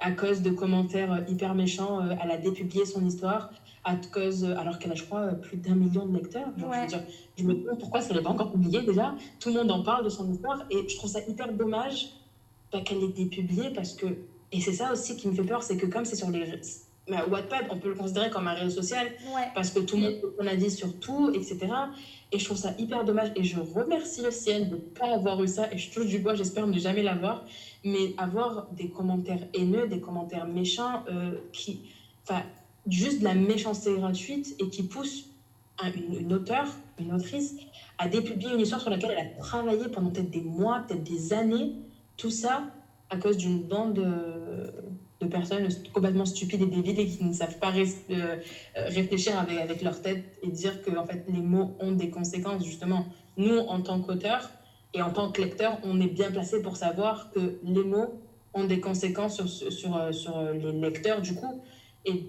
à 0.00 0.10
cause 0.12 0.42
de 0.42 0.50
commentaires 0.50 1.12
euh, 1.12 1.20
hyper 1.28 1.54
méchants, 1.54 2.02
euh, 2.02 2.14
elle 2.22 2.30
a 2.30 2.36
dépublié 2.36 2.84
son 2.84 3.04
histoire 3.06 3.50
à 3.84 3.96
cause, 3.96 4.44
euh, 4.44 4.56
alors 4.56 4.78
qu'elle 4.78 4.92
a, 4.92 4.94
je 4.94 5.04
crois, 5.04 5.28
plus 5.28 5.56
d'un 5.56 5.74
million 5.74 6.06
de 6.06 6.16
lecteurs. 6.16 6.48
je, 6.56 6.64
veux 6.64 6.86
dire, 6.86 7.02
je 7.38 7.44
me 7.44 7.54
demande 7.54 7.78
pourquoi 7.78 8.00
ça 8.00 8.12
n'est 8.14 8.22
pas 8.22 8.30
encore 8.30 8.52
publié 8.52 8.82
déjà. 8.82 9.14
Tout 9.40 9.50
le 9.50 9.56
monde 9.56 9.70
en 9.70 9.82
parle 9.82 10.04
de 10.04 10.10
son 10.10 10.30
histoire 10.30 10.64
et 10.70 10.88
je 10.88 10.96
trouve 10.96 11.10
ça 11.10 11.20
hyper 11.26 11.52
dommage 11.52 12.08
bah, 12.72 12.80
qu'elle 12.80 13.02
ait 13.02 13.08
dépublié 13.08 13.70
parce 13.70 13.94
que, 13.94 14.06
et 14.52 14.60
c'est 14.60 14.72
ça 14.72 14.92
aussi 14.92 15.16
qui 15.16 15.28
me 15.28 15.34
fait 15.34 15.44
peur, 15.44 15.62
c'est 15.62 15.76
que 15.76 15.86
comme 15.86 16.04
c'est 16.04 16.16
sur 16.16 16.30
les. 16.30 16.60
Bah, 17.08 17.24
Wattpad, 17.30 17.66
on 17.70 17.78
peut 17.78 17.88
le 17.88 17.94
considérer 17.94 18.30
comme 18.30 18.48
un 18.48 18.54
réseau 18.54 18.82
social 18.82 19.06
parce 19.54 19.70
que 19.70 19.78
tout 19.78 19.96
le 19.96 20.02
monde 20.02 20.14
on 20.40 20.46
a 20.46 20.56
dit 20.56 20.70
sur 20.70 20.98
tout, 20.98 21.30
etc. 21.32 21.68
Et 22.32 22.38
je 22.38 22.44
trouve 22.44 22.56
ça 22.56 22.74
hyper 22.78 23.04
dommage. 23.04 23.30
Et 23.36 23.44
je 23.44 23.58
remercie 23.60 24.22
le 24.22 24.30
ciel 24.30 24.68
de 24.68 24.76
ne 24.76 24.80
pas 24.80 25.14
avoir 25.14 25.42
eu 25.42 25.48
ça. 25.48 25.72
Et 25.72 25.78
je 25.78 25.90
touche 25.90 26.06
du 26.06 26.18
bois, 26.18 26.34
j'espère 26.34 26.66
ne 26.66 26.78
jamais 26.78 27.02
l'avoir. 27.02 27.44
Mais 27.84 28.14
avoir 28.18 28.68
des 28.72 28.88
commentaires 28.88 29.46
haineux, 29.54 29.86
des 29.86 30.00
commentaires 30.00 30.46
méchants, 30.46 31.04
euh, 31.08 31.36
qui, 31.52 31.80
enfin, 32.22 32.42
juste 32.88 33.20
de 33.20 33.24
la 33.24 33.34
méchanceté 33.34 33.94
gratuite 33.94 34.56
et 34.58 34.68
qui 34.68 34.82
poussent 34.82 35.26
une, 35.84 36.14
une 36.20 36.32
auteure, 36.32 36.68
une 36.98 37.12
autrice, 37.12 37.54
à 37.98 38.08
dépublier 38.08 38.52
une 38.52 38.60
histoire 38.60 38.80
sur 38.80 38.90
laquelle 38.90 39.14
elle 39.16 39.26
a 39.26 39.42
travaillé 39.42 39.88
pendant 39.88 40.10
peut-être 40.10 40.30
des 40.30 40.42
mois, 40.42 40.80
peut-être 40.80 41.04
des 41.04 41.32
années, 41.32 41.72
tout 42.16 42.30
ça 42.30 42.64
à 43.10 43.16
cause 43.18 43.36
d'une 43.36 43.62
bande 43.62 43.94
de, 43.94 44.72
de, 45.20 45.26
personnes 45.26 45.68
complètement 45.92 46.24
stupides 46.24 46.62
et 46.62 46.66
débiles 46.66 47.00
et 47.00 47.06
qui 47.06 47.24
ne 47.24 47.32
savent 47.32 47.58
pas 47.58 47.72
euh, 47.74 48.36
réfléchir 48.74 49.38
avec, 49.38 49.58
avec 49.58 49.82
leur 49.82 50.00
tête 50.00 50.24
et 50.42 50.48
dire 50.48 50.82
que 50.82 50.96
en 50.96 51.06
fait, 51.06 51.24
les 51.28 51.40
mots 51.40 51.76
ont 51.80 51.92
des 51.92 52.10
conséquences, 52.10 52.64
justement. 52.64 53.06
Nous, 53.36 53.56
en 53.56 53.80
tant 53.80 54.00
qu'auteurs, 54.00 54.50
et 54.94 55.02
en 55.02 55.10
tant 55.10 55.30
que 55.30 55.40
lecteur, 55.40 55.78
on 55.82 56.00
est 56.00 56.06
bien 56.06 56.30
placé 56.30 56.62
pour 56.62 56.76
savoir 56.76 57.30
que 57.30 57.58
les 57.62 57.84
mots 57.84 58.18
ont 58.54 58.64
des 58.64 58.80
conséquences 58.80 59.44
sur, 59.44 59.72
sur, 59.72 60.14
sur 60.14 60.40
les 60.52 60.72
lecteurs, 60.72 61.20
du 61.20 61.34
coup. 61.34 61.62
Et 62.06 62.24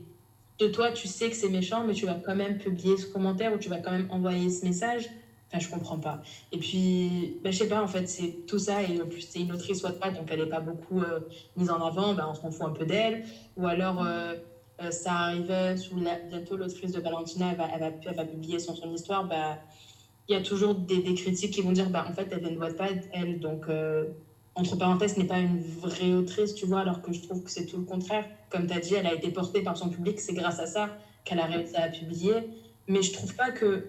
de 0.60 0.68
toi, 0.68 0.92
tu 0.92 1.08
sais 1.08 1.30
que 1.30 1.36
c'est 1.36 1.50
méchant, 1.50 1.84
mais 1.84 1.94
tu 1.94 2.06
vas 2.06 2.16
quand 2.16 2.36
même 2.36 2.58
publier 2.58 2.98
ce 2.98 3.06
commentaire 3.06 3.54
ou 3.54 3.58
tu 3.58 3.70
vas 3.70 3.78
quand 3.78 3.92
même 3.92 4.08
envoyer 4.10 4.50
ce 4.50 4.66
message. 4.66 5.10
Enfin, 5.50 5.60
je 5.60 5.70
comprends 5.70 5.98
pas. 5.98 6.20
Et 6.52 6.58
puis, 6.58 7.38
ben, 7.42 7.52
je 7.52 7.58
sais 7.60 7.68
pas, 7.68 7.82
en 7.82 7.88
fait, 7.88 8.08
c'est 8.10 8.46
tout 8.48 8.60
ça. 8.60 8.84
Et 8.84 9.02
en 9.02 9.06
plus, 9.06 9.22
c'est 9.22 9.40
une 9.40 9.52
autrice 9.54 9.82
pas, 9.82 10.12
donc 10.12 10.28
elle 10.30 10.40
n'est 10.40 10.50
pas 10.50 10.60
beaucoup 10.60 11.02
euh, 11.02 11.20
mise 11.56 11.70
en 11.70 11.86
avant. 11.86 12.14
Ben, 12.14 12.28
on 12.30 12.34
s'en 12.34 12.52
fout 12.52 12.66
un 12.68 12.72
peu 12.72 12.86
d'elle. 12.86 13.24
Ou 13.56 13.66
alors, 13.66 14.04
euh, 14.04 14.36
euh, 14.82 14.92
ça 14.92 15.14
arrivait 15.14 15.76
bientôt 16.30 16.58
l'autrice 16.58 16.92
de 16.92 17.00
Valentina, 17.00 17.52
elle 17.52 17.58
va, 17.58 18.14
va, 18.14 18.26
publier 18.26 18.60
son, 18.60 18.76
son 18.76 18.92
histoire. 18.94 19.26
Ben, 19.26 19.58
il 20.28 20.34
y 20.34 20.36
a 20.36 20.42
toujours 20.42 20.76
des, 20.76 21.14
critiques 21.14 21.54
qui 21.54 21.62
vont 21.62 21.72
dire 21.72 21.90
bah, 21.90 22.06
en 22.08 22.14
fait, 22.14 22.28
elle 22.32 22.52
ne 22.52 22.58
voit 22.58 22.76
pas 22.76 22.90
elle. 23.14 23.40
Donc, 23.40 23.68
entre 24.56 24.76
parenthèses, 24.76 25.16
n'est 25.18 25.26
pas 25.26 25.40
une 25.40 25.62
vraie 25.62 26.14
autrice, 26.14 26.56
tu 26.56 26.66
vois, 26.66 26.82
alors 26.82 27.02
que 27.02 27.14
je 27.14 27.22
trouve 27.22 27.44
que 27.44 27.52
c'est 27.52 27.66
tout 27.66 27.78
le 27.78 27.84
contraire. 27.84 28.26
Comme 28.50 28.68
tu 28.68 28.74
as 28.74 28.80
dit, 28.80 28.96
elle 28.96 29.08
a 29.08 29.14
été 29.14 29.30
portée 29.30 29.62
par 29.62 29.78
son 29.78 29.90
public, 29.90 30.20
c'est 30.20 30.34
grâce 30.34 30.60
à 30.60 30.66
ça 30.66 30.98
qu'elle 31.24 31.40
a 31.40 31.46
réussi 31.46 31.78
à 31.78 31.88
publier. 31.88 32.34
Mais 32.88 33.02
je 33.02 33.14
trouve 33.14 33.34
pas 33.36 33.52
que 33.52 33.86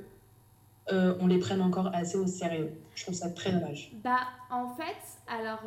euh, 0.92 1.14
on 1.20 1.26
les 1.26 1.38
prenne 1.38 1.60
encore 1.60 1.90
assez 1.94 2.16
au 2.16 2.26
sérieux. 2.26 2.72
Je 2.94 3.04
trouve 3.04 3.14
ça 3.14 3.30
très 3.30 3.52
dommage. 3.52 3.92
Bah, 4.02 4.20
en 4.50 4.68
fait, 4.74 4.96
alors, 5.26 5.62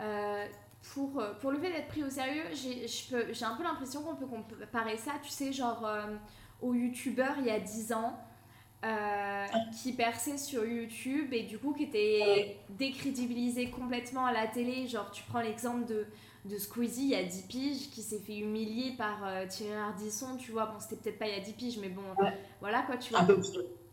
euh, 0.00 0.46
pour, 0.94 1.22
pour 1.40 1.50
le 1.50 1.58
fait 1.58 1.70
d'être 1.70 1.88
pris 1.88 2.02
au 2.02 2.10
sérieux, 2.10 2.44
j'ai 2.54 3.44
un 3.44 3.56
peu 3.56 3.62
l'impression 3.62 4.02
qu'on 4.02 4.14
peut 4.14 4.26
comparer 4.26 4.96
ça, 4.96 5.12
tu 5.22 5.30
sais, 5.30 5.52
genre, 5.52 5.86
aux 6.62 6.74
youtubeurs 6.74 7.34
il 7.38 7.46
y 7.46 7.50
a 7.50 7.60
10 7.60 7.92
ans 7.92 8.18
euh, 8.84 9.46
qui 9.82 9.94
perçait 9.94 10.36
sur 10.36 10.64
YouTube 10.64 11.32
et 11.32 11.42
du 11.42 11.58
coup 11.58 11.72
qui 11.72 11.84
était 11.84 12.58
décrédibilisé 12.70 13.70
complètement 13.70 14.26
à 14.26 14.32
la 14.32 14.46
télé. 14.46 14.86
Genre, 14.86 15.10
tu 15.10 15.24
prends 15.24 15.40
l'exemple 15.40 15.86
de, 15.86 16.06
de 16.44 16.58
Squeezie 16.58 17.04
il 17.04 17.08
y 17.08 17.14
a 17.14 17.24
10 17.24 17.42
piges 17.48 17.90
qui 17.90 18.02
s'est 18.02 18.18
fait 18.18 18.36
humilier 18.36 18.92
par 18.96 19.24
euh, 19.24 19.46
Thierry 19.48 19.74
Ardisson, 19.74 20.36
tu 20.36 20.52
vois. 20.52 20.66
Bon, 20.66 20.78
c'était 20.78 20.96
peut-être 20.96 21.18
pas 21.18 21.26
il 21.26 21.34
y 21.34 21.40
a 21.40 21.42
10 21.42 21.52
piges, 21.54 21.78
mais 21.78 21.88
bon, 21.88 22.02
voilà 22.60 22.82
quoi, 22.82 22.96
tu 22.96 23.12
vois. 23.12 23.26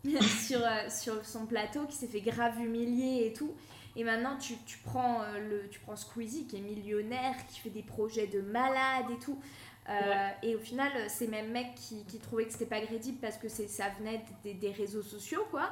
sur, 0.46 0.60
euh, 0.60 0.88
sur 0.88 1.24
son 1.24 1.46
plateau 1.46 1.86
qui 1.86 1.96
s'est 1.96 2.08
fait 2.08 2.20
grave 2.20 2.60
humilier 2.60 3.26
et 3.26 3.32
tout. 3.32 3.54
Et 3.96 4.04
maintenant, 4.04 4.36
tu, 4.36 4.54
tu 4.66 4.78
prends, 4.78 5.20
le, 5.38 5.68
tu 5.68 5.78
prends 5.78 5.94
Squeezie 5.94 6.46
qui 6.48 6.56
est 6.56 6.60
millionnaire, 6.60 7.34
qui 7.48 7.60
fait 7.60 7.70
des 7.70 7.84
projets 7.84 8.26
de 8.26 8.40
malade 8.40 9.06
et 9.12 9.18
tout. 9.20 9.38
Euh, 9.88 10.28
et 10.42 10.54
au 10.54 10.58
final, 10.58 10.90
ces 11.08 11.28
mêmes 11.28 11.50
mecs 11.50 11.74
qui, 11.74 12.04
qui 12.04 12.18
trouvaient 12.18 12.46
que 12.46 12.52
c'était 12.52 12.66
pas 12.66 12.80
crédible 12.80 13.18
parce 13.20 13.36
que 13.36 13.48
ça 13.48 13.84
venait 13.98 14.24
des, 14.42 14.54
des, 14.54 14.70
réseaux 14.70 15.02
sociaux, 15.02 15.46
quoi, 15.50 15.70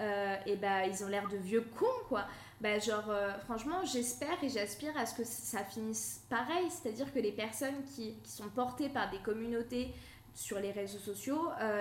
euh, 0.00 0.36
et 0.44 0.56
bah 0.56 0.86
ils 0.86 1.02
ont 1.02 1.08
l'air 1.08 1.28
de 1.28 1.38
vieux 1.38 1.66
cons, 1.78 1.86
quoi. 2.08 2.26
Bah, 2.60 2.78
genre, 2.78 3.08
euh, 3.08 3.32
franchement, 3.40 3.84
j'espère 3.84 4.42
et 4.42 4.48
j'aspire 4.48 4.96
à 4.96 5.06
ce 5.06 5.14
que 5.14 5.24
ça 5.24 5.64
finisse 5.64 6.22
pareil, 6.28 6.66
c'est-à-dire 6.70 7.12
que 7.12 7.18
les 7.18 7.32
personnes 7.32 7.82
qui, 7.94 8.14
qui, 8.22 8.30
sont 8.30 8.48
portées 8.48 8.88
par 8.88 9.10
des 9.10 9.18
communautés 9.18 9.92
sur 10.34 10.58
les 10.58 10.72
réseaux 10.72 10.98
sociaux 10.98 11.40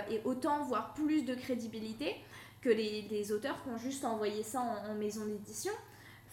aient 0.10 0.22
autant, 0.26 0.63
voire 0.63 0.94
plus 0.94 1.24
de 1.24 1.36
crédibilité 1.36 2.15
que 2.62 2.69
les, 2.69 3.06
les 3.12 3.32
auteurs 3.32 3.62
qui 3.63 3.69
ont 3.69 3.77
juste 3.77 4.06
envoyé 4.06 4.42
ça 4.44 4.62
en, 4.62 4.92
en 4.92 4.96
maison 4.96 5.25
d'édition. 5.25 5.73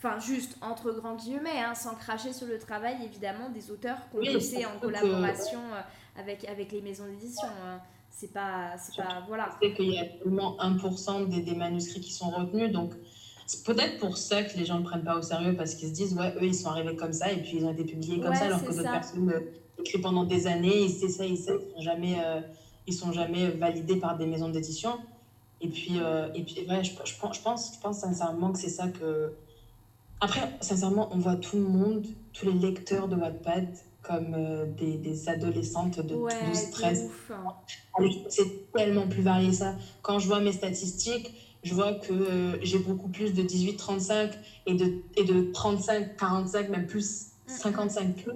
Enfin, 0.03 0.19
juste 0.19 0.57
entre 0.63 0.93
grands 0.93 1.17
guillemets, 1.17 1.61
hein, 1.63 1.75
sans 1.75 1.95
cracher 1.95 2.33
sur 2.33 2.47
le 2.47 2.59
travail 2.59 2.97
évidemment 3.05 3.51
des 3.51 3.71
auteurs 3.71 3.99
qu'on 4.11 4.21
oui, 4.21 4.35
en 4.65 4.81
collaboration 4.81 5.59
euh, 5.59 6.19
avec, 6.19 6.49
avec 6.49 6.73
les 6.73 6.81
maisons 6.81 7.05
d'édition. 7.05 7.49
Hein. 7.49 7.81
C'est 8.09 8.33
pas, 8.33 8.77
c'est 8.79 8.97
pas, 8.97 9.25
voilà. 9.29 9.51
C'est 9.61 9.75
qu'il 9.75 9.93
y 9.93 9.99
a 9.99 10.07
seulement 10.23 10.57
1% 10.59 11.29
des, 11.29 11.43
des, 11.43 11.55
manuscrits 11.55 12.01
qui 12.01 12.15
sont 12.15 12.31
retenus, 12.31 12.73
donc 12.73 12.95
c'est 13.47 13.63
peut-être 13.63 13.99
pour 13.99 14.17
ça 14.17 14.43
que 14.43 14.57
les 14.57 14.65
gens 14.65 14.79
ne 14.79 14.85
prennent 14.85 15.05
pas 15.05 15.19
au 15.19 15.23
sérieux 15.23 15.55
parce 15.55 15.75
qu'ils 15.75 15.89
se 15.89 15.95
disent, 15.95 16.15
ouais, 16.15 16.35
eux 16.37 16.47
ils 16.47 16.55
sont 16.55 16.71
arrivés 16.71 16.97
comme 16.97 17.13
ça 17.13 17.31
et 17.31 17.43
puis 17.43 17.59
ils 17.59 17.65
ont 17.67 17.73
été 17.73 17.85
publiés 17.85 18.21
comme 18.21 18.35
ça, 18.35 18.47
alors 18.47 18.65
que 18.65 18.73
d'autres 18.73 18.91
personnes 18.91 19.31
écrivent 19.81 20.01
pendant 20.01 20.25
des 20.25 20.47
années, 20.47 20.83
ils 20.83 21.05
essaient, 21.05 21.29
ils, 21.29 21.35
ils 21.35 21.39
sont 21.39 21.59
jamais, 21.79 22.17
euh, 22.25 22.41
ils 22.87 22.95
sont 22.95 23.13
jamais 23.13 23.49
validés 23.51 23.97
par 23.97 24.17
des 24.17 24.27
maisons 24.27 24.49
d'édition. 24.49 24.99
Et 25.61 25.69
puis, 25.69 25.99
euh, 25.99 26.29
et 26.35 26.43
puis 26.43 26.67
ouais, 26.69 26.83
je, 26.83 26.93
je, 27.05 27.19
pense, 27.19 27.37
je, 27.37 27.43
pense, 27.43 27.75
je 27.75 27.81
pense 27.81 27.99
sincèrement 27.99 28.53
que 28.53 28.59
c'est 28.59 28.71
ça 28.71 28.89
que. 28.89 29.33
Après, 30.23 30.53
sincèrement, 30.61 31.09
on 31.13 31.19
voit 31.19 31.37
tout 31.37 31.57
le 31.57 31.63
monde, 31.63 32.07
tous 32.33 32.47
les 32.47 32.53
lecteurs 32.53 33.09
de 33.09 33.17
Wattpad, 33.17 33.69
comme 34.03 34.35
euh, 34.35 34.67
des, 34.67 34.97
des, 34.97 35.29
adolescentes 35.29 36.01
de 36.01 36.15
ouais, 36.15 36.33
12, 36.47 36.71
13. 36.71 37.11
Hein. 37.31 38.05
C'est 38.29 38.73
tellement 38.73 39.09
plus 39.09 39.23
varié 39.23 39.53
ça. 39.53 39.77
Quand 40.03 40.19
je 40.19 40.27
vois 40.27 40.41
mes 40.41 40.53
statistiques, 40.53 41.33
je 41.63 41.75
vois 41.75 41.93
que 41.95 42.13
euh, 42.13 42.57
j'ai 42.63 42.79
beaucoup 42.79 43.09
plus 43.09 43.35
de 43.35 43.43
18-35 43.43 44.31
et 44.67 44.75
de, 44.75 45.03
et 45.17 45.25
de 45.25 45.53
35-45, 45.53 46.69
même 46.71 46.87
plus 46.87 47.27
55 47.47 48.09
mm. 48.09 48.13
plus, 48.15 48.33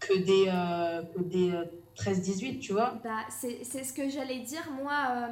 que 0.00 0.18
des, 0.18 0.46
euh, 0.48 1.02
que 1.14 1.22
des 1.22 1.52
13-18, 1.96 2.58
tu 2.58 2.72
vois. 2.72 2.98
Bah, 3.04 3.24
c'est 3.28 3.64
ce 3.64 3.92
que 3.92 4.08
j'allais 4.08 4.40
dire. 4.40 4.66
Moi, 4.82 5.28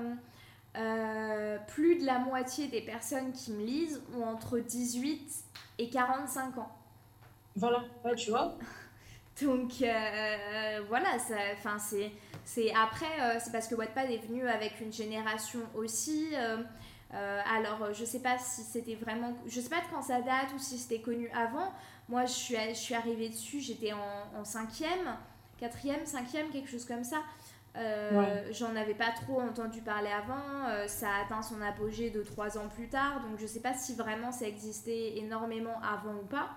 plus 1.68 1.96
de 1.96 2.06
la 2.06 2.18
moitié 2.18 2.68
des 2.68 2.82
personnes 2.82 3.32
qui 3.32 3.52
me 3.52 3.64
lisent 3.64 4.02
ont 4.16 4.24
entre 4.24 4.58
18 4.58 5.44
et 5.78 5.88
45 5.88 6.58
ans. 6.58 6.70
Voilà, 7.56 7.84
ouais, 8.04 8.14
tu 8.14 8.30
vois. 8.30 8.56
Donc 9.42 9.82
euh, 9.82 10.80
voilà, 10.88 11.10
enfin 11.52 11.78
c'est 11.78 12.10
c'est 12.44 12.72
après 12.74 13.06
euh, 13.20 13.38
c'est 13.40 13.52
parce 13.52 13.68
que 13.68 13.74
Wattpad 13.74 14.10
est 14.10 14.26
venu 14.26 14.46
avec 14.48 14.80
une 14.80 14.92
génération 14.92 15.60
aussi. 15.74 16.28
Euh, 16.34 17.40
alors 17.46 17.92
je 17.92 18.04
sais 18.04 18.20
pas 18.20 18.36
si 18.38 18.62
c'était 18.62 18.96
vraiment, 18.96 19.34
je 19.46 19.60
sais 19.60 19.70
pas 19.70 19.80
de 19.80 19.86
quand 19.90 20.02
ça 20.02 20.20
date 20.20 20.52
ou 20.54 20.58
si 20.58 20.76
c'était 20.76 21.00
connu 21.00 21.30
avant. 21.30 21.72
Moi 22.08 22.24
je 22.24 22.32
suis 22.32 22.56
je 22.70 22.74
suis 22.74 22.94
arrivée 22.94 23.28
dessus, 23.28 23.60
j'étais 23.60 23.92
en, 23.92 24.40
en 24.40 24.44
cinquième, 24.44 25.16
quatrième, 25.58 26.04
cinquième, 26.06 26.48
quelque 26.50 26.70
chose 26.70 26.84
comme 26.84 27.04
ça. 27.04 27.18
J'en 28.50 28.74
avais 28.74 28.94
pas 28.94 29.12
trop 29.12 29.40
entendu 29.40 29.82
parler 29.82 30.10
avant. 30.10 30.88
ça 30.88 31.10
a 31.10 31.24
atteint 31.24 31.42
son 31.42 31.60
apogée 31.62 32.10
de 32.10 32.22
trois 32.22 32.58
ans 32.58 32.68
plus 32.68 32.88
tard, 32.88 33.20
donc 33.20 33.38
je 33.38 33.46
sais 33.46 33.60
pas 33.60 33.74
si 33.74 33.94
vraiment 33.94 34.32
ça 34.32 34.48
existait 34.48 35.16
énormément 35.18 35.80
avant 35.82 36.14
ou 36.14 36.26
pas. 36.26 36.48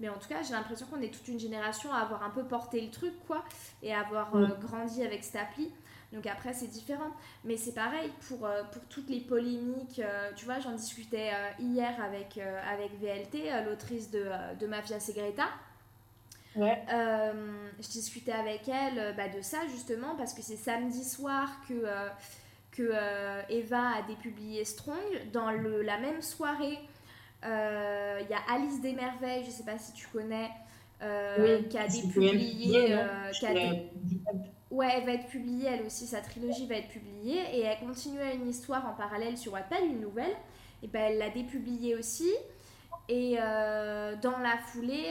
Mais 0.00 0.08
en 0.08 0.18
tout 0.18 0.28
cas, 0.28 0.42
j'ai 0.42 0.52
l'impression 0.52 0.86
qu'on 0.86 1.00
est 1.00 1.14
toute 1.14 1.28
une 1.28 1.38
génération 1.38 1.92
à 1.92 1.98
avoir 1.98 2.24
un 2.24 2.30
peu 2.30 2.42
porté 2.44 2.80
le 2.80 2.90
truc, 2.90 3.12
quoi, 3.26 3.44
et 3.82 3.94
à 3.94 4.00
avoir 4.00 4.34
euh, 4.34 4.48
grandi 4.60 5.04
avec 5.04 5.22
cette 5.22 5.36
appli. 5.36 5.72
Donc 6.12 6.26
après, 6.26 6.52
c'est 6.52 6.66
différent. 6.66 7.10
Mais 7.44 7.56
c'est 7.56 7.74
pareil 7.74 8.10
pour, 8.28 8.46
euh, 8.46 8.62
pour 8.72 8.82
toutes 8.84 9.08
les 9.08 9.20
polémiques. 9.20 10.00
Euh, 10.00 10.30
tu 10.36 10.44
vois, 10.44 10.60
j'en 10.60 10.72
discutais 10.72 11.30
hier 11.58 11.94
avec, 12.02 12.38
avec 12.38 12.98
VLT, 13.00 13.64
l'autrice 13.64 14.10
de, 14.10 14.26
de 14.58 14.66
Mafia 14.66 15.00
Segreta. 15.00 15.48
Ouais. 16.54 16.84
je 17.80 17.88
discutais 17.88 18.32
avec 18.32 18.68
elle 18.68 19.16
bah, 19.16 19.26
de 19.26 19.40
ça 19.40 19.66
justement 19.68 20.14
parce 20.16 20.34
que 20.34 20.42
c'est 20.42 20.56
samedi 20.56 21.02
soir 21.02 21.48
que, 21.66 21.86
que 22.72 22.92
Eva 23.50 23.96
a 23.96 24.02
dépublié 24.02 24.64
Strong. 24.66 24.98
Dans 25.32 25.50
le, 25.50 25.80
la 25.80 25.98
même 25.98 26.20
soirée, 26.20 26.78
il 27.44 27.48
euh, 27.48 28.20
y 28.30 28.34
a 28.34 28.54
Alice 28.54 28.80
des 28.80 28.92
Merveilles, 28.92 29.44
je 29.44 29.50
sais 29.50 29.64
pas 29.64 29.76
si 29.76 29.92
tu 29.92 30.06
connais, 30.08 30.50
euh, 31.02 31.62
qui 31.64 31.76
a 31.76 31.88
dépublié. 31.88 32.92
Euh, 32.92 33.32
ouais, 34.72 34.88
elle 34.96 35.06
va 35.06 35.12
être 35.12 35.28
publiée, 35.28 35.68
elle 35.68 35.86
aussi, 35.86 36.06
sa 36.06 36.20
trilogie 36.20 36.66
va 36.66 36.76
être 36.76 36.88
publiée. 36.88 37.40
Et 37.54 37.60
elle 37.60 37.78
continue 37.78 38.20
à 38.20 38.32
une 38.32 38.48
histoire 38.48 38.86
en 38.86 38.94
parallèle 38.94 39.38
sur 39.38 39.52
Wattpad, 39.52 39.84
une 39.84 40.00
nouvelle. 40.00 40.34
Et 40.82 40.88
ben, 40.88 41.02
elle 41.10 41.18
l'a 41.18 41.30
dépubliée 41.30 41.94
aussi. 41.94 42.30
Et 43.08 43.36
dans 43.36 44.38
la 44.38 44.56
foulée, 44.66 45.10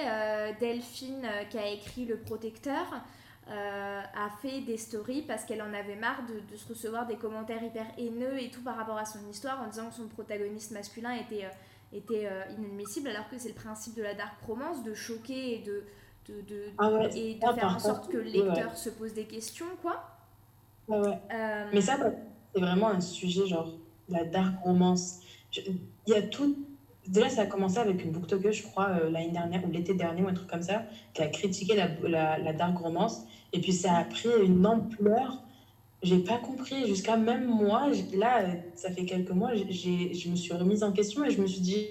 Delphine, 0.60 1.28
qui 1.50 1.58
a 1.58 1.68
écrit 1.68 2.06
Le 2.06 2.18
Protecteur, 2.18 3.02
a 3.48 4.30
fait 4.42 4.62
des 4.62 4.78
stories 4.78 5.24
parce 5.24 5.46
qu'elle 5.46 5.62
en 5.62 5.74
avait 5.74 5.96
marre 5.96 6.24
de, 6.26 6.40
de, 6.52 6.58
se 6.58 6.68
recevoir 6.70 7.06
des 7.06 7.16
commentaires 7.16 7.64
hyper 7.64 7.86
haineux 7.98 8.40
et 8.40 8.50
tout 8.50 8.62
par 8.62 8.78
rapport 8.78 8.98
à 8.98 9.06
son 9.06 9.20
histoire 9.30 9.62
en 9.62 9.68
disant 9.68 9.90
que 9.90 9.96
son 9.96 10.08
protagoniste 10.08 10.72
masculin 10.72 11.14
était 11.16 11.48
était 11.94 12.28
euh, 12.28 12.44
inadmissible, 12.58 13.10
alors 13.10 13.30
que 13.30 13.38
c'est 13.38 13.50
le 13.50 13.56
principe 13.56 13.96
de 13.96 14.04
la 14.04 14.14
dark 14.14 14.42
romance 14.46 14.84
de 14.84 14.94
choquer 14.94 15.56
et 15.56 15.60
de, 15.60 15.84
de, 16.32 16.42
de, 16.48 16.64
ah 16.78 16.90
et 17.16 17.36
de 17.36 17.40
faire 17.40 17.76
en 17.76 17.80
sorte 17.80 18.10
que 18.10 18.18
le 18.18 18.24
lecteur 18.24 18.76
se 18.76 18.90
pose 18.90 19.14
des 19.14 19.26
questions, 19.26 19.66
quoi. 19.82 20.04
Ouais. 20.88 21.18
Euh, 21.34 21.66
Mais 21.74 21.82
ça, 21.82 21.98
c'est 22.54 22.62
vraiment 22.62 22.90
un 22.90 23.02
sujet, 23.02 23.48
genre, 23.48 23.74
la 24.10 24.26
dark 24.26 24.64
romance. 24.64 25.20
Il 25.56 25.80
y 26.08 26.14
a 26.14 26.22
tout. 26.22 26.58
Déjà, 27.08 27.30
ça 27.30 27.42
a 27.42 27.46
commencé 27.46 27.78
avec 27.78 28.04
une 28.04 28.12
booktoker, 28.12 28.52
je 28.52 28.64
crois, 28.64 28.90
euh, 28.90 29.10
l'année 29.10 29.32
dernière 29.32 29.66
ou 29.66 29.72
l'été 29.72 29.94
dernier 29.94 30.22
ou 30.24 30.28
un 30.28 30.34
truc 30.34 30.50
comme 30.50 30.62
ça, 30.62 30.84
qui 31.14 31.22
a 31.22 31.28
critiqué 31.28 31.76
la, 31.76 31.88
la, 32.08 32.38
la 32.38 32.54
dark 32.54 32.78
romance. 32.78 33.24
Et 33.54 33.60
puis, 33.60 33.74
ça 33.74 33.96
a 33.96 34.04
pris 34.04 34.30
une 34.44 34.66
ampleur 34.66 35.44
j'ai 36.04 36.20
pas 36.20 36.38
compris. 36.38 36.88
Jusqu'à 36.88 37.18
même 37.18 37.46
moi, 37.46 37.90
là, 38.14 38.46
ça 38.76 38.92
fait 38.92 39.06
quelques 39.06 39.32
mois, 39.32 39.54
je 39.54 40.30
me 40.30 40.36
suis 40.36 40.54
remise 40.54 40.84
en 40.84 40.92
question 40.92 41.24
et 41.24 41.32
je 41.32 41.42
me 41.42 41.48
suis 41.48 41.62
dit, 41.62 41.88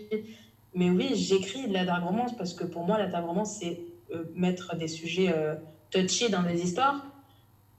mais 0.75 0.91
oui, 0.91 1.11
j'écris 1.15 1.69
de 1.69 1.73
la 1.73 1.85
dark 1.85 2.05
romance 2.05 2.37
parce 2.37 2.55
que 2.55 2.65
pour 2.65 2.85
moi, 2.85 2.99
la 2.99 3.07
dark 3.07 3.27
romance, 3.27 3.59
c'est 3.61 3.73
euh, 3.73 3.90
mettre 4.35 4.77
des 4.77 4.89
sujets 4.89 5.33
euh, 5.33 5.55
touchy 5.91 6.31
dans 6.31 6.43
des 6.43 6.63
histoires. 6.63 7.05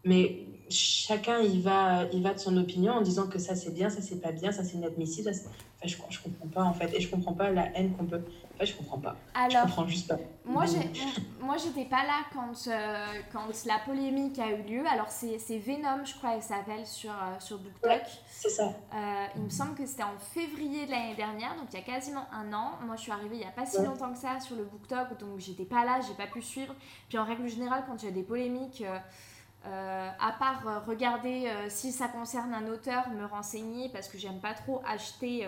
Mais 0.03 0.47
chacun, 0.71 1.39
il 1.39 1.61
va, 1.61 2.05
il 2.13 2.21
va 2.23 2.33
de 2.33 2.39
son 2.39 2.55
opinion 2.57 2.93
en 2.93 3.01
disant 3.01 3.27
que 3.27 3.39
ça, 3.39 3.55
c'est 3.55 3.73
bien, 3.73 3.89
ça, 3.89 4.01
c'est 4.01 4.21
pas 4.21 4.31
bien, 4.31 4.51
ça, 4.51 4.63
c'est 4.63 4.77
inadmissible. 4.77 5.33
Ça, 5.33 5.49
je, 5.83 5.95
je 6.09 6.19
comprends 6.19 6.47
pas, 6.47 6.63
en 6.63 6.73
fait. 6.73 6.93
Et 6.95 7.01
je 7.01 7.09
comprends 7.09 7.33
pas 7.33 7.49
la 7.49 7.75
haine 7.77 7.91
qu'on 7.93 8.05
peut 8.05 8.21
je 8.65 8.73
comprends 8.75 8.99
pas. 8.99 9.15
Alors, 9.33 9.49
je 9.49 9.57
comprends 9.57 9.87
juste 9.87 10.07
pas. 10.07 10.17
Moi, 10.45 10.65
moi, 11.41 11.57
j'étais 11.57 11.85
pas 11.85 12.03
là 12.03 12.21
quand, 12.33 12.53
euh, 12.67 13.05
quand 13.31 13.47
la 13.65 13.79
polémique 13.79 14.37
a 14.39 14.51
eu 14.51 14.61
lieu. 14.63 14.83
Alors, 14.87 15.09
c'est, 15.09 15.39
c'est 15.39 15.57
Venom, 15.57 16.05
je 16.05 16.15
crois, 16.15 16.35
elle 16.35 16.43
s'appelle 16.43 16.85
sur, 16.85 17.11
euh, 17.11 17.39
sur 17.39 17.59
BookTok. 17.59 18.01
c'est 18.27 18.49
ça. 18.49 18.73
Euh, 18.93 19.25
il 19.35 19.43
me 19.43 19.49
semble 19.49 19.75
que 19.75 19.85
c'était 19.85 20.03
en 20.03 20.17
février 20.33 20.85
de 20.85 20.91
l'année 20.91 21.15
dernière, 21.15 21.55
donc 21.55 21.67
il 21.71 21.75
y 21.75 21.81
a 21.81 21.85
quasiment 21.85 22.25
un 22.31 22.51
an. 22.53 22.71
Moi, 22.85 22.95
je 22.95 23.01
suis 23.01 23.11
arrivée 23.11 23.37
il 23.37 23.41
y 23.41 23.45
a 23.45 23.51
pas 23.51 23.65
si 23.65 23.81
longtemps 23.81 24.11
que 24.11 24.19
ça 24.19 24.39
sur 24.39 24.55
le 24.55 24.63
BookTok, 24.63 25.19
donc 25.19 25.39
j'étais 25.39 25.65
pas 25.65 25.85
là, 25.85 25.99
j'ai 26.07 26.13
pas 26.13 26.31
pu 26.31 26.41
suivre. 26.41 26.75
Puis 27.09 27.17
en 27.17 27.25
règle 27.25 27.47
générale, 27.47 27.83
quand 27.87 28.01
il 28.01 28.05
y 28.05 28.09
a 28.09 28.11
des 28.11 28.23
polémiques. 28.23 28.83
À 29.63 30.31
part 30.39 30.85
regarder 30.85 31.51
si 31.69 31.91
ça 31.91 32.07
concerne 32.07 32.53
un 32.53 32.67
auteur, 32.67 33.09
me 33.09 33.25
renseigner 33.25 33.89
parce 33.89 34.07
que 34.07 34.17
j'aime 34.17 34.39
pas 34.39 34.53
trop 34.53 34.81
acheter 34.85 35.47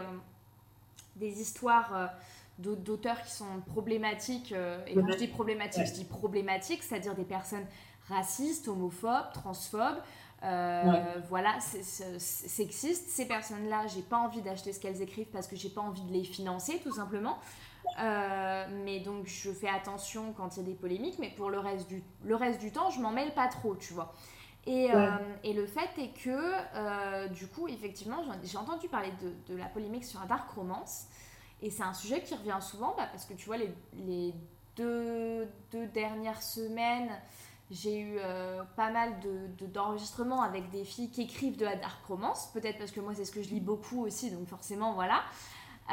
des 1.16 1.42
histoires 1.42 2.12
d'auteurs 2.60 3.22
qui 3.24 3.32
sont 3.32 3.62
problématiques. 3.68 4.52
Euh, 4.52 4.84
et 4.88 4.96
quand 4.96 5.08
je 5.12 5.18
dis 5.18 5.28
problématiques, 5.28 5.86
je 5.86 5.94
dis 5.94 6.06
problématiques, 6.06 6.84
c'est-à-dire 6.84 7.16
des 7.16 7.24
personnes 7.24 7.66
racistes, 8.10 8.68
homophobes, 8.68 9.32
transphobes. 9.34 10.02
Euh, 10.44 11.22
voilà, 11.30 11.58
sexistes. 11.62 13.08
Ces 13.08 13.26
personnes-là, 13.26 13.88
j'ai 13.88 14.02
pas 14.02 14.18
envie 14.18 14.42
d'acheter 14.42 14.74
ce 14.74 14.80
qu'elles 14.80 15.02
écrivent 15.02 15.30
parce 15.32 15.48
que 15.48 15.56
j'ai 15.56 15.70
pas 15.70 15.82
envie 15.82 16.02
de 16.02 16.12
les 16.12 16.24
financer, 16.24 16.82
tout 16.84 16.94
simplement. 16.94 17.38
Euh, 18.00 18.66
mais 18.86 19.00
donc, 19.00 19.28
je 19.28 19.52
fais 19.52 19.70
attention 19.70 20.34
quand 20.34 20.56
il 20.56 20.62
y 20.62 20.64
a 20.64 20.70
des 20.70 20.76
polémiques, 20.76 21.18
mais 21.20 21.30
pour 21.30 21.50
le 21.50 21.60
reste 21.60 21.88
du, 21.88 22.04
le 22.24 22.36
reste 22.36 22.60
du 22.60 22.72
temps, 22.72 22.90
je 22.90 23.00
m'en 23.00 23.12
mêle 23.12 23.34
pas 23.34 23.48
trop, 23.48 23.76
tu 23.76 23.94
vois. 23.94 24.14
Et, 24.66 24.88
et, 25.44 25.52
le 25.52 25.66
fait 25.66 25.90
est 25.98 26.14
que, 26.24 27.28
du 27.34 27.48
coup, 27.48 27.68
effectivement, 27.68 28.24
j'ai 28.44 28.58
entendu 28.58 28.88
parler 28.88 29.12
de, 29.22 29.54
de, 29.54 29.60
la 29.60 29.66
polémique 29.66 30.06
sur 30.06 30.22
la 30.22 30.26
dark 30.26 30.50
romance. 30.52 31.08
Et 31.64 31.70
c'est 31.70 31.84
un 31.84 31.94
sujet 31.94 32.22
qui 32.22 32.34
revient 32.36 32.60
souvent 32.62 32.94
bah, 32.98 33.08
parce 33.12 33.26
que 33.26 33.34
tu 33.34 33.46
vois, 33.46 33.58
les, 33.58 33.74
les 33.94 34.34
deux, 34.76 35.48
deux, 35.72 35.88
dernières 35.88 36.42
semaines, 36.42 37.10
j'ai 37.72 38.00
eu 38.00 38.18
euh, 38.20 38.64
pas 38.76 38.92
mal 38.92 39.14
d'enregistrements 39.74 40.42
de, 40.44 40.48
avec 40.48 40.70
des 40.72 40.84
filles 40.84 41.10
qui 41.10 41.22
écrivent 41.22 41.58
de 41.58 41.66
la 41.66 41.78
dark 41.78 42.06
romance. 42.06 42.50
Peut-être 42.54 42.78
parce 42.78 42.92
que 42.92 43.00
moi, 43.00 43.14
c'est 43.16 43.24
ce 43.26 43.32
que 43.32 43.42
je 43.42 43.50
lis 43.50 43.62
beaucoup 43.62 44.06
aussi, 44.06 44.30
donc 44.30 44.48
forcément, 44.48 44.94
voilà. 44.94 45.22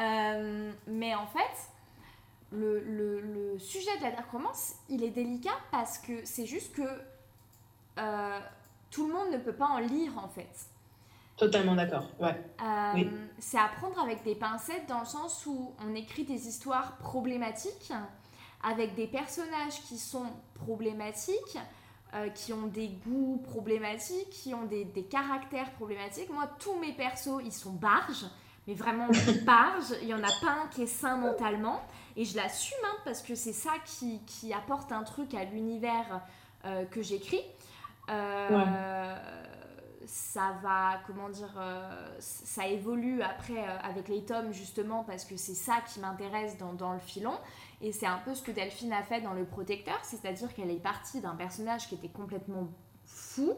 Euh, 0.01 0.73
mais 0.87 1.15
en 1.15 1.27
fait, 1.27 1.71
le, 2.53 2.81
le, 2.81 3.21
le, 3.21 3.59
sujet 3.59 3.97
de 3.99 4.03
la 4.03 4.11
dark 4.11 4.31
romance, 4.31 4.75
il 4.89 5.05
est 5.05 5.11
délicat 5.11 5.57
parce 5.71 5.99
que 5.99 6.25
c'est 6.25 6.47
juste 6.47 6.75
que 6.75 6.83
euh, 7.99 8.39
tout 8.91 9.07
le 9.07 9.15
monde 9.15 9.31
ne 9.33 9.39
peut 9.39 9.53
pas 9.53 9.67
en 9.67 9.79
lire 9.79 10.19
en 10.19 10.29
fait. 10.29 10.49
Totalement 11.37 11.75
d'accord, 11.75 12.11
ouais. 12.19 12.37
Euh, 12.63 13.05
c'est 13.39 13.59
à 13.59 13.69
prendre 13.69 13.99
avec 13.99 14.23
des 14.25 14.35
pincettes 14.35 14.87
dans 14.89 15.01
le 15.01 15.07
sens 15.07 15.47
où 15.47 15.73
on 15.81 15.95
écrit 15.95 16.25
des 16.25 16.49
histoires 16.49 16.99
problématiques 16.99 17.93
avec 18.63 18.95
des 18.95 19.07
personnages 19.07 19.81
qui 19.89 19.97
sont 19.97 20.27
problématiques, 20.55 21.59
euh, 22.15 22.29
qui 22.29 22.53
ont 22.53 22.67
des 22.67 22.89
goûts 22.89 23.41
problématiques, 23.43 24.29
qui 24.31 24.53
ont 24.53 24.67
des, 24.67 24.85
des, 24.85 25.05
caractères 25.05 25.71
problématiques. 25.73 26.31
Moi, 26.31 26.47
tous 26.59 26.79
mes 26.79 26.93
persos, 26.93 27.41
ils 27.43 27.53
sont 27.53 27.73
barges, 27.73 28.27
mais 28.67 28.75
vraiment 28.75 29.09
barges. 29.47 29.95
Il 30.03 30.09
n'y 30.09 30.15
en 30.15 30.23
a 30.23 30.33
pas 30.43 30.63
un 30.63 30.67
qui 30.69 30.83
est 30.83 30.87
sain 30.87 31.17
mentalement. 31.17 31.81
Et 32.17 32.25
je 32.25 32.37
l'assume 32.37 32.79
hein, 32.85 32.97
parce 33.05 33.23
que 33.23 33.35
c'est 33.35 33.53
ça 33.53 33.73
qui, 33.85 34.21
qui, 34.27 34.53
apporte 34.53 34.93
un 34.93 35.03
truc 35.03 35.35
à 35.35 35.45
l'univers 35.45 36.23
euh, 36.65 36.85
que 36.85 37.03
j'écris. 37.03 37.43
Ouais 38.09 38.15
ça 40.11 40.57
va, 40.63 41.01
comment 41.07 41.29
dire, 41.29 41.55
euh, 41.57 42.17
ça 42.19 42.67
évolue 42.67 43.23
après 43.23 43.59
euh, 43.59 43.79
avec 43.83 44.09
les 44.09 44.25
tomes 44.25 44.53
justement 44.53 45.05
parce 45.05 45.25
que 45.25 45.37
c'est 45.37 45.55
ça 45.55 45.83
qui 45.87 46.01
m'intéresse 46.01 46.59
dans, 46.59 46.73
dans, 46.73 46.93
le 46.93 46.99
filon. 46.99 47.39
Et 47.81 47.93
c'est 47.93 48.07
un 48.07 48.19
peu 48.19 48.35
ce 48.35 48.43
que 48.43 48.51
Delphine 48.51 48.93
a 48.93 49.03
fait 49.03 49.21
dans 49.21 49.33
Le 49.33 49.45
Protecteur, 49.45 49.99
c'est-à-dire 50.03 50.53
qu'elle 50.55 50.71
est 50.71 50.83
partie 50.83 51.21
d'un 51.21 51.35
personnage 51.37 51.89
qui 51.89 51.95
était 51.95 52.09
complètement 52.09 52.69
fou 53.05 53.55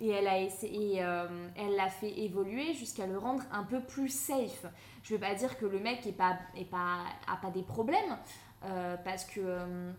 et 0.00 0.08
elle 0.08 0.26
a 0.26 0.40
essayé, 0.40 1.02
euh, 1.02 1.26
elle 1.56 1.76
l'a 1.76 1.88
fait 1.88 2.18
évoluer 2.20 2.74
jusqu'à 2.74 3.06
le 3.06 3.18
rendre 3.18 3.42
un 3.52 3.64
peu 3.64 3.80
plus 3.80 4.08
safe. 4.08 4.66
Je 5.02 5.14
veux 5.14 5.20
pas 5.20 5.34
dire 5.34 5.58
que 5.58 5.66
le 5.66 5.78
mec 5.78 6.06
est 6.06 6.12
pas, 6.12 6.38
est 6.56 6.64
pas, 6.64 7.00
a 7.26 7.36
pas 7.36 7.50
des 7.50 7.62
problèmes, 7.62 8.16
euh, 8.64 8.96
parce 9.04 9.24
que 9.24 9.40
euh, 9.40 9.92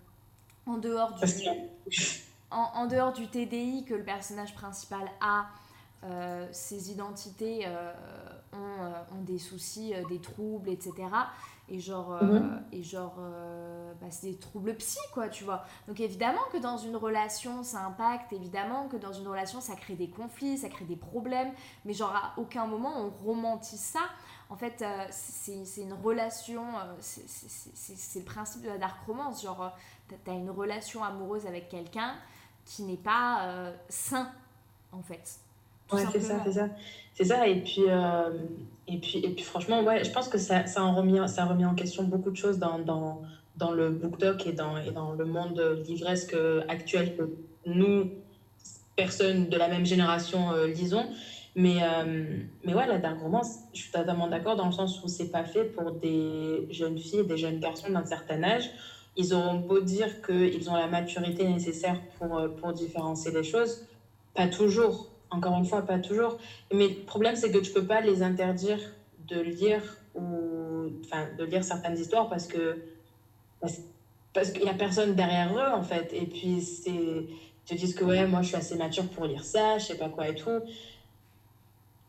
en 0.65 0.77
dehors 0.77 1.13
du, 1.13 1.25
en, 2.49 2.85
dehors 2.87 3.13
du 3.13 3.27
TDI 3.27 3.85
que 3.85 3.93
le 3.93 4.03
personnage 4.03 4.53
principal 4.55 5.09
a, 5.21 5.47
ses 6.51 6.89
identités 6.89 7.67
ont, 8.53 9.15
ont, 9.15 9.21
des 9.21 9.37
soucis, 9.37 9.93
des 10.09 10.19
troubles, 10.19 10.69
etc 10.69 11.09
et 11.69 11.79
genre, 11.79 12.13
euh, 12.13 12.39
mhm. 12.39 12.63
et 12.71 12.83
genre 12.83 13.15
euh, 13.19 13.93
bah, 14.01 14.07
c'est 14.09 14.31
des 14.31 14.37
troubles 14.37 14.75
psy, 14.75 14.99
quoi, 15.13 15.29
tu 15.29 15.43
vois. 15.43 15.63
Donc 15.87 15.99
évidemment 15.99 16.41
que 16.51 16.57
dans 16.57 16.77
une 16.77 16.95
relation, 16.95 17.63
ça 17.63 17.85
impacte, 17.85 18.33
évidemment 18.33 18.87
que 18.87 18.97
dans 18.97 19.13
une 19.13 19.27
relation, 19.27 19.61
ça 19.61 19.75
crée 19.75 19.95
des 19.95 20.09
conflits, 20.09 20.57
ça 20.57 20.69
crée 20.69 20.85
des 20.85 20.95
problèmes, 20.95 21.51
mais 21.85 21.93
genre 21.93 22.13
à 22.15 22.33
aucun 22.37 22.65
moment 22.65 22.93
on 22.97 23.09
romantise 23.09 23.79
ça. 23.79 24.01
En 24.49 24.57
fait, 24.57 24.81
euh, 24.81 25.05
c'est 25.11 25.81
une 25.81 25.93
relation, 25.93 26.65
c'est 26.99 28.19
le 28.19 28.25
principe 28.25 28.63
de 28.63 28.67
la 28.67 28.77
dark 28.77 28.97
romance, 29.07 29.41
genre 29.41 29.71
t'as 30.25 30.33
une 30.33 30.49
relation 30.49 31.05
amoureuse 31.05 31.45
avec 31.45 31.69
quelqu'un 31.69 32.15
qui 32.65 32.83
n'est 32.83 32.97
pas 32.97 33.71
sain, 33.87 34.29
en 34.91 35.01
fait. 35.01 35.39
Ouais, 35.91 36.03
c'est 36.11 36.21
ça, 36.21 36.41
c'est 36.45 36.51
ça. 36.53 36.69
C'est 37.13 37.25
ça, 37.25 37.47
et 37.47 37.61
puis, 37.61 37.83
euh, 37.87 38.29
et, 38.87 38.97
puis, 38.97 39.19
et 39.19 39.29
puis 39.29 39.43
franchement, 39.43 39.83
ouais, 39.83 40.03
je 40.03 40.11
pense 40.11 40.29
que 40.29 40.37
ça, 40.37 40.65
ça, 40.65 40.81
a 40.81 40.91
remis, 40.91 41.19
ça 41.27 41.43
a 41.43 41.45
remis 41.45 41.65
en 41.65 41.75
question 41.75 42.03
beaucoup 42.03 42.31
de 42.31 42.37
choses 42.37 42.57
dans, 42.57 42.79
dans, 42.79 43.21
dans 43.57 43.71
le 43.71 43.89
BookTok 43.89 44.47
et 44.47 44.53
dans, 44.53 44.77
et 44.77 44.91
dans 44.91 45.11
le 45.13 45.25
monde 45.25 45.59
livresque 45.85 46.35
actuel 46.67 47.15
que 47.17 47.29
nous, 47.65 48.09
personnes 48.95 49.49
de 49.49 49.57
la 49.57 49.67
même 49.67 49.85
génération, 49.85 50.51
euh, 50.51 50.67
lisons. 50.67 51.05
Mais, 51.55 51.83
euh, 51.83 52.37
mais 52.63 52.73
ouais, 52.73 52.87
la 52.87 52.97
dark 52.97 53.19
romance, 53.19 53.57
je 53.73 53.81
suis 53.81 53.91
totalement 53.91 54.27
d'accord 54.27 54.55
dans 54.55 54.67
le 54.67 54.71
sens 54.71 55.03
où 55.03 55.09
c'est 55.09 55.31
pas 55.31 55.43
fait 55.43 55.65
pour 55.65 55.91
des 55.91 56.67
jeunes 56.71 56.97
filles, 56.97 57.25
des 57.25 57.37
jeunes 57.37 57.59
garçons 57.59 57.91
d'un 57.91 58.05
certain 58.05 58.41
âge. 58.43 58.69
Ils 59.17 59.33
auront 59.33 59.55
beau 59.55 59.81
dire 59.81 60.21
qu'ils 60.21 60.69
ont 60.69 60.75
la 60.75 60.87
maturité 60.87 61.45
nécessaire 61.45 61.99
pour, 62.17 62.41
pour 62.55 62.71
différencier 62.71 63.31
les 63.31 63.43
choses, 63.43 63.85
pas 64.33 64.47
toujours 64.47 65.10
encore 65.31 65.57
une 65.57 65.65
fois, 65.65 65.81
pas 65.81 65.99
toujours. 65.99 66.37
Mais 66.73 66.89
le 66.89 67.05
problème, 67.05 67.35
c'est 67.35 67.51
que 67.51 67.57
tu 67.57 67.71
peux 67.71 67.85
pas 67.85 68.01
les 68.01 68.21
interdire 68.21 68.79
de 69.27 69.39
lire 69.39 69.97
ou 70.13 70.91
enfin 71.05 71.27
de 71.37 71.43
lire 71.45 71.63
certaines 71.63 71.97
histoires 71.97 72.29
parce 72.29 72.47
que 72.47 72.77
parce 74.33 74.51
qu'il 74.51 74.63
y 74.63 74.69
a 74.69 74.73
personne 74.73 75.15
derrière 75.15 75.57
eux 75.57 75.71
en 75.73 75.83
fait. 75.83 76.13
Et 76.13 76.25
puis 76.25 76.61
c'est 76.61 76.91
ils 76.91 77.27
te 77.65 77.73
disent 77.75 77.95
que 77.95 78.03
ouais, 78.03 78.25
moi 78.25 78.41
je 78.41 78.47
suis 78.47 78.57
assez 78.57 78.75
mature 78.75 79.07
pour 79.09 79.25
lire 79.25 79.43
ça, 79.43 79.77
je 79.77 79.85
sais 79.85 79.97
pas 79.97 80.09
quoi 80.09 80.27
et 80.27 80.35
tout. 80.35 80.59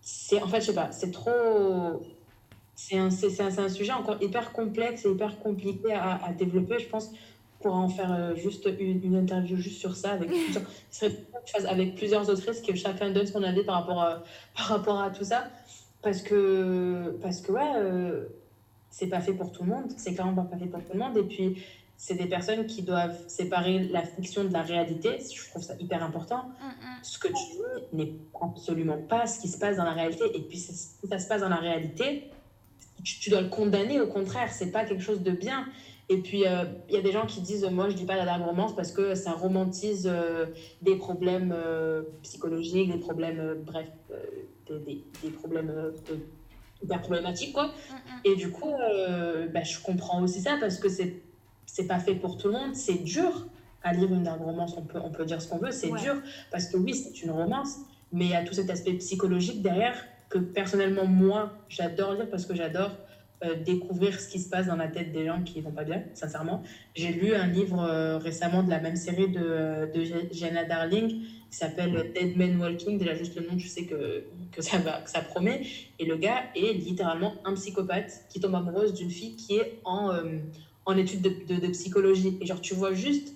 C'est 0.01 0.43
en 0.43 0.49
fait, 0.49 0.61
je 0.61 0.67
sais 0.67 0.75
pas, 0.75 0.91
c'est 0.91 1.13
trop. 1.13 2.03
C'est 2.75 2.99
un, 2.99 3.11
c'est, 3.11 3.41
un, 3.41 3.59
un, 3.59 3.69
sujet 3.69 3.93
encore 3.93 4.21
hyper 4.21 4.53
complexe 4.53 5.05
et 5.05 5.11
hyper 5.11 5.39
compliqué 5.39 5.93
à, 5.93 6.15
à 6.25 6.33
développer, 6.33 6.81
je 6.81 6.89
pense 6.89 7.13
pourra 7.63 7.79
en 7.79 7.89
faire 7.89 8.13
euh, 8.13 8.35
juste 8.35 8.69
une, 8.79 9.03
une, 9.03 9.17
interview 9.17 9.57
juste 9.57 9.79
sur 9.79 9.97
ça 9.97 10.13
avec 10.13 10.29
plusieurs, 10.29 10.65
avec 11.69 11.95
plusieurs 11.95 12.29
autrices 12.29 12.61
que 12.61 12.75
chacun 12.75 13.11
donne 13.11 13.27
son 13.27 13.43
avis 13.43 13.65
par 13.65 13.77
rapport 13.77 14.01
à, 14.01 14.23
par 14.57 14.67
rapport 14.67 15.01
à 15.01 15.11
tout 15.11 15.25
ça. 15.25 15.49
Parce 16.03 16.21
que 16.21 17.17
parce 17.23 17.41
que 17.41 17.53
ouais 17.53 17.73
euh, 17.77 18.25
c'est 18.91 19.07
pas 19.07 19.21
fait 19.21 19.33
pour 19.33 19.53
tout 19.53 19.63
le 19.63 19.71
monde. 19.71 19.91
C'est 19.97 20.15
clairement 20.15 20.45
pas 20.45 20.57
fait 20.57 20.67
pour 20.67 20.81
tout 20.81 20.93
le 20.93 20.99
monde. 20.99 21.17
Et 21.17 21.23
puis 21.23 21.63
c'est 21.97 22.15
des 22.15 22.27
personnes 22.27 22.67
qui 22.67 22.83
doivent 22.83 23.17
séparer 23.29 23.85
la 23.85 24.03
fiction 24.03 24.45
de 24.45 24.53
la 24.53 24.63
réalité. 24.63 25.19
Je 25.19 25.49
trouve 25.51 25.63
ça 25.63 25.75
hyper 25.79 26.03
important. 26.03 26.45
Mm, 26.61 26.67
mm. 26.67 27.05
ce 27.05 27.19
que 27.19 27.29
tu 27.29 27.35
dis 27.35 27.97
n'est 27.97 28.13
absolument 28.41 28.99
pas 28.99 29.27
ce 29.27 29.41
qui 29.41 29.49
se 29.49 29.59
passe 29.59 29.77
dans 29.77 29.85
la 29.85 29.93
réalité. 29.93 30.25
Et 30.35 30.41
puis 30.41 30.59
si 30.59 30.75
ça 31.09 31.19
se 31.19 31.29
passe 31.29 31.41
dans 31.41 31.49
la 31.49 31.57
réalité 31.57 32.31
tu, 33.05 33.19
tu 33.19 33.31
dois 33.31 33.41
le 33.41 33.49
condamner 33.49 34.01
au 34.01 34.07
contraire. 34.07 34.53
C'est 34.53 34.71
pas 34.71 34.85
quelque 34.85 35.03
chose 35.03 35.23
de 35.23 35.31
bien 35.31 35.67
et 36.09 36.19
puis, 36.19 36.47
euh, 36.47 36.65
il 36.89 36.95
y 36.95 36.99
a 36.99 37.01
des 37.01 37.13
gens 37.13 37.27
qui 37.27 37.41
disent, 37.41 37.65
moi, 37.71 37.89
je 37.89 37.95
dis 37.95 38.05
pas 38.05 38.17
la 38.17 38.25
dark 38.25 38.45
romance 38.45 38.75
parce 38.75 38.93
que 38.93 39.15
ça 39.15 39.33
romantise 39.33 40.09
euh, 40.11 40.47
des 40.83 40.97
problèmes 40.97 41.55
euh, 41.57 42.03
psychologiques, 42.23 42.91
des 42.93 42.99
problèmes, 42.99 43.63
bref, 43.65 43.89
des, 44.69 45.05
des, 45.23 45.31
problèmes 45.31 45.73
hyper 46.83 47.01
problématiques, 47.01 47.53
quoi. 47.53 47.73
Et 48.25 48.35
du 48.37 48.51
coup, 48.51 48.73
bah, 49.53 49.63
je 49.63 49.81
comprends 49.81 50.23
aussi 50.23 50.41
ça 50.41 50.57
parce 50.61 50.79
que 50.79 50.89
c'est 50.89 51.23
c'est 51.65 51.87
pas 51.87 51.99
fait 51.99 52.15
pour 52.15 52.37
tout 52.37 52.49
le 52.49 52.55
monde. 52.55 52.75
C'est 52.75 53.03
dur 53.03 53.47
à 53.83 53.95
lire 53.95 54.13
une 54.13 54.25
dark 54.25 54.41
romance, 54.41 54.75
on 54.77 54.83
peut, 54.83 54.99
on 55.03 55.11
peut 55.11 55.25
dire 55.25 55.41
ce 55.41 55.49
qu'on 55.49 55.59
veut, 55.59 55.71
c'est 55.71 55.91
dur 55.91 56.17
parce 56.51 56.67
que 56.67 56.77
oui, 56.77 56.95
c'est 56.95 57.23
une 57.23 57.31
romance, 57.31 57.79
mais 58.13 58.27
il 58.27 58.31
y 58.31 58.35
a 58.35 58.45
tout 58.45 58.55
cet 58.55 58.69
aspect 58.71 58.93
psychologique 58.95 59.63
derrière 59.63 59.97
que 60.29 60.39
personnellement, 60.39 61.07
moi, 61.07 61.53
j'adore 61.69 62.15
lire 62.15 62.29
parce 62.31 62.47
que 62.47 62.55
j'adore 62.55 62.91
euh, 63.45 63.57
découvrir 63.57 64.21
ce 64.21 64.29
qui 64.29 64.39
se 64.39 64.49
passe 64.49 64.67
dans 64.67 64.77
la 64.77 64.87
tête 64.87 65.11
des 65.11 65.27
gens 65.27 65.43
qui 65.43 65.61
vont 65.61 65.73
pas 65.73 65.83
bien, 65.83 66.05
sincèrement. 66.15 66.63
J'ai 66.95 67.13
lu 67.13 67.35
un 67.35 67.49
livre 67.49 67.81
euh, 67.81 68.19
récemment 68.19 68.63
de 68.63 68.71
la 68.71 68.79
même 68.79 68.95
série 68.95 69.29
de, 69.31 69.41
euh, 69.43 69.87
de 69.87 70.05
Jenna 70.31 70.65
Darling 70.65 71.09
qui 71.09 71.57
s'appelle 71.57 72.13
Dead 72.15 72.37
Man 72.37 72.61
Walking. 72.61 72.99
Déjà, 72.99 73.15
juste 73.15 73.35
le 73.35 73.43
nom, 73.43 73.59
je 73.59 73.67
sais 73.67 73.85
que, 73.85 74.23
que, 74.53 74.63
ça 74.63 74.79
va, 74.79 75.01
que 75.01 75.11
ça 75.11 75.23
promet. 75.23 75.63
Et 75.99 76.05
le 76.05 76.17
gars 76.17 76.45
est 76.55 76.73
littéralement 76.73 77.35
un 77.45 77.55
psychopathe 77.55 78.27
qui 78.29 78.39
tombe 78.39 78.55
amoureuse 78.55 78.95
d'une 78.95 79.11
fille 79.11 79.35
qui 79.35 79.57
est 79.57 79.81
en, 79.85 80.13
en 80.87 80.97
études 80.97 81.23
de, 81.23 81.59
de, 81.59 81.69
psychologie. 81.69 82.39
Et 82.41 82.47
genre, 82.47 82.61
tu 82.61 82.75
vois 82.75 82.95
juste 82.95 83.35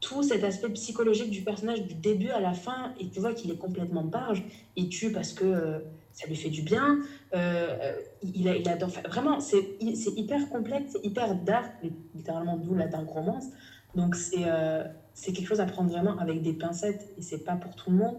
tout 0.00 0.22
cet 0.22 0.44
aspect 0.44 0.70
psychologique 0.70 1.30
du 1.30 1.42
personnage 1.42 1.82
du 1.82 1.94
début 1.94 2.30
à 2.30 2.40
la 2.40 2.52
fin 2.52 2.94
et 3.00 3.08
tu 3.08 3.18
vois 3.18 3.34
qu'il 3.34 3.50
est 3.50 3.58
complètement 3.58 4.04
barge. 4.04 4.44
Il 4.76 4.88
tue 4.90 5.10
parce 5.10 5.32
que 5.32 5.82
ça 6.14 6.28
lui 6.28 6.36
fait 6.36 6.48
du 6.48 6.62
bien. 6.62 7.00
Euh, 7.34 7.76
a, 7.76 8.56
il 8.56 8.68
adore. 8.68 8.90
Vraiment, 9.08 9.40
c'est 9.40 9.76
hyper 9.80 10.48
complexe, 10.48 10.92
c'est 10.92 11.04
hyper 11.04 11.34
dark, 11.34 11.72
littéralement 12.14 12.56
d'où 12.56 12.74
la 12.74 12.86
dark 12.86 13.08
romance. 13.08 13.46
Donc 13.94 14.14
c'est 14.14 14.44
euh, 14.46 14.84
quelque 15.22 15.46
chose 15.46 15.60
à 15.60 15.66
prendre 15.66 15.90
vraiment 15.90 16.16
avec 16.18 16.40
des 16.40 16.52
pincettes 16.52 17.12
et 17.18 17.22
c'est 17.22 17.44
pas 17.44 17.56
pour 17.56 17.74
tout 17.74 17.90
le 17.90 17.96
monde. 17.96 18.16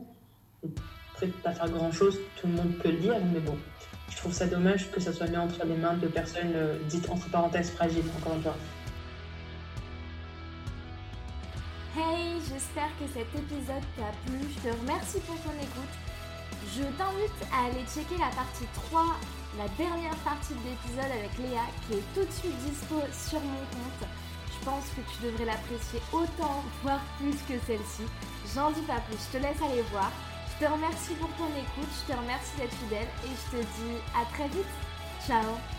Après, 1.14 1.28
pas 1.28 1.54
faire 1.54 1.70
grand 1.70 1.92
chose, 1.92 2.20
tout 2.40 2.48
le 2.48 2.54
monde 2.54 2.74
peut 2.84 2.92
le 2.92 2.98
lire, 2.98 3.16
mais 3.34 3.40
bon, 3.40 3.56
je 4.10 4.18
trouve 4.18 4.34
ça 4.34 4.48
dommage 4.48 4.92
que 4.92 5.00
ça 5.00 5.14
soit 5.14 5.28
mis 5.28 5.38
entre 5.38 5.66
les 5.66 5.76
mains 5.76 5.96
de 5.96 6.08
personnes 6.08 6.52
euh, 6.54 6.78
dites 6.90 7.10
entre 7.10 7.30
parenthèses 7.30 7.72
fragiles, 7.72 8.04
encore 8.20 8.36
une 8.36 8.42
fois. 8.42 8.58
Hey, 11.98 12.42
j'espère 12.42 12.90
que 13.00 13.08
cet 13.08 13.28
épisode 13.34 13.84
t'a 13.96 14.12
plu. 14.26 14.40
Je 14.42 14.70
te 14.70 14.76
remercie 14.82 15.20
pour 15.20 15.36
ton 15.38 15.52
écoute. 15.62 16.15
Je 16.76 16.84
t'invite 16.98 17.42
à 17.54 17.68
aller 17.68 17.86
checker 17.88 18.18
la 18.20 18.36
partie 18.36 18.68
3, 18.90 19.06
la 19.58 19.68
dernière 19.78 20.16
partie 20.26 20.54
de 20.54 20.60
l'épisode 20.68 21.10
avec 21.10 21.32
Léa 21.40 21.64
qui 21.88 21.94
est 21.94 22.04
tout 22.14 22.28
de 22.28 22.32
suite 22.32 22.58
dispo 22.68 23.00
sur 23.14 23.40
mon 23.40 23.64
compte. 23.72 24.10
Je 24.52 24.66
pense 24.66 24.84
que 24.92 25.00
tu 25.10 25.24
devrais 25.24 25.46
l'apprécier 25.46 26.02
autant, 26.12 26.64
voire 26.84 27.00
plus 27.18 27.38
que 27.48 27.58
celle-ci. 27.66 28.04
J'en 28.54 28.72
dis 28.72 28.82
pas 28.82 29.00
plus, 29.08 29.16
je 29.16 29.38
te 29.38 29.42
laisse 29.42 29.62
aller 29.62 29.84
voir. 29.90 30.12
Je 30.52 30.66
te 30.66 30.70
remercie 30.70 31.14
pour 31.16 31.30
ton 31.38 31.48
écoute, 31.56 31.94
je 31.96 32.14
te 32.14 32.20
remercie 32.20 32.58
d'être 32.58 32.76
fidèle 32.76 33.08
et 33.24 33.30
je 33.30 33.58
te 33.58 33.64
dis 33.64 33.98
à 34.14 34.26
très 34.34 34.50
vite. 34.50 34.76
Ciao 35.26 35.75